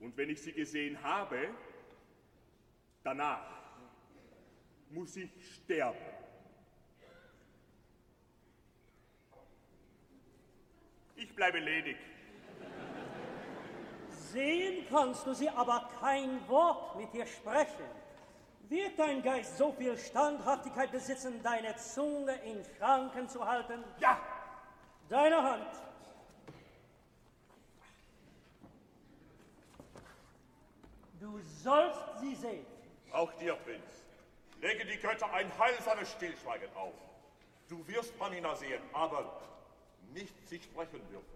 Und 0.00 0.16
wenn 0.16 0.30
ich 0.30 0.42
sie 0.42 0.52
gesehen 0.52 1.00
habe, 1.02 1.50
danach 3.04 3.46
muss 4.90 5.16
ich 5.16 5.30
sterben. 5.54 6.23
Ich 11.16 11.34
bleibe 11.34 11.58
ledig. 11.58 11.96
Sehen 14.32 14.84
kannst 14.90 15.26
du 15.26 15.34
sie, 15.34 15.48
aber 15.48 15.88
kein 16.00 16.46
Wort 16.48 16.96
mit 16.96 17.14
ihr 17.14 17.26
sprechen. 17.26 17.84
Wird 18.68 18.98
dein 18.98 19.22
Geist 19.22 19.58
so 19.58 19.72
viel 19.72 19.96
Standhaftigkeit 19.96 20.90
besitzen, 20.90 21.42
deine 21.42 21.76
Zunge 21.76 22.34
in 22.44 22.64
Schranken 22.76 23.28
zu 23.28 23.46
halten? 23.46 23.84
Ja! 24.00 24.18
Deine 25.08 25.42
Hand. 25.42 25.76
Du 31.20 31.38
sollst 31.62 32.00
sie 32.20 32.34
sehen. 32.34 32.66
Auch 33.12 33.32
dir, 33.34 33.54
Prinz, 33.54 34.04
lege 34.60 34.84
die 34.84 34.96
Götter 34.96 35.32
ein 35.32 35.50
heilsames 35.58 36.10
Stillschweigen 36.10 36.68
auf. 36.74 36.94
Du 37.68 37.86
wirst 37.86 38.18
Pamina 38.18 38.54
sehen, 38.56 38.82
aber 38.92 39.40
nicht 40.14 40.48
sie 40.48 40.60
sprechen 40.60 41.00
dürfen. 41.10 41.34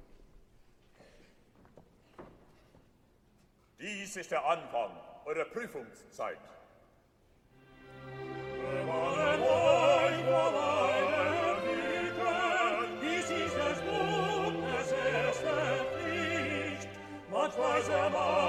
Dies 3.81 4.17
ist 4.17 4.31
der 4.31 4.45
Anfang 4.45 4.91
eurer 5.25 5.45
Prüfungszeit. 5.45 6.39
Dies 13.03 13.31
ist 13.31 13.57
des 14.73 14.93
ersten 14.93 15.87
Pflicht. 15.93 16.89
Manchmal 17.31 17.83
Mann 18.11 18.48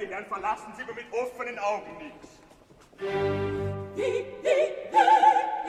Die 0.00 0.08
Herren 0.08 0.26
verlassen, 0.26 0.72
sieht 0.76 0.86
man 0.86 0.96
mit 0.96 1.06
offenen 1.12 1.56
Augen 1.60 1.96
nichts. 1.98 2.40
Wie, 2.98 3.06
wie, 3.94 4.26
wie, 4.42 5.00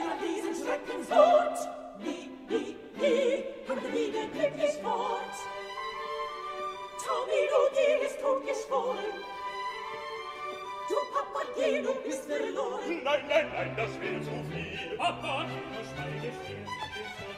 ja 0.02 0.12
diesen 0.20 0.64
Schreckenswort, 0.64 1.58
wie, 2.00 2.30
wie, 2.48 2.76
wie, 2.94 3.44
kommt 3.68 3.84
er 3.84 3.92
wieder 3.92 4.26
glücklich 4.26 4.82
fort. 4.82 5.36
Tommy, 7.06 7.40
du 7.50 7.76
dir 7.76 8.02
ist 8.04 8.20
totgeschworen, 8.20 9.14
du 10.88 10.96
Papageno 11.14 11.94
bist 12.04 12.24
verloren. 12.24 13.02
Nein, 13.04 13.24
nein, 13.28 13.48
nein, 13.52 13.76
das 13.76 14.00
wäre 14.00 14.20
zu 14.22 14.30
viel. 14.50 14.96
Papa, 14.96 15.44
nur 15.44 15.84
schweige 15.84 16.32
still, 16.42 16.66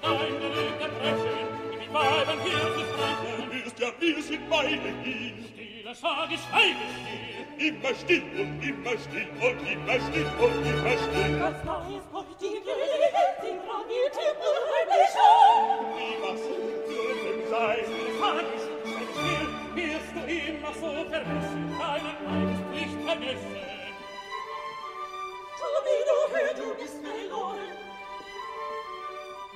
du 0.01 0.09
deine 0.09 0.49
Lüge 0.55 0.89
brechen, 0.99 1.73
in 1.75 1.81
die 1.81 1.93
Weibern 1.93 2.41
hier 2.41 2.61
zu 2.73 2.81
sprechen. 2.81 3.45
Du 3.45 3.53
wirst 3.53 3.79
ja, 3.79 3.89
wir 4.01 4.23
sind 4.23 4.49
beide 4.49 4.89
hin. 5.03 5.68
jeder 5.89 5.95
Schar 5.95 6.29
geschweige 6.29 6.77
still. 6.93 7.69
Immer 7.69 7.95
still 7.95 8.23
und 8.41 8.63
immer 8.63 8.99
still 8.99 9.29
und 9.41 9.61
immer 9.67 10.01
still 10.01 10.27
und 10.39 10.67
immer 10.67 10.97
still. 10.99 11.39
Das 11.39 11.67
weiß 11.67 12.05
euch 12.15 12.37
die 12.41 12.61
Welt, 12.67 13.39
die 13.43 13.57
gravierte 13.65 14.25
Urheide 14.39 15.03
schon. 15.15 15.97
Wie 15.97 16.17
was 16.23 16.41
in 16.41 17.39
Seis, 17.51 17.87
die 17.89 18.13
Tage 18.21 18.55
sind 18.59 19.03
still, 19.15 19.49
wirst 19.75 20.13
du 20.15 20.21
immer 20.31 20.73
so 20.75 20.91
vermessen, 21.11 21.63
deinen 21.79 22.17
Feind 22.25 22.71
nicht 22.71 22.99
vermessen. 23.07 23.57
Tomino, 25.59 26.17
hör, 26.33 26.55
du 26.55 26.75
bist 26.81 26.99
verloren. 27.03 27.73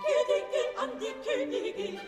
Wir 0.04 0.82
an 0.82 0.90
die 0.98 1.14
Königin, 1.28 2.00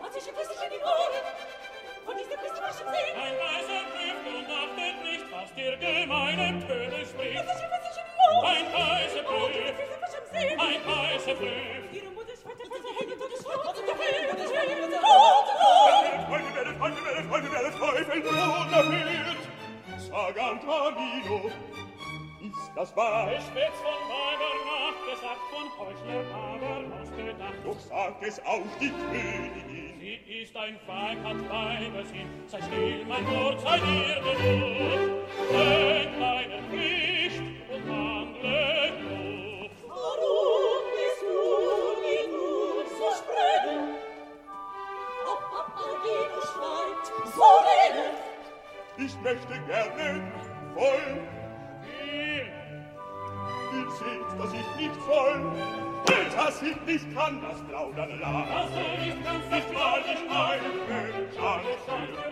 was 0.00 0.16
ich, 0.16 0.32
was 0.34 0.48
ich 0.54 0.62
in 0.64 0.70
die 0.70 0.84
Ohren, 0.84 1.61
Und 2.06 2.16
diese 2.18 2.36
Brüste 2.36 2.60
waschen 2.62 2.86
sehen. 2.90 3.14
Ein 3.16 3.34
weißer 3.38 3.82
Brief, 3.92 4.18
nun 4.26 4.44
achtet 4.50 4.96
nicht, 5.02 5.26
was 5.30 5.48
dir 5.54 5.76
gemeine 5.76 6.46
Töne 6.66 7.00
spricht. 7.06 7.36
Was 7.36 7.56
ist, 7.56 7.70
was 7.70 7.84
ist 7.90 7.98
im 8.02 8.08
Mond? 8.18 8.44
Ein 8.52 8.66
weißer 8.72 9.22
Brief. 9.22 9.42
Oh, 9.42 9.48
diese 9.52 9.72
Brüste 9.72 9.96
waschen 10.02 10.24
sehen. 10.32 10.56
Ein 10.58 10.80
weißer 10.82 11.34
Brief. 11.34 11.82
Ihre 11.92 12.10
Mutter 12.10 12.34
schwette, 12.40 12.64
was 12.72 12.82
er 12.82 12.94
hält, 12.98 13.10
und 13.22 13.32
es 13.32 13.40
schrott, 13.42 13.76
und 13.78 13.86
der 13.88 13.96
Fell, 13.96 14.30
und 14.32 14.40
es 14.40 14.48
schreit, 14.50 14.70
und 14.82 14.92
es 14.92 15.02
rot, 15.02 15.48
rot. 15.62 15.96
Heute 16.32 16.50
werdet, 16.56 16.76
heute 16.80 17.00
werdet, 17.04 17.26
heute 17.30 17.48
werdet, 17.52 17.74
Teufel, 17.78 18.20
Blut 18.20 18.70
erfüllt. 18.72 19.42
Sag 19.98 20.36
Antonino, 20.40 21.50
ist 22.50 22.72
das 22.74 22.96
wahr? 22.96 23.30
Es 23.32 23.54
wird 23.54 23.74
von 23.74 23.98
Weibern 24.10 24.60
nachgesagt, 24.66 25.44
von 25.50 25.66
Heuchlern 25.78 26.26
aber 26.32 27.00
ausgedacht. 27.00 27.60
Doch 27.64 27.80
sagt 27.80 28.22
es 28.22 28.40
auch 28.44 28.62
die 28.80 28.90
Königin. 28.90 30.00
Sie 30.00 30.42
ist 30.42 30.56
ein 30.56 30.78
Feig, 30.86 31.18
hat 31.22 31.48
Weibersinn. 31.48 32.28
Sei 32.48 32.60
still, 32.62 33.04
mein 33.06 33.26
Wort, 33.26 33.60
sei 33.60 33.78
dir 33.78 34.20
genug. 34.20 35.28
Denk 35.52 36.18
deine 36.18 36.62
Pflicht 36.70 37.31
Ich 56.94 57.14
kann 57.14 57.40
das 57.40 57.58
plaudern 57.62 58.20
lassen, 58.20 58.82
ich 59.02 59.24
kann 59.24 59.40
das 59.50 59.64
plaudern 59.64 60.04
lassen, 60.28 60.62
ich 61.24 61.38
kann 61.38 61.60
das 61.64 61.84
plaudern 61.86 62.31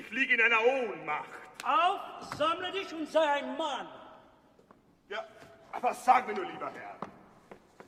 Ich 0.00 0.10
liege 0.12 0.32
in 0.32 0.40
einer 0.40 0.64
Ohnmacht. 0.64 1.28
Auf, 1.62 2.34
sammle 2.34 2.72
dich 2.72 2.90
und 2.94 3.06
sei 3.06 3.20
ein 3.20 3.54
Mann. 3.58 3.86
Ja, 5.10 5.26
aber 5.72 5.92
sag 5.92 6.26
mir 6.26 6.32
nur, 6.32 6.46
lieber 6.46 6.72
Herr, 6.72 6.96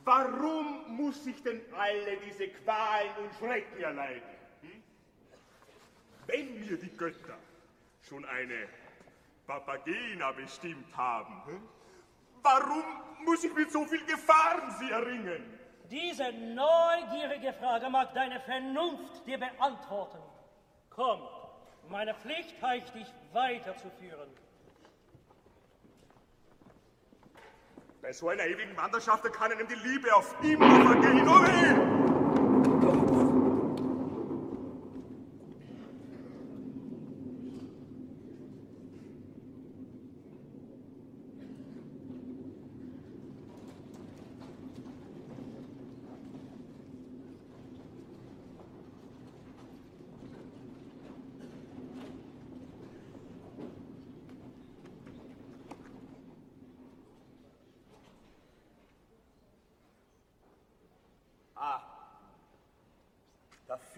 warum 0.03 0.95
muss 0.95 1.25
ich 1.25 1.41
denn 1.41 1.59
alle 1.75 2.17
diese 2.17 2.49
Qualen 2.49 3.15
und 3.17 3.33
Schrecken 3.39 3.81
erleiden? 3.81 4.29
Hm? 4.61 4.83
Wenn 6.27 6.59
mir 6.59 6.77
die 6.77 6.95
Götter 6.95 7.37
schon 8.07 8.23
eine 8.25 8.67
Papagena 9.47 10.33
bestimmt 10.33 10.95
haben, 10.95 11.43
hm? 11.47 11.67
warum 12.43 12.83
muss 13.25 13.43
ich 13.43 13.53
mit 13.55 13.71
so 13.71 13.85
viel 13.85 14.05
Gefahren 14.05 14.69
sie 14.79 14.91
erringen? 14.91 15.59
Diese 15.89 16.31
neugierige 16.31 17.53
Frage 17.53 17.89
mag 17.89 18.13
deine 18.13 18.39
Vernunft 18.41 19.25
dir 19.25 19.39
beantworten. 19.39 20.19
Komm, 20.91 21.19
meine 21.89 22.13
Pflicht 22.15 22.61
heißt 22.61 22.93
dich 22.95 23.07
weiterzuführen. 23.33 24.29
Bei 28.01 28.11
so 28.11 28.29
einer 28.29 28.45
ewigen 28.45 28.75
Wanderschaft 28.75 29.23
kann 29.33 29.51
einem 29.51 29.67
die 29.67 29.75
Liebe 29.75 30.13
auf 30.13 30.35
immer 30.43 30.93
vergehen. 30.93 31.27
Oh 31.27 31.92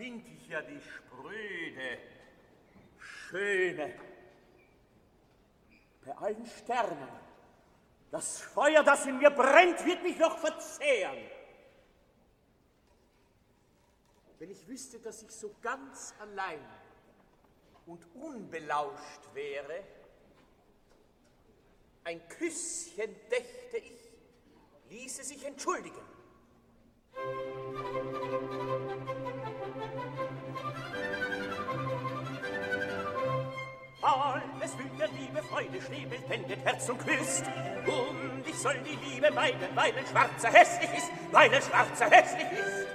da 0.06 0.12
find 0.12 0.28
ich 0.28 0.48
ja 0.48 0.62
die 0.62 0.80
spröde, 0.82 1.98
schöne. 3.00 3.96
Bei 6.06 6.16
allen 6.18 6.46
Sternen. 6.46 7.10
Das 8.12 8.40
Feuer, 8.40 8.84
das 8.84 9.06
in 9.08 9.18
mir 9.18 9.32
brennt, 9.32 9.84
wird 9.86 10.04
mich 10.04 10.18
noch 10.18 10.38
verzehren. 10.38 11.18
Wenn 14.38 14.52
ich 14.52 14.68
wüsste, 14.68 15.00
dass 15.00 15.24
ich 15.24 15.32
so 15.32 15.56
ganz 15.62 16.14
allein 16.20 16.64
und 17.88 18.06
unbelauscht 18.14 19.34
wäre, 19.34 19.84
ein 22.04 22.28
Küsschen 22.28 23.16
dächte 23.32 23.78
ich, 23.78 24.12
ließe 24.90 25.24
sich 25.24 25.44
entschuldigen. 25.44 26.06
Freude 35.50 35.82
Schnee 35.82 36.08
wendet 36.28 36.64
Herz 36.64 36.90
und 36.90 37.00
küsst. 37.00 37.46
Und 37.86 38.44
ich 38.48 38.56
soll 38.56 38.78
die 38.80 38.98
Liebe 39.08 39.32
meiden, 39.32 39.68
weil 39.76 39.94
ein 39.96 40.06
Schwarzer 40.06 40.52
hässlich 40.52 40.90
ist, 40.98 41.12
weil 41.32 41.54
ein 41.54 41.62
Schwarzer 41.62 42.10
hässlich 42.10 42.52
ist. 42.52 42.88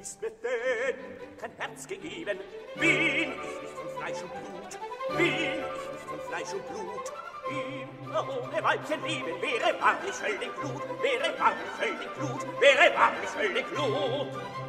Ist 0.00 0.22
mir 0.22 0.30
denn 0.30 1.38
kein 1.38 1.50
Herz 1.58 1.86
gegeben, 1.86 2.38
bin 2.76 3.06
ich 3.06 3.26
nicht 3.28 3.38
von 3.74 3.88
Fleisch 3.98 4.22
und 4.22 4.32
Blut, 4.32 5.16
bin 5.16 5.26
ich 5.26 5.40
nicht 5.40 6.08
von 6.08 6.20
Fleisch 6.28 6.52
und 6.52 6.68
Blut. 6.68 7.12
Immer 7.48 8.28
ohne 8.28 8.62
Weibchen 8.62 9.02
lieben 9.06 9.40
wäre 9.40 9.80
wahrlich 9.80 10.14
völlig 10.14 10.54
Blut, 10.56 10.82
wäre 11.02 11.38
wahrlich 11.38 11.70
völlig 11.78 12.14
Blut, 12.14 12.60
wäre 12.60 12.94
wahrlich 12.94 13.30
völlig 13.30 13.66
Blut. 13.68 14.67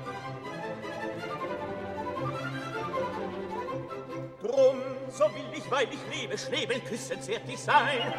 Drum, 4.59 4.81
so 5.09 5.25
will 5.25 5.45
ich, 5.53 5.71
weil 5.71 5.87
ich 5.89 6.17
lebe, 6.19 6.37
Schnäbel 6.37 6.79
küssenswertig 6.81 7.57
sein. 7.57 8.13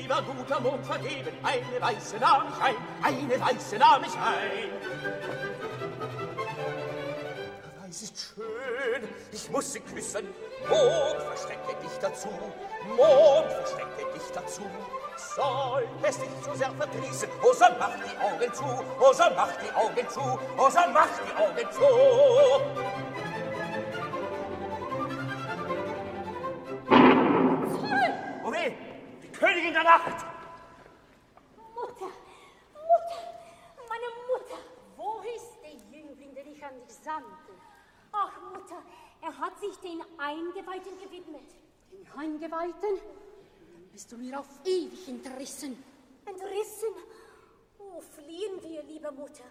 Lieber 0.00 0.22
guter 0.22 0.60
Mond 0.60 0.84
vergeben, 0.84 1.32
eine 1.42 1.80
Weiße 1.80 2.16
nahm 2.18 2.48
ich 2.48 2.62
ein, 2.62 2.76
eine 3.02 3.40
Weiße 3.40 3.76
nahm 3.78 4.04
ich 4.04 4.14
ein. 4.14 4.70
Weiß 7.80 8.02
ist 8.02 8.34
schön, 8.34 9.08
ich 9.32 9.50
muss 9.50 9.72
sie 9.72 9.80
küssen. 9.80 10.26
Mond, 10.68 11.22
verstecke 11.22 11.74
dich 11.82 11.98
dazu, 12.02 12.28
Mond, 12.88 13.50
verstecke 13.52 14.12
dich 14.14 14.30
dazu. 14.34 14.62
Soll 15.16 15.88
es 16.02 16.18
dich 16.18 16.42
zu 16.42 16.54
sehr 16.54 16.70
verdrießen, 16.72 17.28
oh, 17.42 17.52
so 17.54 17.64
mach 17.78 17.94
die 17.94 18.18
Augen 18.18 18.52
zu, 18.52 18.64
oh, 19.00 19.12
so 19.12 19.24
mach 19.34 19.52
die 19.56 19.72
Augen 19.74 20.08
zu, 20.10 20.20
oh, 20.58 20.68
so 20.68 20.80
mach 20.92 21.08
die 21.24 21.34
Augen 21.42 21.72
zu. 21.72 23.25
Königin 29.38 29.74
der 29.74 29.84
Nacht! 29.84 30.24
Mutter, 31.74 32.06
Mutter, 32.72 33.20
meine 33.86 34.08
Mutter, 34.28 34.58
wo 34.96 35.20
ist 35.20 35.58
der 35.62 35.74
Jüngling, 35.74 36.34
den 36.34 36.52
ich 36.52 36.64
an 36.64 36.72
dich 36.80 36.96
sandte? 36.96 37.52
Ach, 38.12 38.32
Mutter, 38.52 38.82
er 39.20 39.38
hat 39.38 39.58
sich 39.60 39.76
den 39.80 40.02
Eingeweihten 40.18 40.98
gewidmet. 40.98 41.54
Den 41.92 42.06
Eingeweihten? 42.16 42.98
Bist 43.92 44.10
du 44.10 44.16
mir 44.16 44.40
auf 44.40 44.48
ewig 44.64 45.06
entrissen? 45.06 45.82
Entrissen? 46.24 46.94
Oh, 47.78 48.00
fliehen 48.00 48.62
wir, 48.62 48.82
liebe 48.84 49.12
Mutter. 49.12 49.44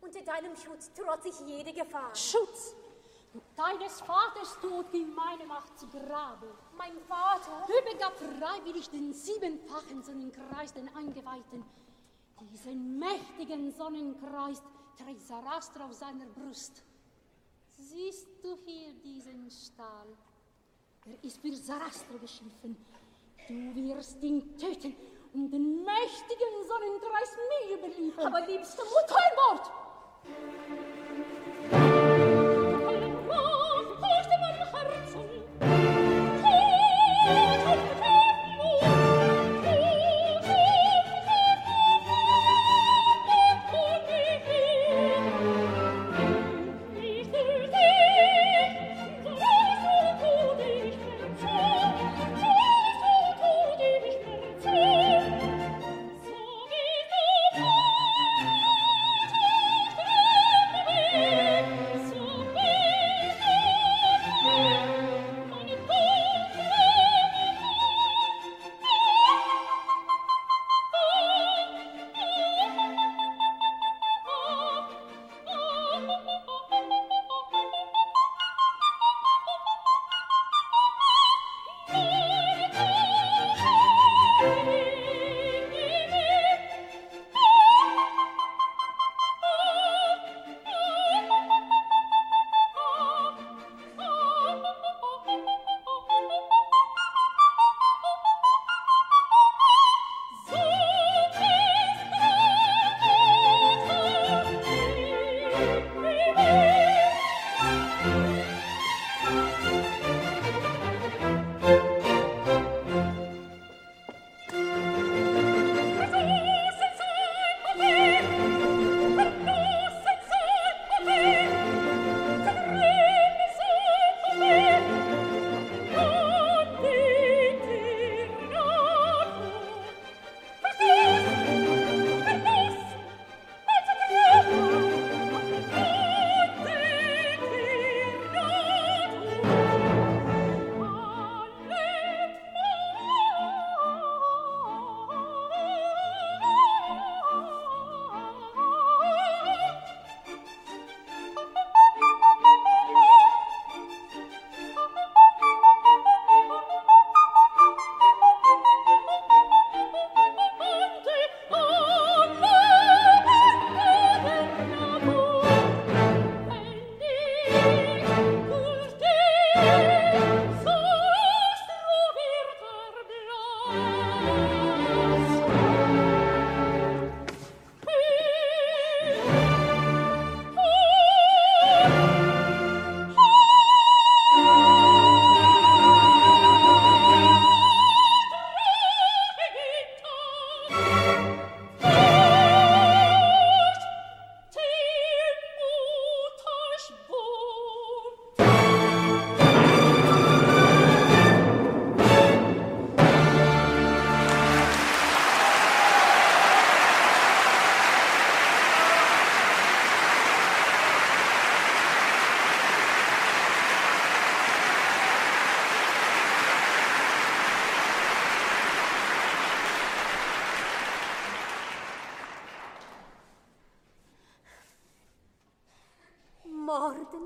Unter 0.00 0.22
deinem 0.22 0.54
Schutz 0.56 0.92
trotz 0.94 1.24
ich 1.24 1.40
jede 1.40 1.72
Gefahr. 1.72 2.14
Schutz! 2.14 2.74
Deines 3.56 4.00
Vaters 4.00 4.58
Tod 4.60 4.90
ging 4.92 5.12
meine 5.14 5.46
Macht 5.46 5.78
zu 5.78 5.88
Grabe. 5.88 6.46
Mein 6.76 6.96
Vater? 7.08 7.66
Er 7.68 7.92
begab 7.92 8.14
freiwillig 8.16 8.88
den 8.90 9.12
siebenfachen 9.12 10.02
Sonnenkreis 10.02 10.72
den 10.72 10.88
Eingeweihten. 10.94 11.64
Diesen 12.52 12.98
mächtigen 12.98 13.72
Sonnenkreis 13.72 14.62
trägt 14.96 15.22
Sarastra 15.22 15.86
auf 15.86 15.94
seiner 15.94 16.26
Brust. 16.26 16.82
Siehst 17.78 18.28
du 18.42 18.56
hier 18.64 18.92
diesen 19.02 19.50
Stahl? 19.50 20.06
Er 21.06 21.24
ist 21.24 21.38
für 21.38 21.52
Sarastra 21.54 22.16
geschaffen. 22.20 22.76
Du 23.48 23.74
wirst 23.74 24.22
ihn 24.22 24.56
töten 24.56 24.94
und 25.32 25.50
den 25.50 25.84
mächtigen 25.84 26.54
Sonnenkreis 26.68 27.36
mir 27.50 27.78
überliefern. 27.78 28.26
Aber 28.26 28.46
liebste 28.46 28.82
Mutter, 28.82 29.14
Kein 29.14 29.36
Wort! 29.58 30.93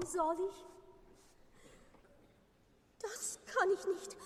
Soll 0.08 0.36
ich? 0.48 0.64
Das 3.00 3.38
kann 3.46 3.70
ich 3.70 3.86
nicht. 3.86 4.16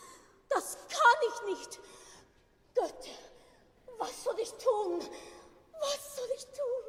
Das 0.48 0.76
kann 0.88 1.20
ich 1.28 1.42
nicht. 1.59 1.80
Götter, 2.74 3.18
was 3.98 4.24
soll 4.24 4.38
ich 4.40 4.52
tun? 4.52 5.00
Was 5.80 6.16
soll 6.16 6.28
ich 6.36 6.46
tun? 6.46 6.82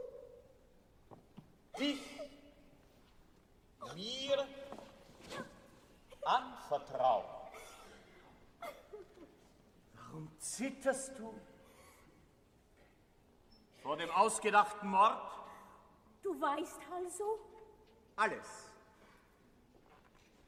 Dich 1.80 2.14
mir 3.96 4.48
anvertrauen. 6.24 7.26
Warum 9.96 10.40
zitterst 10.40 11.18
du? 11.18 11.34
Vor 13.82 13.98
dem 13.98 14.10
ausgedachten 14.12 14.90
Mord? 14.90 15.22
Du 16.22 16.40
weißt 16.40 16.80
also? 16.92 17.40
Alles. 18.16 18.63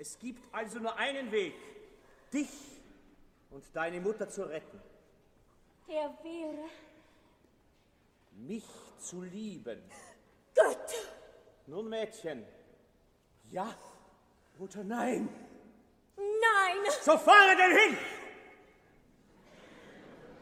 Es 0.06 0.20
gibt 0.20 0.54
also 0.54 0.78
nur 0.78 0.96
einen 0.98 1.32
Weg, 1.32 1.56
dich 2.32 2.48
und 3.50 3.64
deine 3.74 4.00
Mutter 4.00 4.30
zu 4.30 4.44
retten. 4.44 4.80
Der 5.88 6.16
wäre 6.22 6.70
Mich 8.34 8.68
zu 9.00 9.24
lieben. 9.24 9.82
Götter. 10.54 11.10
Nun, 11.66 11.90
Mädchen. 11.90 12.46
Ja, 13.50 13.76
Mutter, 14.60 14.84
nein. 14.84 15.28
Nein. 16.16 16.92
So 17.02 17.18
fahre 17.18 17.56
denn 17.56 17.76
hin! 17.76 17.98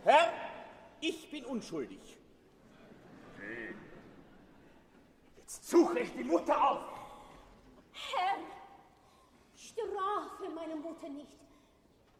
Herr, 0.03 0.33
ich 0.99 1.31
bin 1.31 1.45
unschuldig. 1.45 2.17
Jetzt 5.37 5.69
suche 5.69 5.99
ich 5.99 6.11
die 6.11 6.25
Mutter 6.25 6.69
auf. 6.69 6.83
Herr, 7.93 8.39
Mutter 10.93 11.09
nicht. 11.09 11.39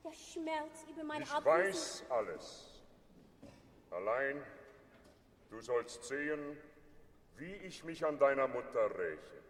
Der 0.04 0.12
Schmerz 0.14 0.86
über 0.90 1.04
meine 1.04 1.24
Ich 1.24 1.32
Abwesenheit. 1.32 1.66
weiß 1.74 2.06
alles. 2.10 2.84
Allein, 3.92 4.44
du 5.50 5.62
sollst 5.62 6.04
sehen, 6.04 6.58
wie 7.38 7.54
ich 7.54 7.84
mich 7.84 8.04
an 8.06 8.18
deiner 8.18 8.48
Mutter 8.48 8.98
räche. 8.98 9.44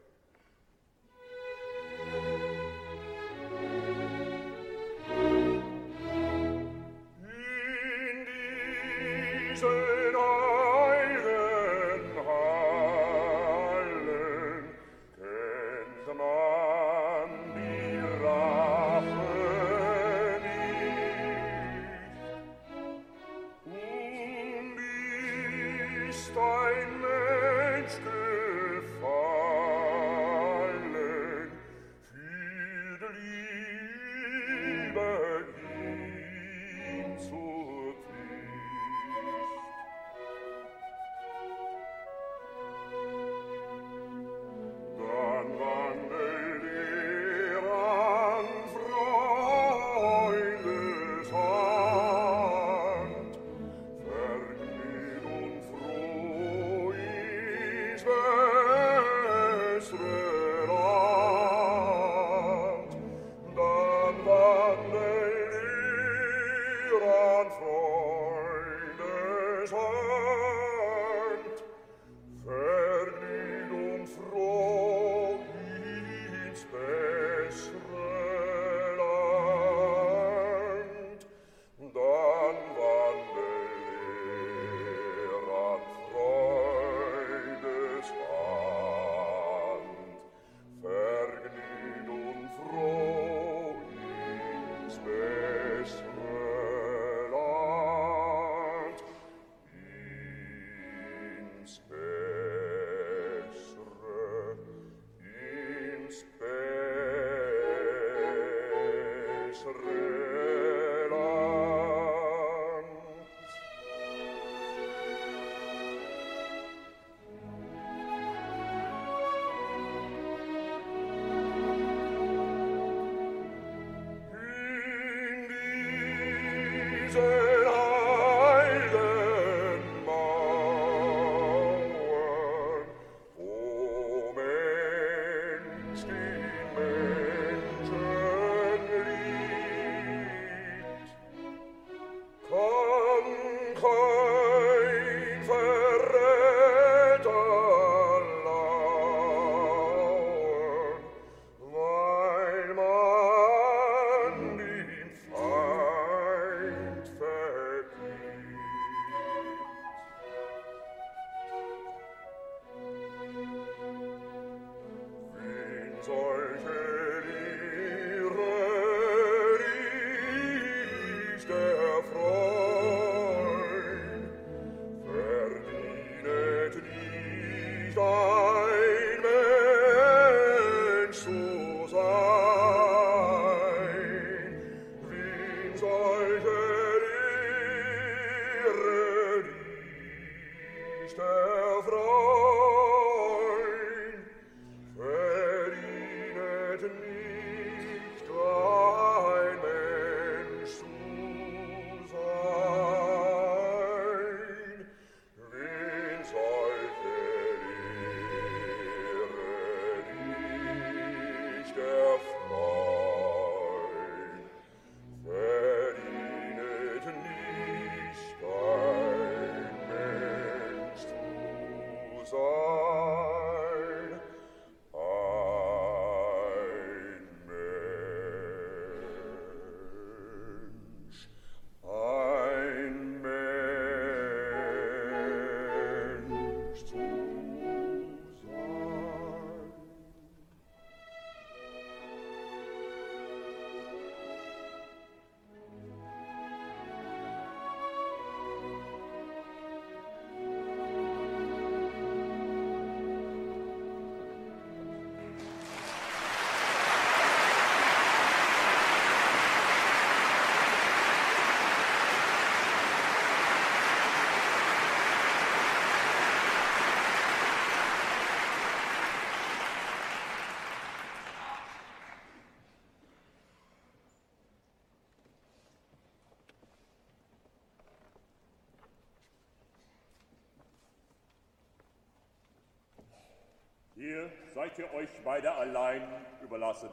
Hier 283.95 284.31
seid 284.53 284.77
ihr 284.79 284.91
euch 284.93 285.09
beide 285.23 285.51
allein 285.51 286.07
überlassen. 286.41 286.89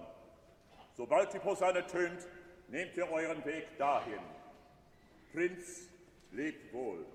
Sobald 0.93 1.32
die 1.32 1.39
Posaune 1.39 1.86
tönt, 1.86 2.27
nehmt 2.68 2.97
ihr 2.97 3.10
euren 3.10 3.43
Weg 3.44 3.77
dahin. 3.78 4.20
Prinz, 5.32 5.89
lebt 6.32 6.72
wohl. 6.74 7.06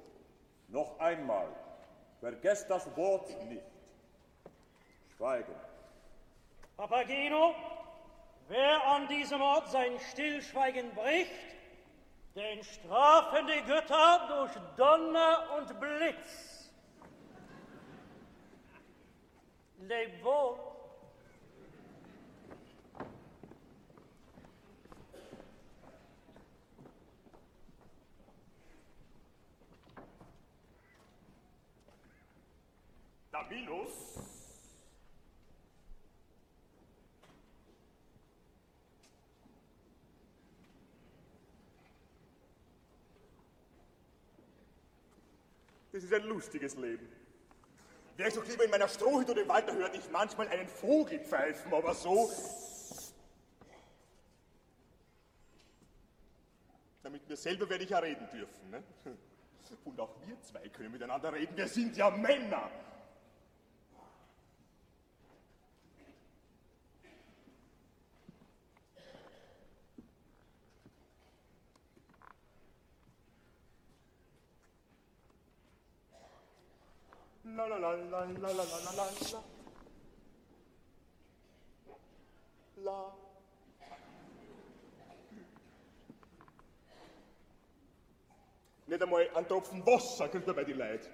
Noch 0.69 0.99
einmal, 0.99 1.47
vergesst 2.19 2.69
das 2.69 2.95
Wort 2.97 3.29
nicht. 3.47 3.61
Schweigen. 5.15 5.53
Papageno, 6.75 7.53
wer 8.47 8.83
an 8.87 9.07
diesem 9.07 9.41
Ort 9.41 9.69
sein 9.69 9.99
Stillschweigen 10.11 10.93
bricht, 10.95 11.31
den 12.35 12.63
strafen 12.63 13.47
die 13.47 13.61
Götter 13.65 14.27
durch 14.27 14.51
Donner 14.75 15.57
und 15.57 15.79
Blitz. 15.79 16.55
Leb 19.87 20.23
wohl. 20.23 20.57
Camillus. 33.31 34.15
Das 45.91 45.94
ist 46.05 46.13
ein 46.13 46.27
lustiges 46.27 46.75
Leben. 46.75 47.07
Wäre 48.17 48.29
ich 48.29 48.35
doch 48.35 48.45
lieber 48.47 48.63
in 48.63 48.71
meiner 48.71 48.87
Strohhütte 48.87 49.31
oder 49.31 49.41
im 49.41 49.49
Wald, 49.49 49.67
da 49.67 49.73
hörte 49.73 49.97
ich 49.97 50.09
manchmal 50.09 50.47
einen 50.47 50.67
Vogel 50.67 51.19
pfeifen, 51.19 51.73
aber 51.73 51.93
so. 51.93 52.31
Na, 57.03 57.09
mit 57.09 57.27
mir 57.27 57.35
selber 57.35 57.69
werde 57.69 57.83
ich 57.83 57.89
ja 57.89 57.99
reden 57.99 58.27
dürfen. 58.31 58.69
Ne? 58.69 58.83
Und 59.83 59.99
auch 59.99 60.15
wir 60.25 60.39
zwei 60.41 60.67
können 60.69 60.91
miteinander 60.91 61.33
reden. 61.33 61.57
Wir 61.57 61.67
sind 61.67 61.97
ja 61.97 62.09
Männer. 62.09 62.69
Tropfen 89.65 89.85
Wasser 89.85 90.27
kriegt 90.29 90.45
man 90.45 90.55
bei 90.55 90.63
den 90.63 90.77
Leuten. 90.77 91.07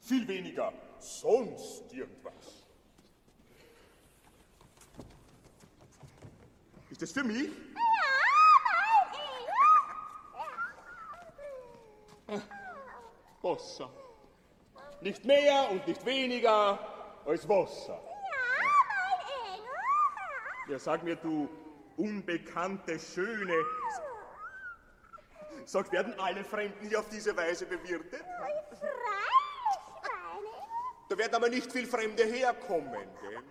Viel 0.00 0.26
weniger 0.28 0.72
sonst 0.98 1.92
irgendwas. 1.92 2.64
Ist 6.90 7.02
das 7.02 7.12
für 7.12 7.24
mich? 7.24 7.50
Wasser. 13.42 13.90
Nicht 15.00 15.24
mehr 15.24 15.68
und 15.70 15.86
nicht 15.86 16.04
weniger 16.06 16.78
als 17.24 17.48
Wasser. 17.48 18.00
Ja, 20.68 20.78
sag 20.78 21.02
mir, 21.02 21.16
du 21.16 21.48
unbekannte, 21.96 22.98
schöne. 23.00 23.54
Sag, 25.64 25.92
werden 25.92 26.18
alle 26.18 26.44
Fremden 26.44 26.88
hier 26.88 27.00
auf 27.00 27.08
diese 27.08 27.36
Weise 27.36 27.66
bewirtet? 27.66 28.24
Da 31.08 31.18
werden 31.18 31.34
aber 31.34 31.48
nicht 31.48 31.70
viel 31.70 31.86
Fremde 31.86 32.24
herkommen, 32.24 33.08
gell? 33.20 33.42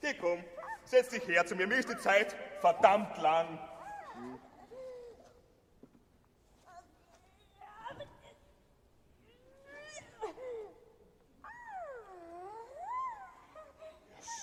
Geh, 0.00 0.14
komm, 0.20 0.44
setz 0.84 1.08
dich 1.08 1.26
her 1.26 1.46
zu 1.46 1.56
mir. 1.56 1.66
Mir 1.66 1.78
ist 1.78 1.88
die 1.88 1.98
Zeit 1.98 2.36
verdammt 2.60 3.16
lang. 3.18 3.58
Hm. 4.12 4.38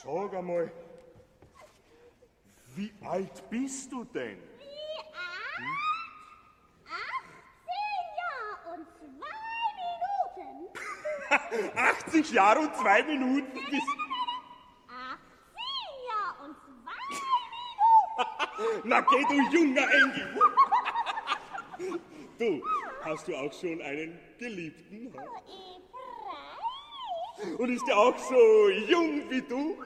Sag 0.04 0.34
einmal, 0.34 0.72
wie 2.76 2.94
alt 3.02 3.50
bist 3.50 3.92
du 3.92 4.04
denn? 4.04 4.38
Wie 4.58 5.00
alt? 5.14 5.72
18 6.88 8.04
Jahre 8.22 8.76
und 8.76 8.88
zwei 8.98 9.40
Minuten. 10.38 11.76
80 11.76 12.32
Jahre 12.32 12.60
und 12.60 12.76
zwei 12.76 13.04
Minuten 13.04 13.54
bist 13.54 13.88
18 14.88 15.18
Jahre 16.08 16.46
und 16.46 16.56
zwei 16.64 17.02
Minuten. 18.20 18.82
Na 18.84 19.02
geh, 19.02 19.24
du 19.30 19.36
junger 19.58 19.88
Engel! 19.92 20.28
Du, 22.38 22.64
hast 23.04 23.28
du 23.28 23.36
auch 23.36 23.54
schon 23.54 23.82
einen 23.82 24.20
Geliebten? 24.38 25.14
Und 27.58 27.70
ist 27.70 27.88
er 27.88 27.98
auch 27.98 28.18
so 28.18 28.70
jung 28.70 29.30
wie 29.30 29.42
du? 29.42 29.84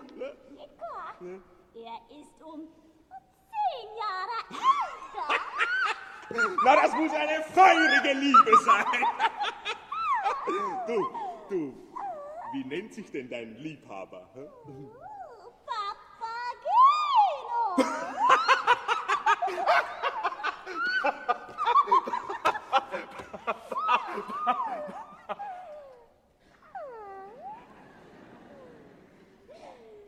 Ne? 1.22 1.42
Er 1.76 2.00
ist 2.10 2.42
um 2.42 2.70
10 2.70 3.98
Jahre 3.98 4.38
älter. 4.50 5.28
Na, 6.64 6.76
das 6.78 6.94
muss 6.94 7.12
eine 7.12 7.44
feurige 7.44 8.14
Liebe 8.14 8.58
sein! 8.64 8.86
Du, 10.88 11.04
du, 11.50 11.74
wie 12.54 12.64
nennt 12.64 12.94
sich 12.94 13.12
denn 13.12 13.30
dein 13.30 13.56
Liebhaber? 13.56 14.30
hä? 14.36 14.48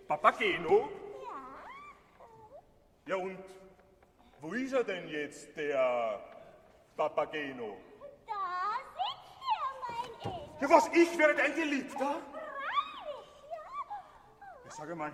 Papageno? 0.08 0.90
Ja, 3.08 3.16
und 3.16 3.38
wo 4.42 4.52
ist 4.52 4.74
er 4.74 4.84
denn 4.84 5.08
jetzt, 5.08 5.56
der 5.56 6.20
Papageno? 6.98 7.78
Da 8.26 8.34
sitzt 8.98 9.40
er, 9.40 9.64
mein 9.82 9.96
Engel. 10.26 10.50
Ja, 10.60 10.70
was, 10.70 10.88
ich 10.90 11.18
wäre 11.18 11.34
dein 11.34 11.56
Geliebter? 11.56 12.22
Ja, 14.66 14.72
sag 14.72 14.94
mal, 14.94 15.14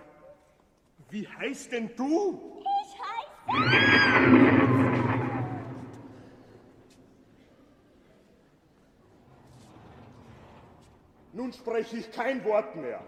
wie 1.10 1.28
heißt 1.28 1.70
denn 1.70 1.94
du? 1.94 2.64
Ich 2.82 2.98
heiße... 2.98 3.14
Nun 11.32 11.52
spreche 11.52 11.98
ich 11.98 12.10
kein 12.10 12.44
Wort 12.44 12.74
mehr. 12.74 13.00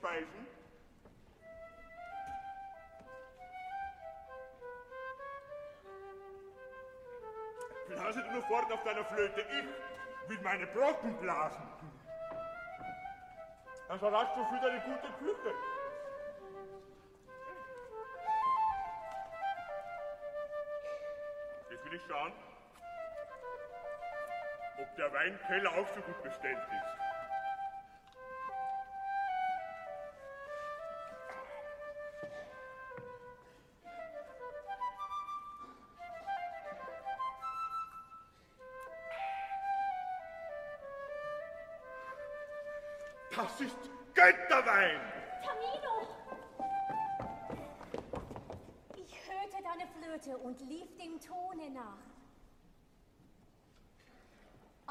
Speisen? 0.00 0.46
Blase 7.88 8.22
du 8.22 8.30
nur 8.30 8.42
fort 8.44 8.72
auf 8.72 8.82
deiner 8.84 9.04
Flöte. 9.04 9.40
Ich 9.42 10.30
will 10.30 10.40
meine 10.42 10.66
Brocken 10.68 11.16
blasen. 11.18 11.68
Also 13.88 14.10
hast 14.10 14.36
du 14.36 14.44
für 14.44 14.60
deine 14.60 14.80
gute 14.80 15.12
Küche. 15.18 15.54
Jetzt 21.70 21.84
will 21.84 21.94
ich 21.94 22.02
schauen, 22.08 22.32
ob 24.80 24.96
der 24.96 25.12
Weinkeller 25.12 25.70
auch 25.72 25.88
so 25.94 26.00
gut 26.02 26.22
bestellt 26.22 26.58
ist. 26.58 27.09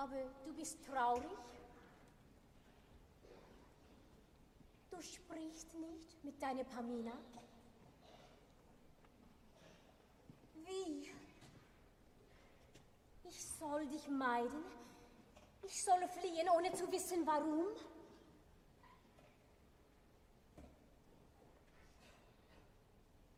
Aber 0.09 0.23
du 0.43 0.53
bist 0.53 0.83
traurig? 0.85 1.29
Du 4.89 4.99
sprichst 5.01 5.71
nicht 5.75 6.23
mit 6.23 6.41
deiner 6.41 6.63
Pamina? 6.63 7.11
Wie? 10.65 11.11
Ich 13.23 13.45
soll 13.59 13.85
dich 13.87 14.07
meiden? 14.07 14.63
Ich 15.61 15.83
soll 15.83 16.07
fliehen, 16.07 16.49
ohne 16.49 16.73
zu 16.73 16.91
wissen, 16.91 17.25
warum? 17.27 17.67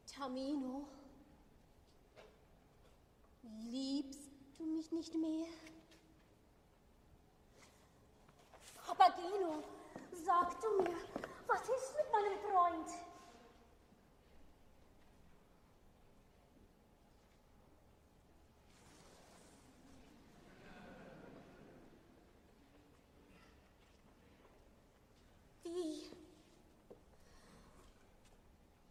Tamino, 0.08 0.88
liebst 3.42 4.30
du 4.58 4.66
mich 4.66 4.92
nicht 4.92 5.16
mehr? 5.16 5.48
Papageno, 8.92 9.64
sag 10.12 10.60
du 10.60 10.84
mir, 10.84 10.98
was 11.48 11.62
ist 11.62 11.96
mit 11.96 12.12
meinem 12.12 12.38
Freund? 12.40 12.90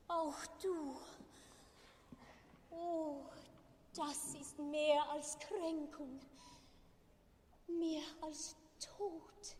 Auch 0.08 0.46
du. 0.62 0.96
Oh, 2.70 3.26
das 3.94 4.34
ist 4.34 4.58
mehr 4.58 5.02
als 5.10 5.38
Kränkung, 5.40 6.20
mehr 7.66 8.02
als 8.22 8.56
Tod. 8.96 9.59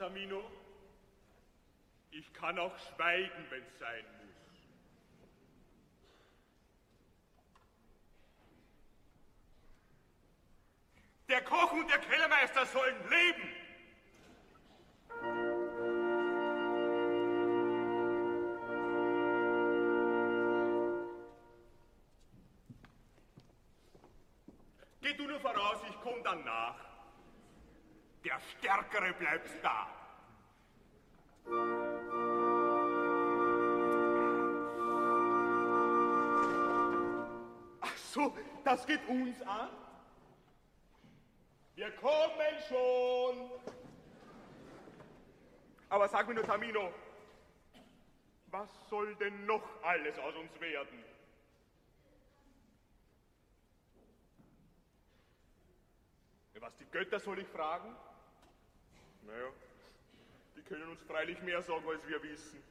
Tamino? 0.00 0.42
Ich 2.10 2.32
kann 2.32 2.58
auch 2.58 2.74
schweigen, 2.78 3.44
wenn's 3.50 3.78
sein 3.78 4.02
muss. 4.16 4.30
Der 11.28 11.44
Koch 11.44 11.72
und 11.72 11.90
der 11.90 11.98
Kellermeister 11.98 12.64
sollen 12.64 12.96
leben! 13.10 13.48
Geh 25.02 25.12
du 25.12 25.26
nur 25.26 25.40
voraus, 25.40 25.82
ich 25.86 25.96
komm 26.02 26.24
dann 26.24 26.42
nach. 26.44 26.90
Der 28.24 28.38
Stärkere 28.58 29.14
bleibt 29.14 29.64
da. 29.64 29.79
Das 38.70 38.86
geht 38.86 39.04
uns 39.08 39.42
an? 39.42 39.68
Wir 41.74 41.90
kommen 41.96 42.54
schon. 42.68 43.50
Aber 45.88 46.08
sag 46.08 46.28
mir 46.28 46.34
nur, 46.34 46.44
Tamino, 46.44 46.92
was 48.46 48.68
soll 48.88 49.16
denn 49.16 49.44
noch 49.46 49.62
alles 49.82 50.16
aus 50.20 50.36
uns 50.36 50.60
werden? 50.60 51.04
Was 56.60 56.76
die 56.76 56.84
Götter 56.92 57.18
soll 57.18 57.38
ich 57.38 57.48
fragen? 57.48 57.96
Naja, 59.22 59.48
die 60.54 60.62
können 60.62 60.90
uns 60.90 61.02
freilich 61.04 61.40
mehr 61.40 61.62
sagen, 61.62 61.88
als 61.88 62.06
wir 62.06 62.22
wissen. 62.22 62.62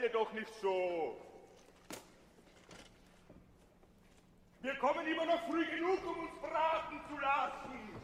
Eile 0.00 0.10
doch 0.10 0.32
nicht 0.32 0.48
so! 0.62 1.14
Wir 4.62 4.74
kommen 4.76 5.06
immer 5.06 5.26
noch 5.26 5.46
früh 5.46 5.64
genug, 5.66 5.98
um 6.06 6.20
uns 6.20 6.40
braten 6.40 7.00
zu 7.08 7.18
lassen! 7.18 7.99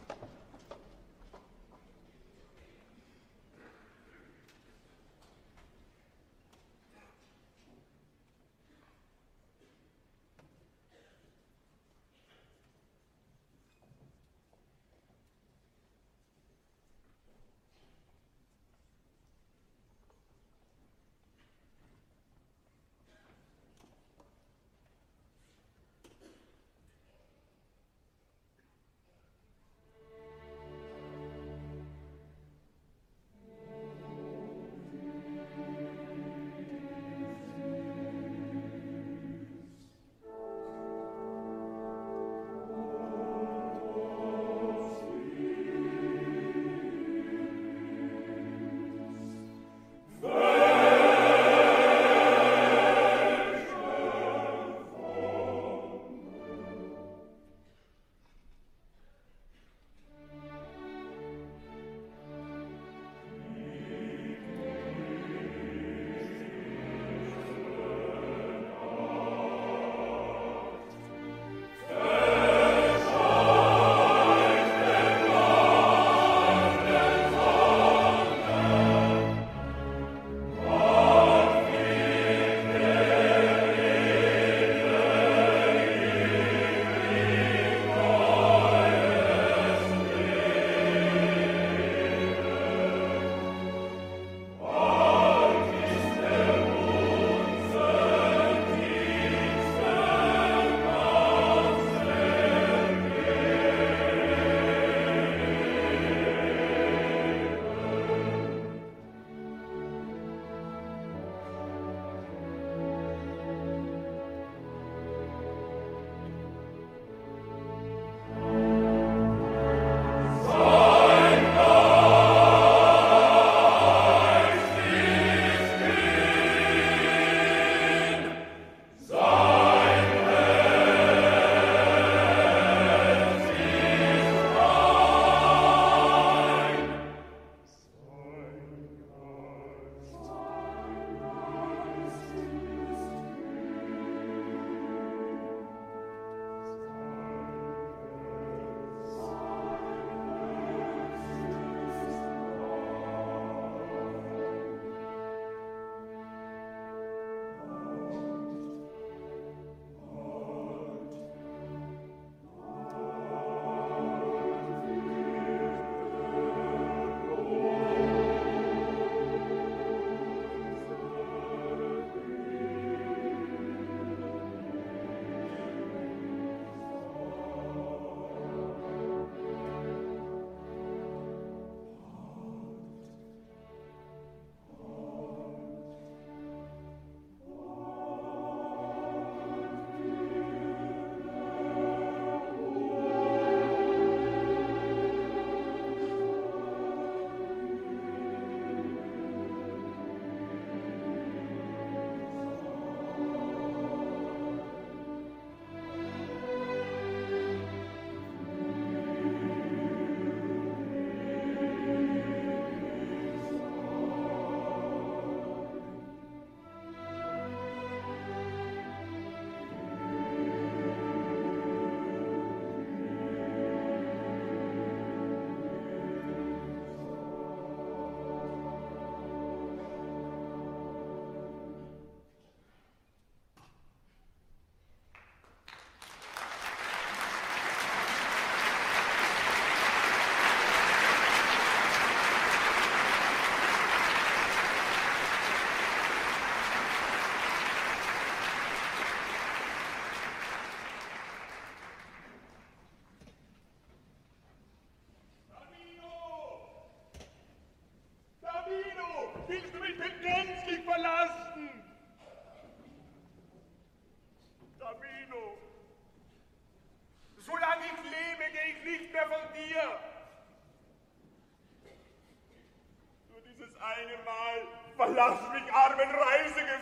lass 275.16 275.40
mich 275.52 275.72
armen 275.72 276.10
Reisige 276.10 276.75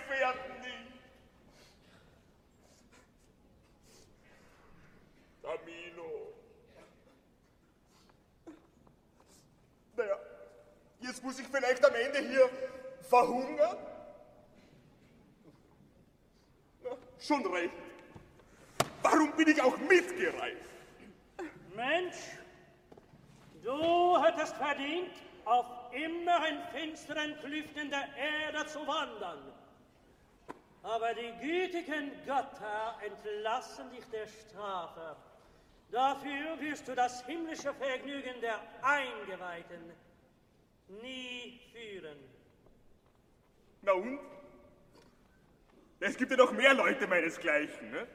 entlassen 33.25 33.91
dich 33.91 34.05
der 34.07 34.27
Strafe. 34.27 35.17
Dafür 35.91 36.61
wirst 36.61 36.89
du 36.89 36.95
das 36.95 37.25
himmlische 37.27 37.73
Vergnügen 37.75 38.41
der 38.41 38.61
Eingeweihten 38.83 39.93
nie 40.89 41.61
führen. 41.73 42.19
Na 43.83 43.93
und? 43.93 44.19
Es 46.01 46.17
gibt 46.17 46.31
ja 46.31 46.37
noch 46.37 46.53
mehr 46.53 46.75
Leute 46.75 47.07
meinesgleichen, 47.07 47.91
ne? 47.91 48.07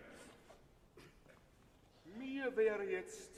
Mir 2.18 2.56
wäre 2.56 2.84
jetzt 2.84 3.32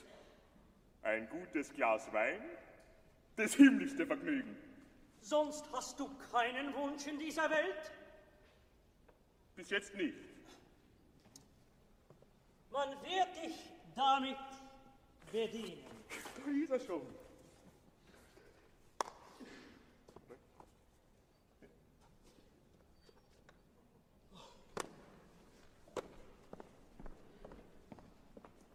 ein 1.02 1.28
gutes 1.28 1.72
Glas 1.72 2.12
Wein 2.12 2.42
das 3.36 3.54
himmlischste 3.54 4.06
Vergnügen. 4.06 4.56
Sonst 5.20 5.64
hast 5.72 5.98
du 6.00 6.10
keinen 6.32 6.74
Wunsch 6.74 7.06
in 7.06 7.18
dieser 7.18 7.48
Welt? 7.48 7.92
Bis 9.54 9.70
jetzt 9.70 9.94
nicht. 9.94 10.31
Man 12.72 12.88
wird 13.02 13.44
dich 13.44 13.54
damit 13.94 14.38
bedienen. 15.30 15.84
Dieser 16.46 16.74
er 16.74 16.80
schon. 16.80 17.02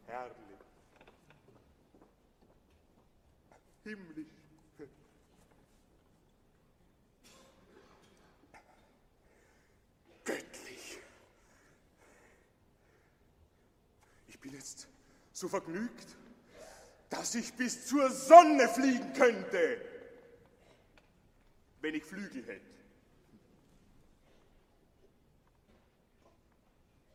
Herrlich. 0.06 0.47
So 15.38 15.48
vergnügt, 15.48 16.16
dass 17.12 17.36
ich 17.36 17.54
bis 17.54 17.86
zur 17.86 18.10
Sonne 18.10 18.68
fliegen 18.68 19.14
könnte, 19.14 19.80
wenn 21.80 21.94
ich 21.94 22.04
Flügel 22.04 22.44
hätte. 22.44 22.66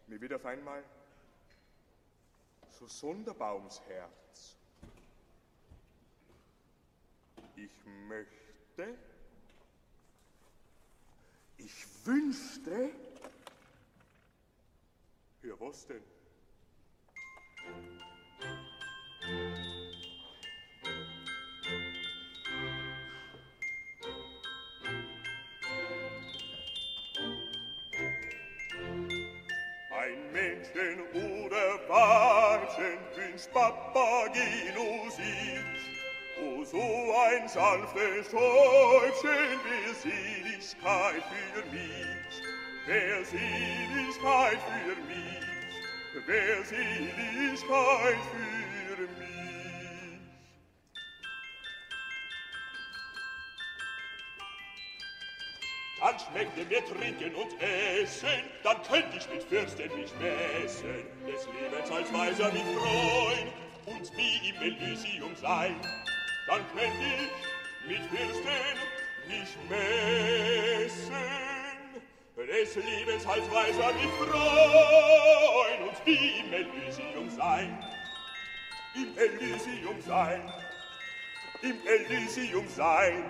Mir 0.06 0.20
wird 0.20 0.34
auf 0.34 0.46
einmal 0.46 0.84
so 2.78 2.86
sonderbar 2.86 3.56
ums 3.56 3.80
Herz. 3.88 4.56
Ich 7.56 7.84
möchte, 8.06 8.98
ich 11.56 11.86
wünschte, 12.04 12.90
ja 15.42 15.54
was 15.58 15.86
denn? 15.88 16.04
Ein 30.74 30.96
Männchen 31.12 31.36
oder 31.36 31.78
Weibchen 31.88 32.98
wünscht 33.14 33.52
Papageno 33.52 35.10
sich, 35.10 35.60
O 36.42 36.64
so 36.64 36.78
ein 36.78 37.46
sanftes 37.46 38.30
Täubchen, 38.30 39.60
wer 39.64 39.94
Seligkeit 39.94 41.22
für 41.52 41.62
mich, 41.70 42.42
wer 42.86 43.24
Seligkeit 43.24 44.58
für 44.62 44.96
mich, 45.02 46.26
wer 46.26 46.64
Seligkeit 46.64 48.18
für 48.30 48.36
mich. 48.38 48.61
möchte 56.42 56.64
mehr 56.68 56.84
trinken 56.84 57.34
und 57.34 57.52
essen, 57.60 58.28
dann 58.62 58.76
könnt 58.82 59.14
ich 59.16 59.28
mit 59.28 59.42
Fürsten 59.44 59.88
mich 59.94 60.12
messen. 60.18 61.06
Des 61.26 61.46
Lebens 61.46 61.90
als 61.90 62.12
weiser 62.12 62.52
mich 62.52 62.62
freuen 62.62 63.48
und 63.86 64.16
wie 64.16 64.48
im 64.48 64.62
Elysium 64.62 65.36
sein, 65.36 65.76
dann 66.46 66.60
könnt 66.74 66.94
ich 67.00 67.88
mit 67.88 68.00
Fürsten 68.10 68.76
mich 69.28 69.56
messen. 69.68 71.12
Des 72.36 72.74
Lebens 72.76 73.26
als 73.26 73.50
weiser 73.50 73.92
mich 73.94 74.12
freuen 74.18 75.88
und 75.88 76.06
wie 76.06 76.40
im 76.40 76.52
Elysium 76.52 77.30
sein, 77.30 77.84
im 78.94 79.16
Elysium 79.16 80.02
sein, 80.02 80.52
im 81.62 81.76
Elysium 81.86 82.68
sein. 82.68 83.24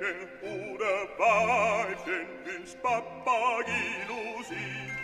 Mädchen 0.00 0.28
oder 0.42 1.08
Weibchen 1.18 2.26
ins 2.56 2.74
Papagilo 2.76 4.42
sieht. 4.48 4.94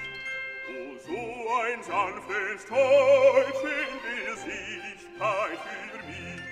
O 0.68 0.98
so 1.06 1.54
ein 1.64 1.82
sanftes 1.82 2.66
Täubchen, 2.66 3.90
der 4.04 4.36
Seligkeit 4.36 5.60
für 5.66 5.98
mich, 6.06 6.42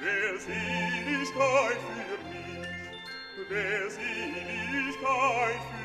der 0.00 0.38
Seligkeit 0.38 1.78
für 1.78 2.18
mich, 2.28 3.48
der 3.48 3.90
Seligkeit 3.90 5.60
für 5.60 5.72
mich. 5.72 5.77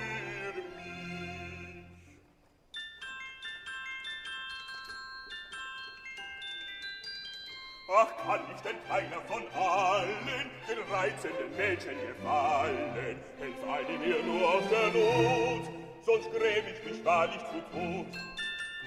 Ach, 7.96 8.10
kann 8.26 8.42
ich 8.56 8.60
denn 8.64 8.76
keiner 8.88 9.22
von 9.28 9.44
allen 9.54 10.50
den 10.68 10.80
reizenden 10.92 11.56
Mädchen 11.56 11.96
gefallen? 12.08 13.20
Helf 13.38 13.64
eine 13.70 13.98
mir 14.00 14.24
nur 14.24 14.50
aus 14.50 14.64
der 14.68 14.88
Not, 14.88 15.70
sonst 16.04 16.32
gräm 16.32 16.66
ich 16.74 16.92
mich 16.92 17.06
wahrlich 17.06 17.38
zu 17.38 17.62
Tod. 17.72 18.08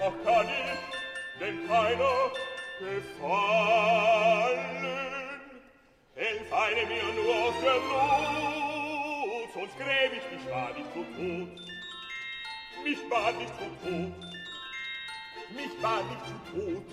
Ach, 0.01 0.13
kann 0.25 0.49
ich 0.49 1.39
denn 1.39 1.69
keiner 1.69 2.33
gefallen? 2.81 4.17
Helf 6.17 6.53
eine 6.53 6.87
mir 6.87 7.13
nur 7.15 7.35
aus 7.45 7.55
der 7.63 7.77
Not, 7.77 9.49
sonst 9.55 9.77
gräm 9.79 10.13
ich 10.19 10.27
mich 10.37 10.51
wahrlich 10.51 10.87
zu 10.93 11.05
Tod. 11.15 11.49
Mich 12.83 13.03
wahrlich 13.09 13.51
zu 13.59 13.67
Tod. 13.89 14.15
Mich 15.55 15.81
wahrlich 15.81 16.23
zu 16.25 16.35
Tod. 16.51 16.87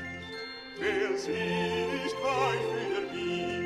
wer 0.78 1.18
Seligkeit 1.18 2.60
für 2.60 3.14
mich, 3.14 3.61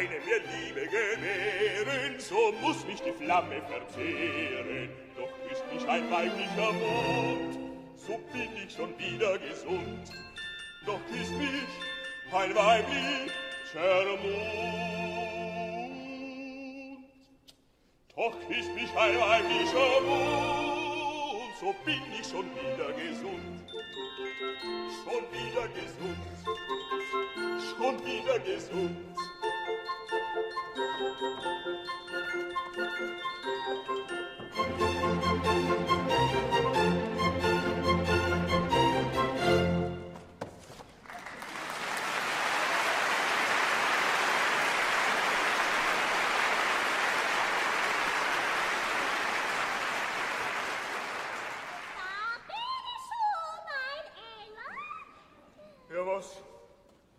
keine 0.00 0.20
mehr 0.24 0.40
Liebe 0.56 0.86
gewähren, 0.86 2.18
so 2.18 2.52
muss 2.62 2.86
mich 2.86 3.02
die 3.02 3.12
Flamme 3.12 3.60
verzehren. 3.68 4.88
Doch 5.14 5.28
ist 5.50 5.62
mich 5.72 5.86
ein 5.88 6.10
weiblicher 6.10 6.72
Mund, 6.72 7.58
so 7.96 8.18
bin 8.32 8.48
ich 8.64 8.74
schon 8.74 8.98
wieder 8.98 9.38
gesund. 9.38 10.10
Doch 10.86 11.00
ist 11.20 11.32
mich 11.32 11.68
ein 12.32 12.54
weiblicher 12.54 14.16
Mund. 14.22 14.90
Doch 18.16 18.36
ist 18.48 18.74
mich 18.74 18.90
ein 18.96 19.20
weiblicher 19.20 20.00
Mund, 20.00 21.56
so 21.60 21.74
bin 21.84 22.00
ich 22.18 22.26
schon 22.26 22.46
wieder 22.54 22.92
gesund. 22.92 23.70
Schon 25.04 25.24
wieder 25.32 25.68
gesund. 25.68 26.16
Schon 27.76 28.06
wieder 28.06 28.38
gesund. 28.38 29.29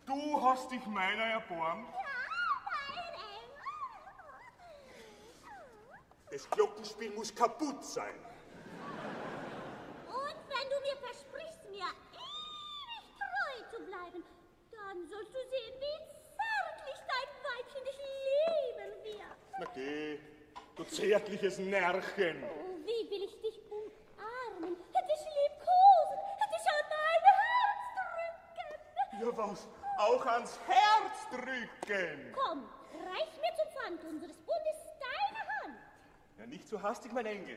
Du 0.06 0.42
hast 0.44 0.72
dich 0.72 0.86
meiner 0.88 1.24
erborgen? 1.24 1.86
Das 6.32 6.50
Glockenspiel 6.50 7.12
muss 7.12 7.36
kaputt 7.36 7.84
sein. 7.84 8.16
Und 10.08 10.38
wenn 10.48 10.70
du 10.70 10.80
mir 10.80 10.96
versprichst, 10.96 11.70
mir 11.70 11.92
ewig 12.16 13.06
treu 13.20 13.56
zu 13.70 13.84
bleiben, 13.84 14.24
dann 14.72 15.06
sollst 15.10 15.34
du 15.34 15.40
sehen, 15.50 15.76
wie 15.78 16.00
zärtlich 16.24 17.00
dein 17.12 17.30
Weibchen 17.44 17.84
dich 17.84 18.00
lieben 18.08 18.92
wird. 19.04 19.40
Na 19.60 19.66
geh, 19.76 20.20
du 20.78 20.84
zärtliches 20.86 21.60
Närchen. 21.60 22.44
Oh, 22.46 22.78
wie 22.86 23.10
will 23.10 23.24
ich 23.26 23.42
dich 23.42 23.60
umarmen, 23.70 24.78
dich 24.88 25.26
liebkosen, 25.36 26.20
dich 26.50 26.66
an 26.72 26.86
mein 26.96 27.24
Herz 27.44 27.84
drücken. 28.62 29.20
Ja, 29.20 29.38
was? 29.38 29.68
Auch 29.98 30.26
ans 30.28 30.58
Herz 30.66 31.28
drücken. 31.30 32.34
Komm, 32.34 32.70
reich 32.94 33.38
mir 33.42 33.54
zum 33.58 33.68
Pfand 33.74 34.04
unseres 34.06 34.38
Bundes. 34.38 34.91
Ja, 36.42 36.48
nicht 36.48 36.68
so 36.68 36.82
hastig, 36.82 37.14
mein 37.14 37.28
Engel. 37.28 37.56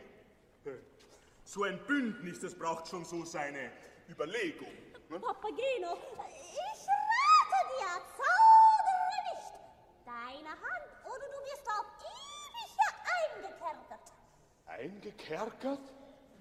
So 1.43 1.63
ein 1.63 1.79
Bündnis, 1.87 2.39
das 2.41 2.55
braucht 2.55 2.87
schon 2.87 3.03
so 3.03 3.25
seine 3.25 3.73
Überlegung. 4.11 4.69
ne? 5.09 5.21
Papageno, 5.21 5.97
ich 6.29 6.87
rate 6.93 7.61
dir, 7.71 7.95
zaudere 8.21 9.17
nicht. 9.31 9.55
Deine 10.05 10.51
Hand, 10.51 10.89
oder 11.03 11.27
du 11.33 11.39
wirst 11.47 11.67
auf 11.67 11.87
ewig 12.05 12.73
eingekerkert. 13.17 14.13
Eingekerkert? 14.67 15.93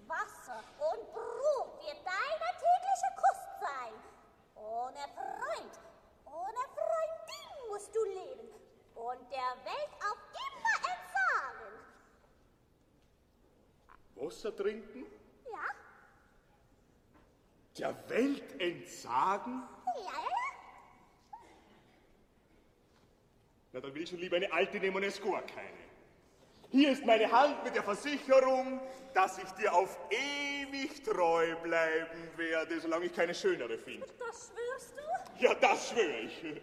Wasser 0.07 0.61
und 0.91 1.13
Brot 1.13 1.79
wird 1.79 2.05
deiner 2.05 2.51
tägliche 2.59 3.09
Kost 3.15 3.47
sein. 3.61 3.93
Ohne 4.55 4.99
Freund, 5.15 5.79
ohne 6.25 6.63
Freundin 6.75 7.69
musst 7.69 7.95
du 7.95 8.03
leben 8.03 8.49
und 8.95 9.31
der 9.31 9.63
Welt 9.63 9.93
auf 10.11 10.17
immer 10.33 10.75
entsagen. 10.91 11.13
Wasser 14.23 14.55
trinken? 14.55 15.05
Ja? 15.51 15.59
Der 17.77 18.09
Welt 18.09 18.61
entsagen? 18.61 19.63
Ja, 19.85 20.01
ja, 20.01 20.11
ja. 20.11 21.39
Na, 23.73 23.79
dann 23.79 23.93
will 23.93 24.03
ich 24.03 24.09
schon 24.09 24.19
lieber 24.19 24.37
eine 24.37 24.51
alte 24.51 24.79
nehmen 24.79 24.95
und 24.95 25.03
es 25.03 25.21
gar 25.21 25.41
keine. 25.41 25.83
Hier 26.69 26.91
ist 26.91 27.05
meine 27.05 27.31
Hand 27.31 27.63
mit 27.63 27.75
der 27.75 27.83
Versicherung, 27.83 28.79
dass 29.13 29.37
ich 29.37 29.49
dir 29.51 29.73
auf 29.73 29.97
ewig 30.09 31.03
treu 31.03 31.55
bleiben 31.57 32.29
werde, 32.35 32.79
solange 32.79 33.05
ich 33.05 33.13
keine 33.13 33.35
schönere 33.35 33.77
finde. 33.77 34.07
Das 34.19 34.51
schwörst 34.51 34.93
du? 34.97 35.43
Ja, 35.43 35.53
das 35.55 35.89
schwöre 35.89 36.19
ich. 36.21 36.61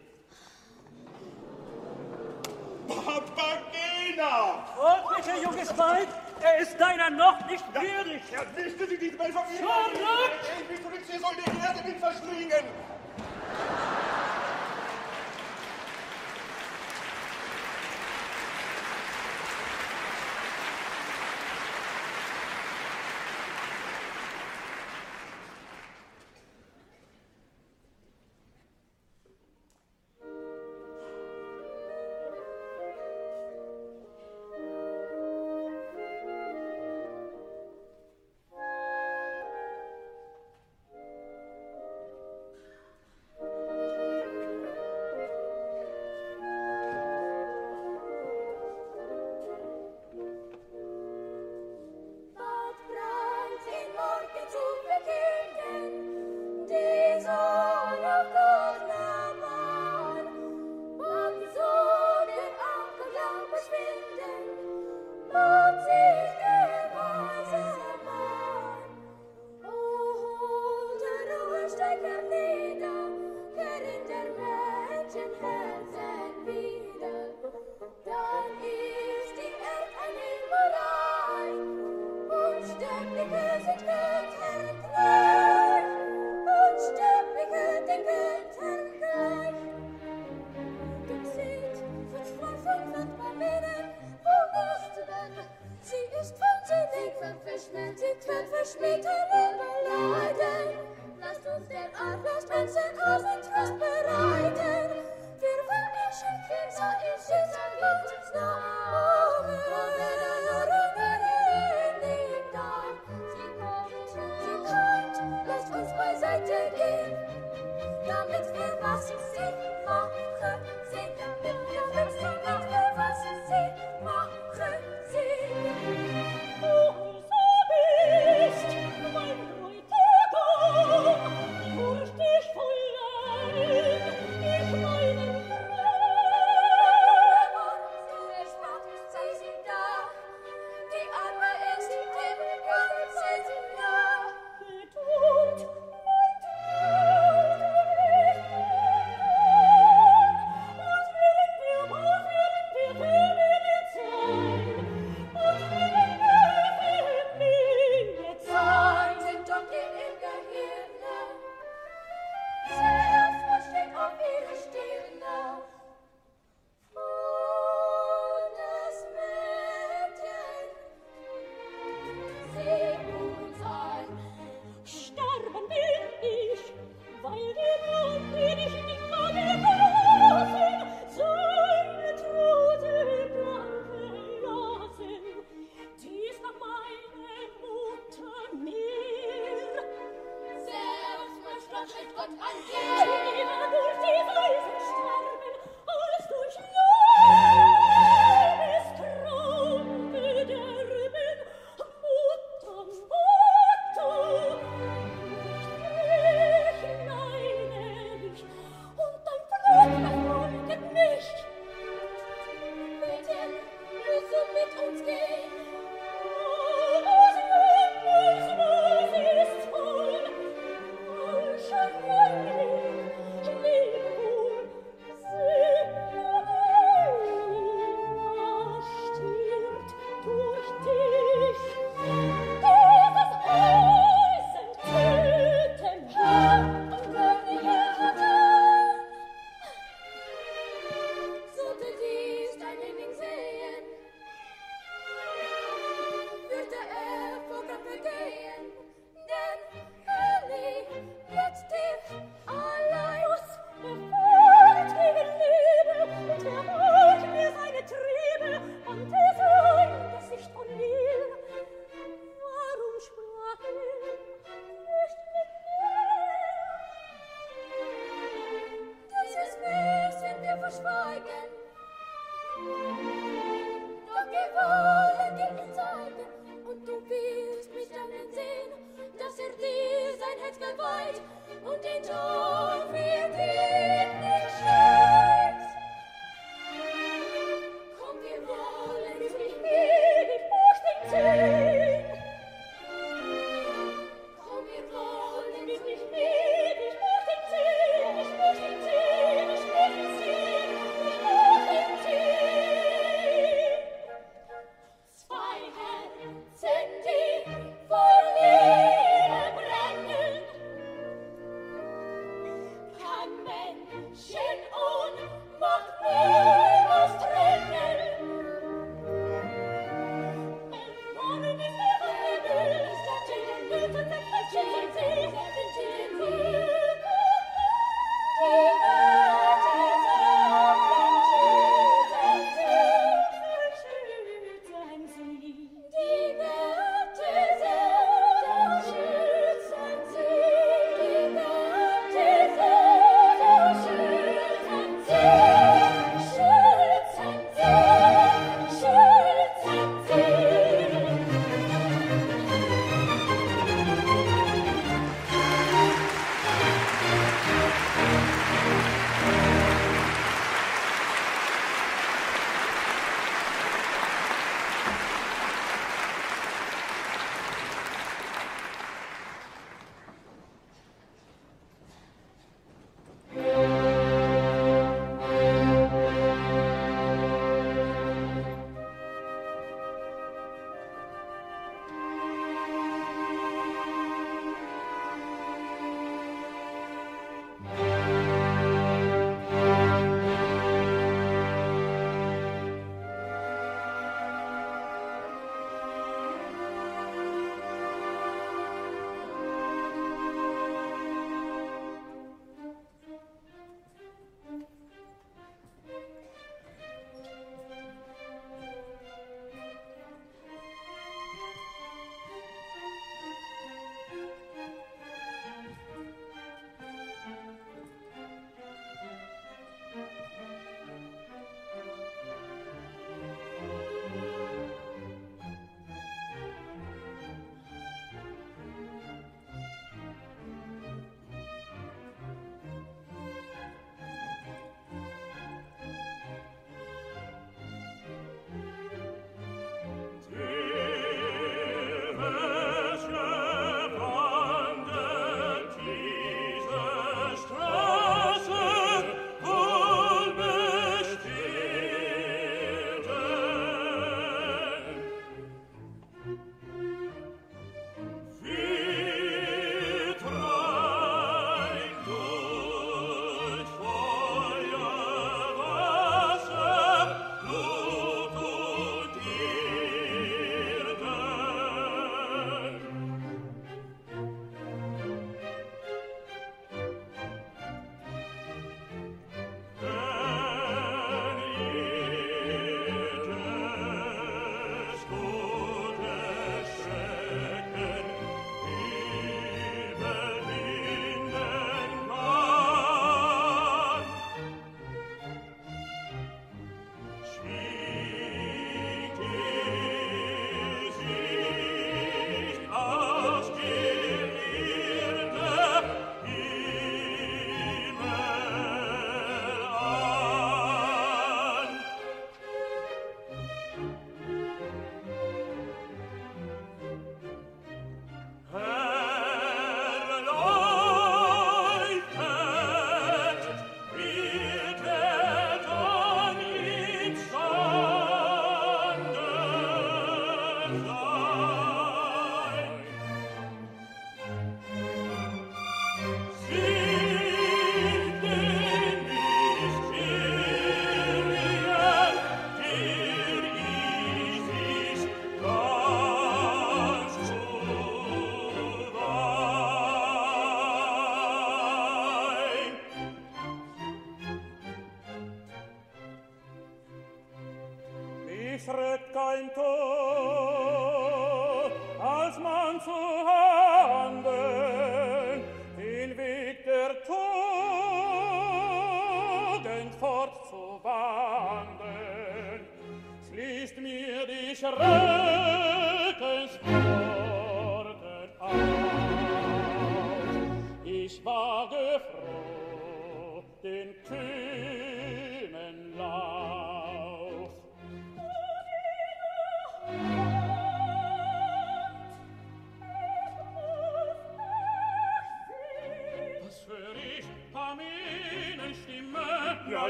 Papagena! 2.89 4.65
Und, 4.77 5.17
welcher 5.17 5.43
junges 5.43 5.79
Weib, 5.79 6.09
er 6.43 6.59
ist 6.59 6.79
deiner 6.81 7.11
noch 7.11 7.47
nicht 7.47 7.65
würdig. 7.75 8.23
Ja, 8.33 8.41
willst 8.55 8.81
du 8.81 8.87
dich 8.87 9.01
nicht 9.01 9.19
mehr 9.19 9.33
von 9.33 9.43
mir? 9.51 9.59
Zurück! 9.59 10.33
Ewig 10.69 10.83
zurück, 10.83 11.01
sie 11.11 11.19
soll 11.19 11.33
die 11.37 11.67
Erde 11.67 11.83
mit 11.87 11.99
verschlingen! 11.99 12.65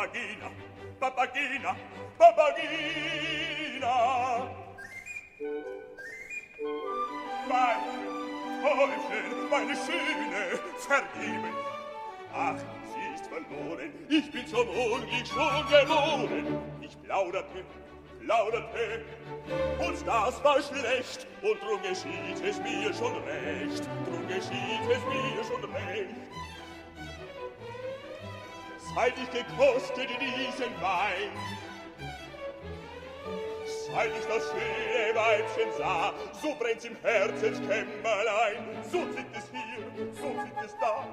papagina, 0.00 0.48
papagina, 0.98 1.76
papagina. 2.18 3.94
Mein 7.48 7.80
Teufel, 8.62 9.26
meine 9.50 9.76
schöne, 9.76 10.58
vergeben. 10.78 11.54
Ach, 12.32 12.56
sie 12.92 13.14
ist 13.14 13.26
verloren, 13.26 13.92
ich 14.08 14.30
bin 14.30 14.46
zum 14.46 14.68
unglück, 14.68 15.26
schon 15.26 15.66
geboren. 15.68 16.46
Ich 16.80 17.02
plauderte, 17.02 17.64
plauderte, 18.24 19.04
und 19.80 20.06
das 20.06 20.44
war 20.44 20.62
schlecht, 20.62 21.26
und 21.42 21.60
drum 21.62 21.82
geschieht 21.82 22.42
es 22.42 22.58
mir 22.60 22.94
schon 22.94 23.16
recht, 23.24 23.86
drum 24.06 24.26
geschieht 24.28 24.84
es 24.90 25.04
mir 25.06 25.44
schon 25.44 25.64
recht 25.72 26.14
seit 28.94 29.14
ich 29.18 29.30
gekostet 29.30 30.08
diesen 30.20 30.80
Wein. 30.80 31.30
Seit 33.92 34.10
ich 34.10 34.26
das 34.26 34.44
schöne 34.50 35.14
Weibchen 35.14 35.72
sah, 35.76 36.12
so 36.40 36.54
brennt's 36.54 36.84
im 36.84 36.96
Herzens 37.02 37.58
Kämmerlein. 37.60 38.82
So 38.90 38.98
sind 39.12 39.26
es 39.36 39.50
hier, 39.50 39.84
so 40.14 40.28
sind 40.28 40.52
es 40.64 40.76
da. 40.80 41.06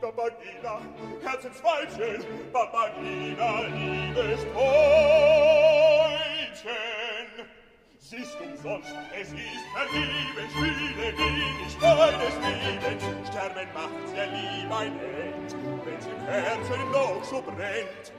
Babagina, 0.00 0.80
Herzensweibchen, 1.22 2.24
Babagina, 2.52 3.60
liebes 3.68 4.44
Täubchen. 4.52 5.60
Es 8.02 8.14
ist 8.14 8.40
umsonst, 8.40 8.94
es 9.14 9.28
ist 9.28 9.64
vergebens, 9.74 10.52
spiele 10.52 10.96
wenig 10.96 11.76
deines 11.78 12.34
Lebens. 12.34 13.28
Sterben 13.28 13.68
macht's 13.74 14.12
ja 14.16 14.24
lieb 14.24 14.72
ein 14.72 14.98
End, 15.00 15.54
wenn's 15.84 16.06
im 16.06 16.20
Herzen 16.26 16.90
noch 16.92 17.22
so 17.22 17.42
brennt. 17.42 18.12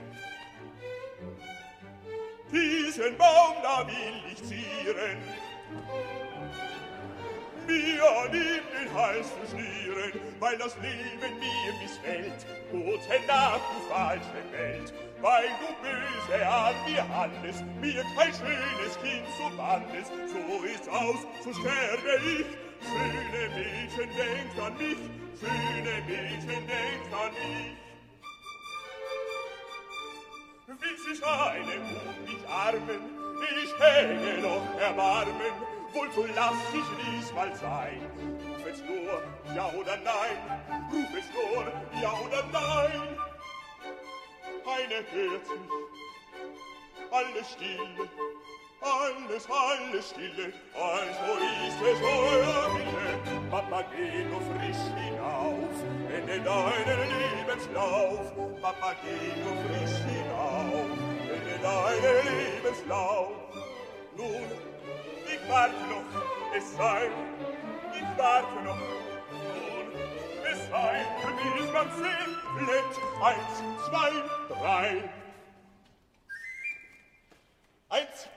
Diesen 2.51 3.17
Baum 3.17 3.55
da 3.63 3.87
will 3.87 4.31
ich 4.31 4.43
zieren, 4.43 5.17
mir 7.67 8.03
an 8.03 8.33
ihm 8.33 8.63
den 8.79 8.93
Hals 8.93 9.29
zu 9.29 9.47
schlieren, 9.49 10.21
weil 10.39 10.57
das 10.59 10.75
Leben 10.77 11.39
mir 11.39 11.73
missfällt. 11.81 12.45
Gute 12.71 13.25
Nacht, 13.27 13.61
du 13.73 13.93
falsche 13.93 14.51
Welt, 14.51 14.93
weil 15.21 15.49
du 15.59 15.67
böse 15.81 16.47
an 16.47 16.75
mir 16.85 17.07
handelst, 17.07 17.63
mir 17.79 18.03
kein 18.15 18.33
schönes 18.33 18.99
Kind 19.01 19.25
zu 19.37 19.55
bandest, 19.55 20.11
so 20.31 20.63
ist's 20.63 20.87
aus, 20.87 21.27
so 21.43 21.53
sterbe 21.53 22.15
ich. 22.25 22.45
Schöne 22.81 23.43
Mädchen, 23.55 24.09
denkt 24.17 24.59
an 24.59 24.77
mich, 24.77 24.97
schöne 25.39 25.95
Mädchen, 26.07 26.67
denkt 26.67 27.13
an 27.13 27.31
mich. 27.31 27.77
Will 30.81 30.97
sich 30.97 31.23
eine 31.23 31.75
um 31.75 32.23
mich 32.23 32.47
armen, 32.49 33.01
ich 33.63 33.79
hänge 33.79 34.41
noch 34.41 34.79
erbarmen, 34.79 35.53
wohl 35.93 36.11
so 36.15 36.25
lass 36.33 36.53
ich 36.73 37.21
diesmal 37.21 37.55
sein. 37.55 38.01
Ruf 38.47 38.65
es 38.65 38.79
nur, 38.79 39.21
ja 39.55 39.69
oder 39.73 39.97
nein, 39.97 40.37
ruf 40.91 41.09
es 41.15 41.27
nur, 41.35 41.65
ja 42.01 42.13
oder 42.25 42.43
nein 42.51 43.30
eine 44.65 45.03
hört 45.11 45.47
mich. 45.49 45.71
Alles 47.11 47.51
stille, 47.51 48.09
alles, 48.79 49.47
alles 49.49 50.09
stille, 50.11 50.53
also 50.73 51.31
ist 51.67 51.81
es 51.81 52.01
euer 52.01 52.75
Wille. 52.75 53.49
Papa, 53.49 53.83
geh 53.91 54.23
nur 54.23 54.41
frisch 54.41 54.85
hinauf, 54.95 55.75
ende 56.09 56.39
deinen 56.39 56.99
Lebenslauf. 57.19 58.31
Papa, 58.61 58.95
geh 59.03 59.41
nur 59.43 59.57
frisch 59.65 59.97
hinauf, 60.07 60.87
ende 61.35 61.59
deinen 61.61 62.37
Lebenslauf. 62.39 63.31
Nun, 64.15 64.47
ich 65.25 65.49
warte 65.49 65.83
noch, 65.89 66.55
es 66.55 66.75
sei, 66.77 67.09
ich 67.93 68.17
warte 68.17 68.63
noch, 68.63 68.79
es 70.51 70.69
sein, 70.69 71.05
für 71.21 71.33
mich 71.33 71.63
ist 71.63 71.73
man 71.73 71.89
zählet. 71.91 73.01
Eins, 73.21 73.63
zwei, 73.87 74.11
drei. 74.49 75.09
Eins. 77.89 78.27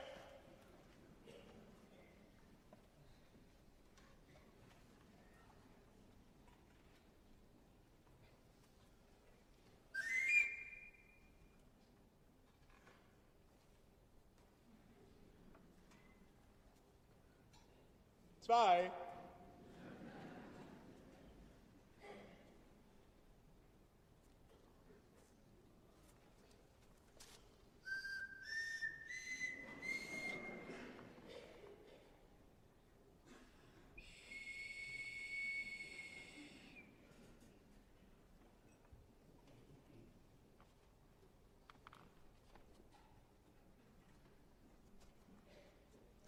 Zwei. 18.40 18.90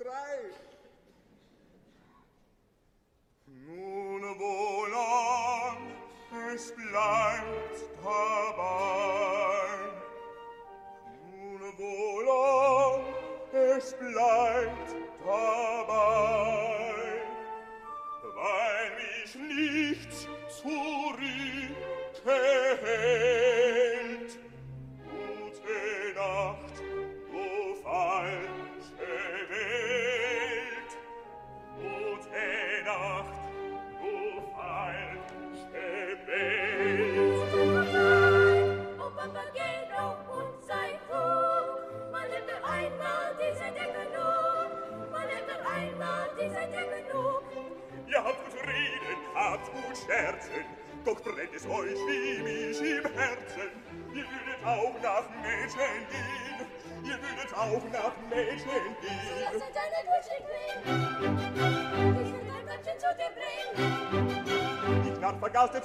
cry. 0.07 0.76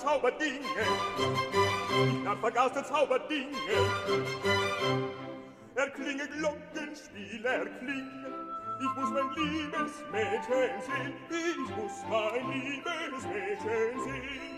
Zauberdinge, 0.02 0.66
Ich 2.08 2.24
Nacht 2.24 2.40
vergaßte 2.40 2.84
Zauberdinge. 2.84 3.56
Erklinge 5.76 6.28
Glockenspiel, 6.28 7.46
erklinge, 7.46 8.26
ich 8.80 8.96
muss 8.96 9.10
mein 9.12 9.30
liebes 9.36 10.04
Mädchen 10.12 10.82
sehen, 10.82 11.14
ich 11.30 11.76
muss 11.76 12.04
mein 12.10 12.52
liebes 12.52 13.24
Mädchen 13.26 14.04
sehen. 14.04 14.51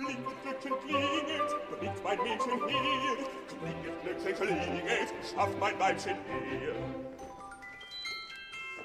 klinget 0.00 0.42
Glöckchen, 0.42 0.72
klinget, 0.80 1.50
bringt 1.78 2.04
mein 2.04 2.18
Mädchen 2.18 2.68
her. 2.68 3.16
Klinget 3.48 4.02
Glöckchen, 4.02 4.34
klinget, 4.34 5.08
schafft 5.34 5.58
mein 5.60 5.78
Weibchen 5.78 6.16
her. 6.26 6.74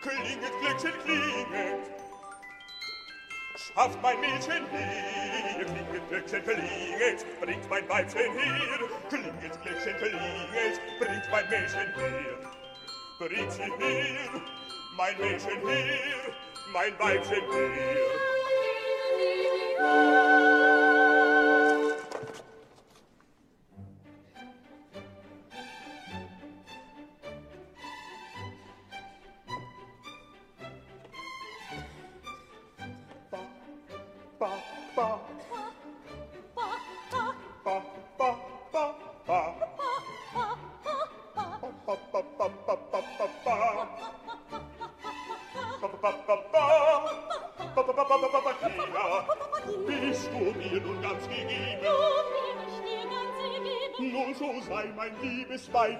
Klinget 0.01 0.53
Glöckchen, 0.61 0.93
klinget, 1.03 1.83
schafft 3.55 4.01
mein 4.01 4.19
Mädchen 4.19 4.65
hier. 4.71 5.65
Klinget 5.65 6.09
Glöckchen, 6.09 6.43
klinget, 6.43 7.41
bringt 7.41 7.69
mein 7.69 7.89
Weibchen 7.89 8.31
hier. 8.33 8.89
Klinget 9.09 9.61
Glöckchen, 9.63 9.97
klinget, 9.97 10.81
bringt 10.99 11.31
mein 11.31 11.49
Mädchen 11.49 11.93
hier. 11.95 12.37
Bringt 13.17 13.51
sie 13.51 13.63
hier, 13.63 14.41
mein 14.97 15.17
Mädchen 15.17 15.59
hier, 15.67 16.33
mein 16.73 16.99
Weibchen 16.99 17.41
hier. 17.51 18.35
Thank. 19.77 20.54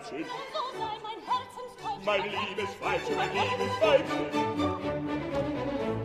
Weibchen. 0.06 0.26
So 0.54 0.62
sei 0.78 0.96
mein 1.04 1.20
Herzenstäubchen. 1.26 2.06
Mein 2.06 2.24
liebes 2.24 2.72
Weibchen, 2.82 3.16
mein 3.16 3.32
liebes 3.34 3.74
Weibchen. 3.82 4.26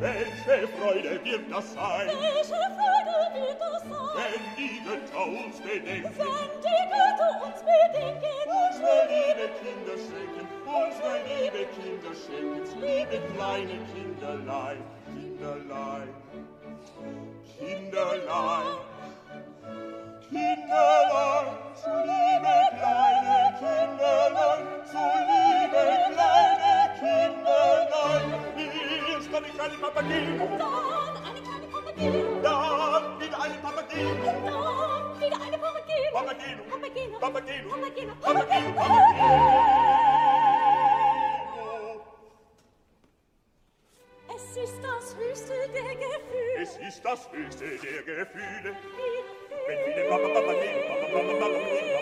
Welche 0.00 0.68
Freude 0.68 1.24
wird 1.24 1.52
das 1.52 1.72
sein? 1.74 2.08
Welche 2.08 2.60
Freude 2.76 3.16
wird 3.34 3.60
das 3.60 3.82
sein? 3.82 3.92
Wenn 4.16 4.44
die 4.56 4.80
Götter 4.84 5.26
uns 5.26 5.56
bedenken. 5.60 6.14
Wenn 6.16 6.50
die 6.62 6.82
Götter 6.90 7.30
uns 7.44 7.60
bedenken. 7.60 8.34
Unsere 8.46 9.00
liebe 9.10 9.46
Kinder 9.60 9.96
schenken. 9.96 10.44
Unsere 10.64 11.14
liebe 11.28 11.62
Kinder 11.76 12.12
schenken. 12.14 12.80
Liebe 12.80 13.16
kleine 13.34 13.76
Kinderlein. 13.92 14.80
Kinderlein. 15.06 16.08
Kinderlein. 17.58 18.14
Kinderlein. 18.16 18.66
Kinderlein. 20.30 21.46
Zu 21.74 21.90
liebe 21.90 22.54
Kleine. 22.78 23.09
Kinderlein, 23.60 24.64
so 24.90 25.04
liebe 25.28 25.82
kleine 26.14 26.74
Kinderlein, 26.98 28.28
ist 29.18 29.34
eine 29.34 29.48
kleine 29.48 29.76
Papageno. 29.76 30.48
Dann 30.56 31.14
eine 31.28 31.40
kleine 31.42 31.66
Papageno. 31.70 32.40
Dann 32.42 33.20
wieder 33.20 33.38
eine 33.42 33.58
Papageno. 33.58 34.14
Dann 34.24 35.20
wieder 35.20 35.38
eine 35.44 35.58
Papageno. 35.58 36.10
Papageno. 36.10 36.62
Papageno. 36.70 37.18
Papageno. 37.18 37.68
Papageno. 37.68 38.14
Papageno. 38.22 38.72
Papageno. 38.72 39.60
Es 44.34 44.56
ist 44.56 44.78
das 44.82 45.16
höchste 45.18 45.52
der 45.74 45.94
Gefühle. 45.96 46.62
Es 46.62 46.76
ist 46.78 47.04
das 47.04 47.30
höchste 47.30 47.64
der 47.64 48.02
Gefühle. 48.04 48.74
Wenn 49.66 49.78
viele 49.84 50.08
Papageno, 50.08 50.40
Papageno, 50.40 50.78
Papageno, 50.88 51.38
Papageno, 51.38 51.99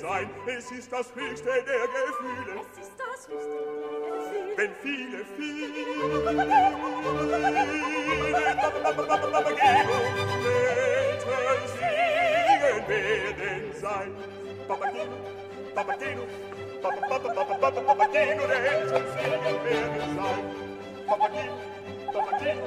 sein. 0.00 0.30
Es 0.46 0.70
ist 0.70 0.92
das 0.92 1.14
höchste 1.14 1.50
der 1.50 1.62
Gefühle. 1.62 2.60
Es 2.60 2.78
ist 2.78 2.92
das 2.98 3.28
höchste 3.28 3.56
der 3.80 4.10
Gefühle. 4.16 4.56
Wenn 4.56 4.72
viele, 4.82 5.24
viele 5.36 5.66
Begebung 9.44 10.06
Welten 12.58 12.88
werden 12.88 13.72
sein. 13.80 14.10
Papageno, 14.66 15.16
Papageno, 15.74 16.22
Papageno, 16.82 18.46
der 18.46 18.60
Helden 18.60 19.04
siegen 19.12 19.64
werden 19.64 20.16
sein. 20.16 20.44
Papageno, 21.06 21.54
Papageno, 22.12 22.66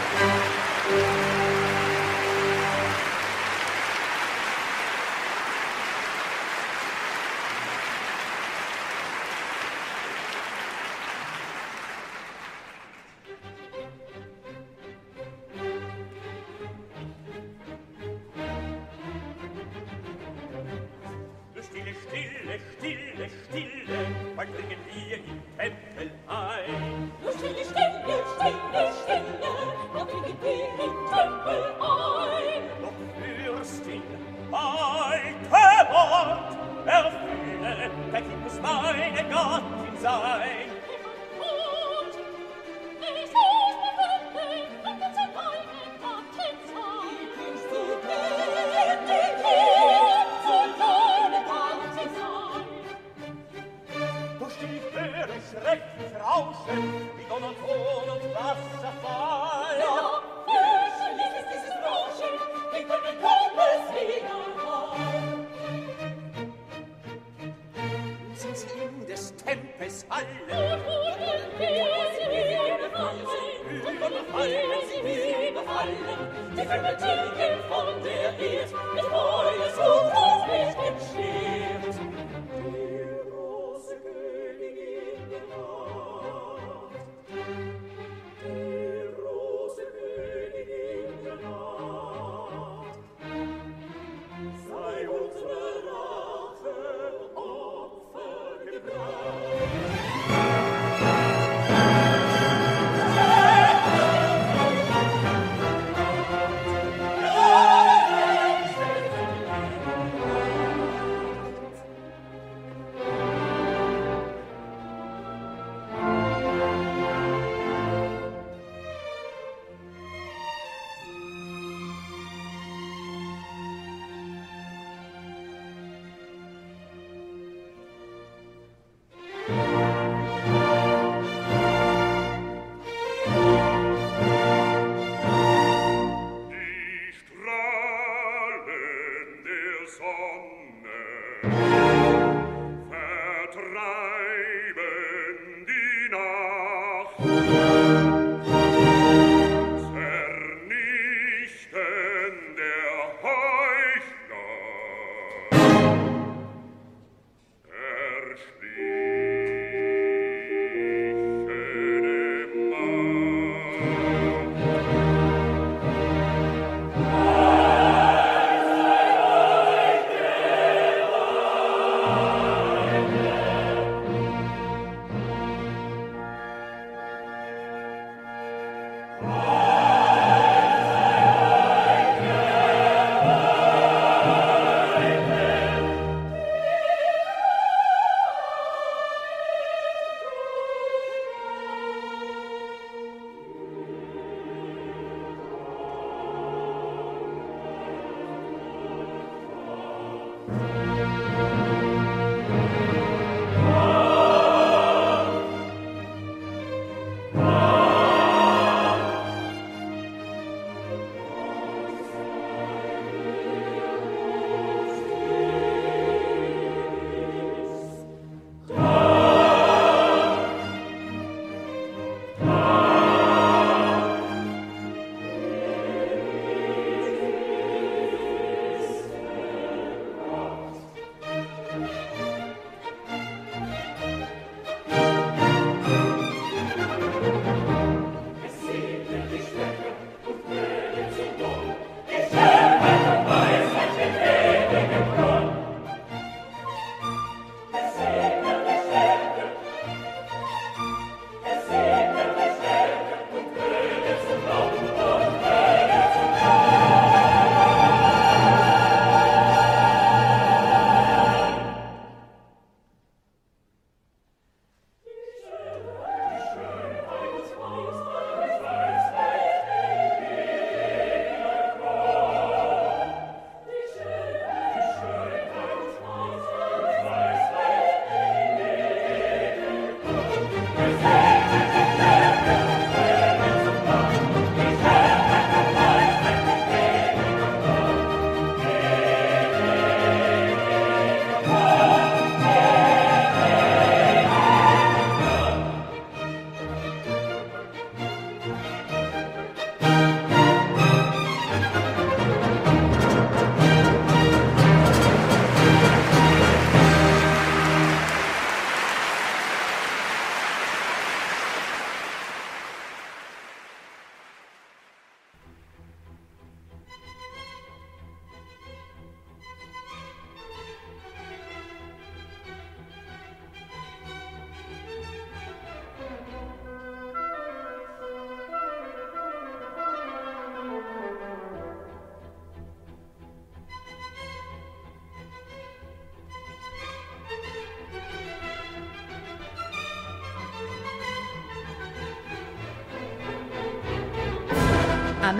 Stille, 23.51 24.05
bald 24.37 24.49
dringen 24.55 24.79
wir 24.87 25.17
im 25.17 25.41
Tempel 25.57 26.11
ein. 26.25 26.90